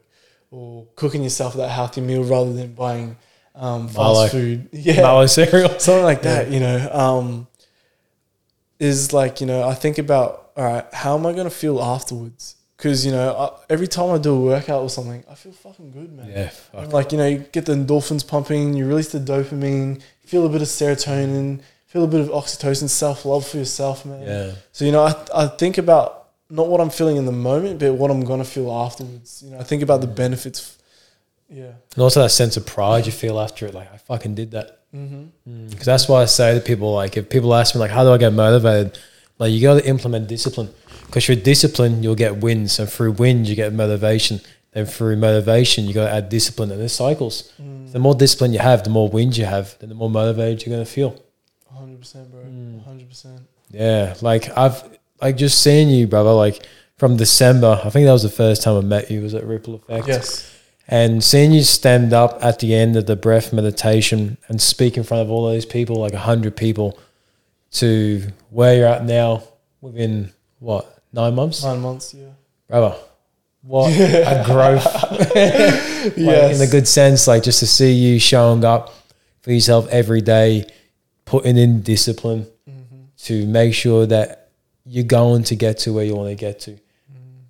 [0.51, 3.17] or cooking yourself that healthy meal rather than buying
[3.55, 4.27] um, fast Milo.
[4.27, 4.69] food.
[4.73, 5.79] Yeah, Mallow cereal.
[5.79, 6.49] something like that.
[6.49, 7.47] You know, um,
[8.79, 12.55] is like you know I think about all right, how am I gonna feel afterwards?
[12.77, 15.91] Because you know I, every time I do a workout or something, I feel fucking
[15.91, 16.29] good, man.
[16.29, 16.49] Yeah.
[16.49, 16.93] Fuck.
[16.93, 20.61] Like you know, you get the endorphins pumping, you release the dopamine, feel a bit
[20.61, 24.21] of serotonin, feel a bit of oxytocin, self love for yourself, man.
[24.21, 24.51] Yeah.
[24.71, 27.93] So you know, I I think about not what I'm feeling in the moment, but
[27.93, 29.43] what I'm gonna feel afterwards.
[29.43, 30.77] You know, I think about the benefits.
[31.49, 31.73] Yeah.
[31.95, 33.73] And also that sense of pride you feel after it.
[33.73, 34.79] Like, I fucking did that.
[34.95, 35.69] Mm-hmm.
[35.69, 38.11] Because that's why I say to people, like, if people ask me, like, how do
[38.11, 38.99] I get motivated?
[39.39, 40.69] Like, you got to implement discipline.
[41.05, 42.77] Because through discipline, you'll get wins.
[42.79, 44.41] And through wins, you get motivation.
[44.79, 46.71] And through motivation, you got to add discipline.
[46.71, 47.51] And there's cycles.
[47.61, 47.91] Mm.
[47.91, 50.73] The more discipline you have, the more wins you have, then the more motivated you're
[50.75, 51.21] going to feel.
[51.71, 52.41] Hundred percent, bro.
[52.85, 53.41] Hundred percent.
[53.71, 54.15] Yeah.
[54.21, 56.65] Like, I've, like, just seeing you, brother, like,
[56.97, 59.75] from December, I think that was the first time I met you, was at Ripple
[59.75, 60.07] Effect.
[60.07, 60.55] Yes.
[60.87, 65.03] And seeing you stand up at the end of the breath meditation and speak in
[65.03, 66.97] front of all those people, like a hundred people,
[67.73, 69.43] to where you're at now
[69.81, 72.13] within what nine months, Nine months.
[72.13, 72.29] Yeah.
[72.67, 72.95] brother.
[73.61, 74.85] What a growth!
[75.99, 76.61] Like, yes.
[76.61, 78.93] in a good sense, like just to see you showing up
[79.41, 80.65] for yourself every day,
[81.25, 83.01] putting in discipline Mm-hmm.
[83.25, 84.49] to make sure that
[84.85, 86.77] you're going to get to where you want to get to,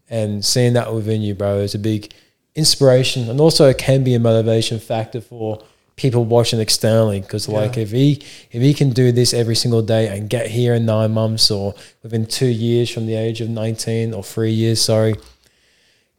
[0.09, 2.11] and seeing that within you, bro, is a big
[2.55, 5.63] inspiration, and also it can be a motivation factor for
[5.95, 7.21] people watching externally.
[7.21, 10.73] Because like if he if he can do this every single day and get here
[10.73, 14.81] in nine months or within two years from the age of nineteen or three years,
[14.81, 15.13] sorry,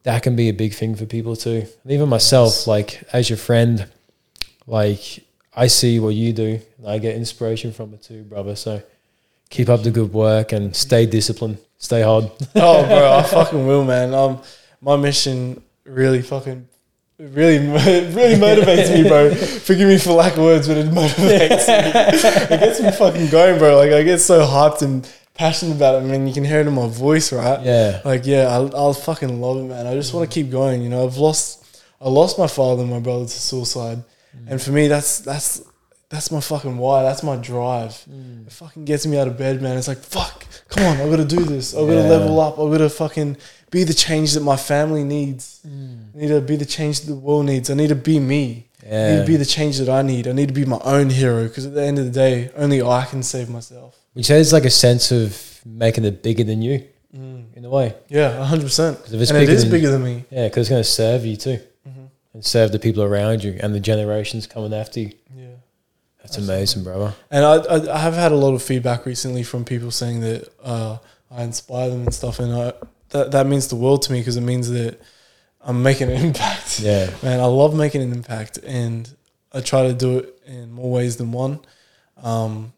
[0.05, 1.67] that can be a big thing for people too.
[1.83, 2.67] And even myself, Yes.
[2.67, 3.87] like as your friend,
[4.67, 5.25] like
[5.55, 8.57] I see what you do and I get inspiration from it too, brother.
[8.57, 8.83] So
[9.51, 12.25] keep up the good work and stay disciplined, stay hard.
[12.57, 14.15] oh, bro, I fucking will, man.
[14.15, 14.41] Um,
[14.81, 16.67] my mission really fucking,
[17.19, 19.35] really, really motivates me, bro.
[19.35, 21.91] Forgive me for lack of words, but it motivates me.
[22.57, 23.77] It gets me fucking going, bro.
[23.77, 25.07] Like I get so hyped and
[25.41, 25.99] passionate about it.
[25.99, 27.61] I mean, you can hear it in my voice, right?
[27.63, 28.03] Yeah.
[28.05, 29.87] Like, yeah, I, I'll fucking love it, man.
[29.87, 30.35] I just want to mm.
[30.35, 30.83] keep going.
[30.83, 33.99] You know, I've lost, I lost my father and my brother to suicide,
[34.37, 34.51] mm.
[34.51, 35.63] and for me, that's that's
[36.11, 37.03] that's my fucking why.
[37.03, 37.93] That's my drive.
[38.11, 38.49] Mm.
[38.49, 39.79] It fucking gets me out of bed, man.
[39.79, 41.75] It's like, fuck, come on, I gotta do this.
[41.75, 42.17] I gotta Yeah.
[42.17, 42.59] level up.
[42.59, 43.39] I gotta fucking
[43.71, 45.61] be the change that my family needs.
[45.65, 47.71] I need to be the change that the world needs.
[47.71, 48.67] I need to be me.
[48.85, 50.27] I need to be the change that I need.
[50.27, 52.83] I need to be my own hero because at the end of the day, only
[52.83, 54.00] I can save myself.
[54.21, 57.95] Say it's like a sense of making it bigger than you in a way.
[58.09, 58.99] Yeah, hundred percent.
[58.99, 60.25] Because it's bigger than, bigger than me.
[60.31, 61.59] Yeah, because it's going to serve you too.
[61.87, 61.97] Mhm.
[61.97, 65.13] And and serve the people around you and the generations coming after you.
[65.35, 65.47] Yeah.
[66.23, 67.15] That's amazing, brother.
[67.31, 70.49] And I, I, I have had a lot of feedback recently from people saying that
[70.63, 70.99] uh,
[71.31, 72.73] I inspire them and stuff, and I,
[73.11, 75.01] that that means the world to me because it means that
[75.61, 76.81] I'm making an impact.
[76.81, 77.11] Yeah.
[77.23, 79.13] Man, I love making an impact, and
[79.53, 81.61] I try to do it in more ways than one.
[82.23, 82.73] Um,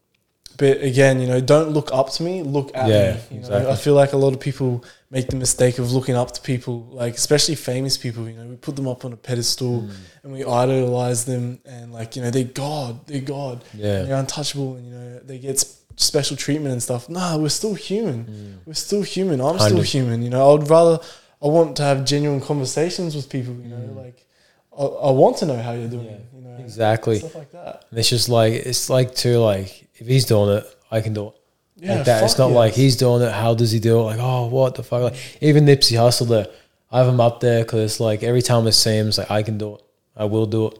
[0.62, 3.20] but again, you know, don't look up to me, look at Yeah, me.
[3.32, 3.62] You exactly.
[3.64, 6.40] know, I feel like a lot of people make the mistake of looking up to
[6.40, 8.28] people, like especially famous people.
[8.28, 9.90] You know, we put them up on a pedestal hmm.
[10.22, 14.02] and we idolize them, and like you know, they're God, they're God, Yeah.
[14.02, 15.64] they're untouchable, and you know, they get
[15.96, 17.08] special treatment and stuff.
[17.08, 18.20] Nah, we're still human.
[18.22, 18.52] Hmm.
[18.64, 19.40] We're still human.
[19.40, 20.22] I'm still human.
[20.22, 21.00] You know, I'd rather
[21.42, 23.54] I want to have genuine conversations with people.
[23.54, 23.98] You know, hmm.
[23.98, 24.18] like
[24.78, 26.06] I, I want to know how you're doing.
[26.06, 27.18] Yeah, you know, Exactly.
[27.18, 27.86] stuff like that.
[27.90, 31.28] And it's just like it's like too like if he's doing it, I can do
[31.28, 31.34] it.
[31.76, 32.24] Yeah, like that.
[32.24, 32.56] It's not yes.
[32.56, 33.32] like he's doing it.
[33.32, 34.02] How does he do it?
[34.02, 35.02] Like, oh, what the fuck?
[35.02, 36.46] Like, even Nipsey Hussle, there,
[36.90, 39.30] I have him up there because it's like every time I see him, it's like
[39.30, 39.82] I can do it.
[40.16, 40.78] I will do it.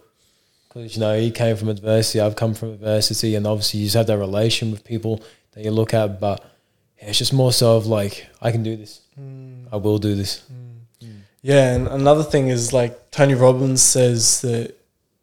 [0.69, 2.21] Because you know he came from adversity.
[2.21, 5.23] I've come from adversity, and obviously you just have that relation with people
[5.53, 6.21] that you look at.
[6.21, 6.45] But
[6.99, 9.01] yeah, it's just more so of like I can do this.
[9.21, 9.69] Mm.
[9.73, 10.43] I will do this.
[11.43, 14.77] Yeah, and another thing is like Tony Robbins says that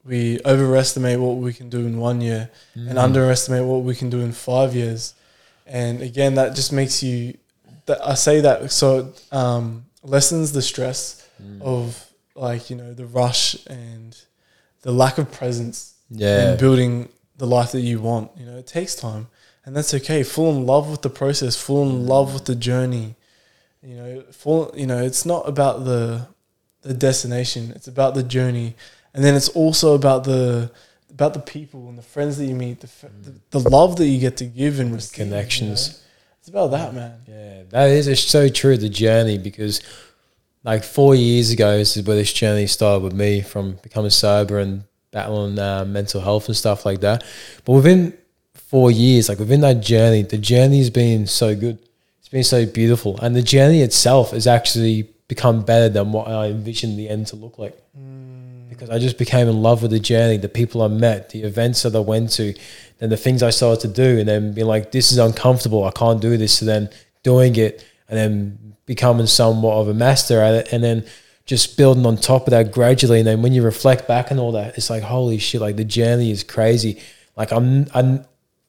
[0.06, 4.22] we overestimate what we can do in one year and underestimate what we can do
[4.22, 5.14] in five years.
[5.66, 7.38] And again, that just makes you.
[7.86, 11.28] That I say that so it, um, lessens the stress
[11.62, 12.06] of
[12.36, 14.16] like you know the rush and
[14.82, 16.54] the lack of presence Yeah.
[16.54, 18.32] in building the life that you want.
[18.38, 19.28] You know, it takes time,
[19.66, 20.24] and that's okay.
[20.24, 21.56] Fall in love with the process.
[21.56, 23.16] Fall in love with the journey.
[23.84, 24.72] You know, fall.
[24.76, 26.28] You know, it's not about the
[26.82, 27.72] the destination.
[27.76, 28.76] It's about the journey,
[29.14, 30.72] and then it's also about the
[31.11, 34.07] about the people and the friends that you meet, the f the, the love that
[34.07, 35.18] you get to give and receive.
[35.18, 35.31] you know?
[35.31, 36.03] connections.
[36.40, 37.22] It's about that, man.
[37.27, 38.77] Yeah, that is it's so true.
[38.77, 39.81] The journey because,
[40.64, 44.60] like four years ago, this is where this journey started with me from becoming sober
[44.60, 47.23] and battling uh, mental health and stuff like that.
[47.65, 48.18] But within
[48.53, 51.80] four years, like within that journey, the journey's been so good.
[52.19, 56.48] It's been so beautiful, and the journey itself has actually become better than what I
[56.48, 57.77] envisioned the end to look like.
[58.80, 61.84] Because I just became in love with the journey, the people I met, the events
[61.84, 62.54] that I went to,
[63.02, 65.84] and the things I started to do, and then being like, "This is uncomfortable.
[65.84, 66.90] I can't do this." So then
[67.22, 71.06] doing it, and then becoming somewhat of a master at it, and then
[71.46, 73.20] just building on top of that gradually.
[73.20, 75.60] And then when you reflect back on all that, it's like, holy shit!
[75.60, 77.02] Like the journey is crazy.
[77.36, 78.24] Like I'm, I'm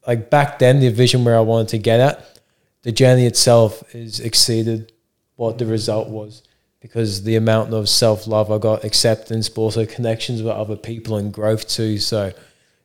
[0.08, 2.40] like back then, the vision where I wanted to get at,
[2.82, 4.92] the journey itself is exceeded
[5.36, 6.42] what the result was
[6.80, 11.16] because the amount of self love I got, acceptance, but also connections with other people
[11.16, 11.98] and growth too.
[11.98, 12.32] So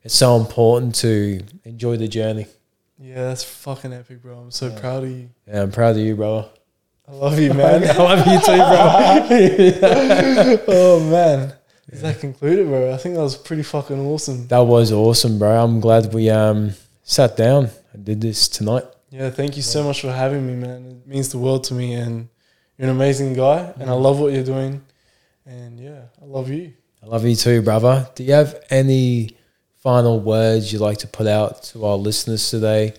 [0.04, 2.48] it's so important to enjoy the journey.
[2.98, 4.38] Yeah, that's fucking epic, bro.
[4.38, 5.30] I'm so proud of you.
[5.48, 6.48] Yeah, I'm proud of you, brother.
[7.08, 7.84] I love you, man.
[7.90, 8.56] I love you too,
[10.58, 10.64] bro.
[10.76, 11.54] oh man,
[11.90, 12.94] is that concluded, bro?
[12.94, 14.48] I think that was pretty fucking awesome.
[14.48, 15.64] that was awesome, bro.
[15.64, 16.72] I'm glad we um
[17.04, 18.86] sat down and did this tonight.
[19.10, 20.86] Yeah, thank you so much for having me, man.
[20.86, 22.30] It means the world to me, and
[22.78, 24.82] you're an amazing guy, and I love what you're doing.
[25.46, 26.74] And yeah, I love you.
[27.02, 28.10] I love you too, brother.
[28.16, 29.38] Do you have any
[29.76, 32.94] final words you'd like to put out to our listeners today?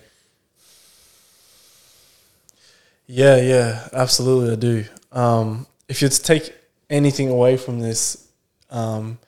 [3.05, 4.85] Yeah, yeah, absolutely, I do.
[5.11, 6.53] Um, if to take
[6.89, 8.29] anything away from this,
[8.69, 9.19] um,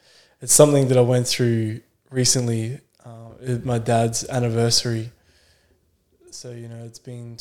[0.42, 2.80] it's something that I went through recently.
[3.06, 5.12] Uh, my dad's anniversary.
[6.32, 7.36] So you know, it's been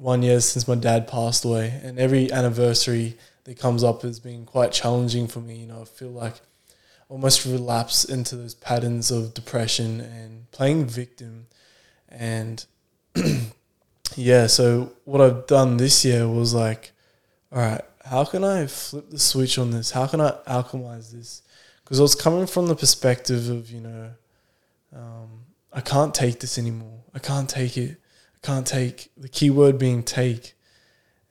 [0.00, 4.46] 21 years since my dad passed away, and every anniversary that comes up has been
[4.46, 5.56] quite challenging for me.
[5.56, 6.40] You know, I feel like
[7.10, 11.48] almost relapse into those patterns of depression and playing victim,
[12.08, 12.64] and
[14.16, 14.46] yeah.
[14.46, 16.92] So what I've done this year was like,
[17.52, 19.90] all right, how can I flip the switch on this?
[19.90, 21.42] How can I alchemize this?
[21.84, 24.10] Because I was coming from the perspective of you know,
[24.96, 25.44] um,
[25.74, 27.04] I can't take this anymore.
[27.14, 27.98] I can't take it.
[28.42, 30.54] Can't take the key word being take.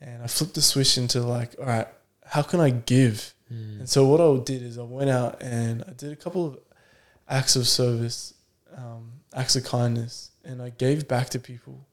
[0.01, 1.87] And I flipped the switch into like, all right,
[2.25, 3.33] how can I give?
[3.79, 6.59] And so what I did is I went out and I did a couple of
[7.27, 8.33] acts of service,
[8.77, 11.87] um, acts of kindness, and I gave back to people.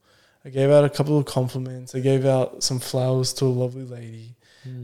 [0.45, 1.95] I gave out a couple of compliments.
[1.95, 4.37] I gave out some flowers to a lovely lady,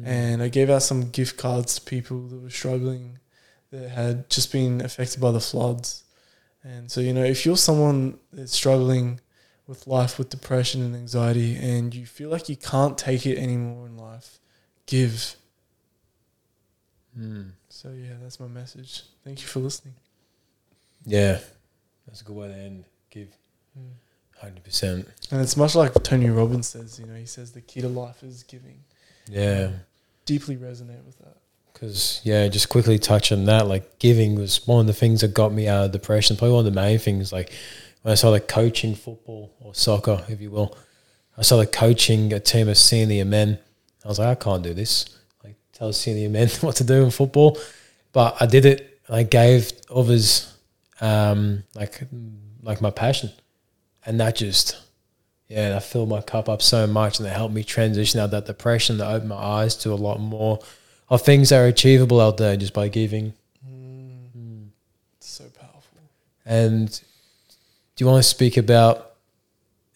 [0.05, 3.19] and I gave out some gift cards to people that were struggling,
[3.71, 6.05] that had just been affected by the floods.
[6.65, 9.21] And so you know, if you're someone that's struggling
[9.73, 13.87] with life, with depression and anxiety, and you feel like you can't take it anymore
[13.87, 14.39] in life,
[14.85, 15.35] give.
[17.17, 17.43] Hmm.
[17.71, 19.03] So yeah, that's my message.
[19.25, 19.95] Thank you for listening.
[21.07, 21.39] Yeah,
[22.07, 22.85] that's a good way to end.
[23.09, 23.29] Give
[23.75, 23.93] hmm.
[24.39, 25.09] hundred percent.
[25.31, 28.23] And it's much like Tony Robbins says, you know, he says the key to life
[28.23, 28.85] is giving.
[29.27, 29.71] Yeah,
[30.27, 31.39] Deeply resonate with that.
[31.73, 33.69] Because yeah, just quickly touch on that.
[33.69, 36.37] Like giving was one of the things that got me out of depression.
[36.37, 37.33] Probably one of the main things.
[37.33, 37.53] Like
[38.03, 40.77] when I started coaching football or soccer, if you will,
[41.37, 43.59] I started coaching a team of senior men.
[44.05, 45.19] I was like, I can't do this.
[45.43, 47.59] Like tell senior men what to do in football,
[48.13, 49.01] but I did it.
[49.09, 50.57] I gave others
[51.01, 52.01] um, like
[52.63, 53.31] like my passion,
[54.07, 54.81] and that just
[55.49, 58.47] yeah, that filled my cup up so much, and it helped me transition out that
[58.47, 58.99] depression.
[58.99, 60.61] That opened my eyes to a lot more
[61.09, 63.35] of things that are achievable out there just by giving.
[63.67, 64.69] Mm.
[65.21, 65.99] So powerful.
[66.47, 67.01] And
[68.03, 69.13] do you want to speak about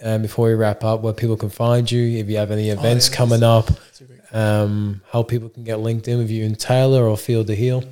[0.00, 2.20] um, before we wrap up where people can find you?
[2.20, 5.48] If you have any events Oh, yeah, coming up, That's a great- um, how people
[5.48, 7.82] can get linked in with you in Taylor or Feel to Heal.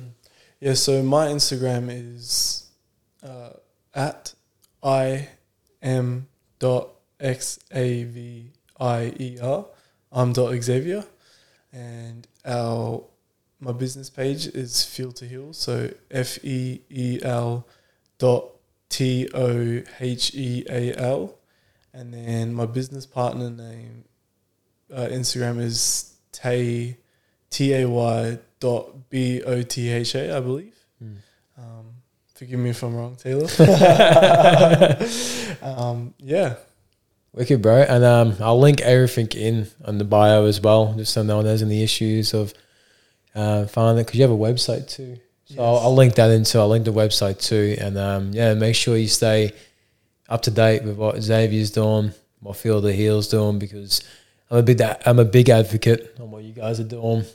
[0.61, 2.69] Yeah, so my Instagram is
[3.21, 3.49] uh,
[3.93, 4.33] at
[4.81, 5.27] I
[5.81, 6.27] M
[6.59, 9.65] dot X A V I E R.
[10.13, 11.03] I'm dot Xavier.
[11.73, 13.03] And our
[13.59, 15.51] my business page is Feel to Heal.
[15.51, 17.67] So F E E L
[18.17, 18.54] dot
[18.95, 21.35] T O H E A L.
[21.93, 24.05] And then my business partner name
[24.93, 26.97] uh, Instagram is Tay
[27.49, 30.77] T A Y dot B O T H A, I believe.
[31.03, 31.17] Mm.
[31.57, 31.85] Um,
[32.33, 33.49] forgive me if I'm wrong, Taylor.
[35.61, 36.55] um, yeah,
[37.33, 37.81] Wicked, bro.
[37.81, 41.45] And um, I'll link everything in on the bio as well, just so no one
[41.45, 42.53] has any issues of
[43.35, 44.05] uh, finding it.
[44.05, 45.17] Because you have a website too.
[45.45, 46.57] So I'll, I'll link that into.
[46.57, 49.53] I'll link the website too, and um, yeah, make sure you stay
[50.27, 54.01] up to date with what Xavier's doing, what Feel to Heal's doing, because
[54.49, 57.25] I'm a big I'm a big advocate on what you guys are doing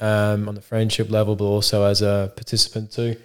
[0.00, 3.16] um, on the friendship level, but also as a participant too,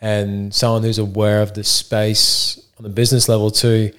[0.00, 3.90] and someone who's aware of the space on the business level too,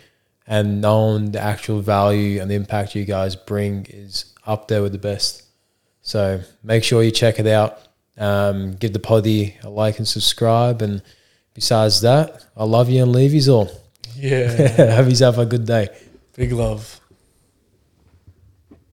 [0.45, 4.91] and knowing the actual value and the impact you guys bring is up there with
[4.91, 5.43] the best.
[6.01, 7.88] So make sure you check it out.
[8.19, 10.81] Um, give the poddy a like and subscribe.
[10.81, 11.01] And
[11.53, 13.71] besides that, I love you and leave you all.
[14.15, 14.49] yeah.
[14.97, 15.87] Have yourself a good day.
[16.35, 16.99] Big love.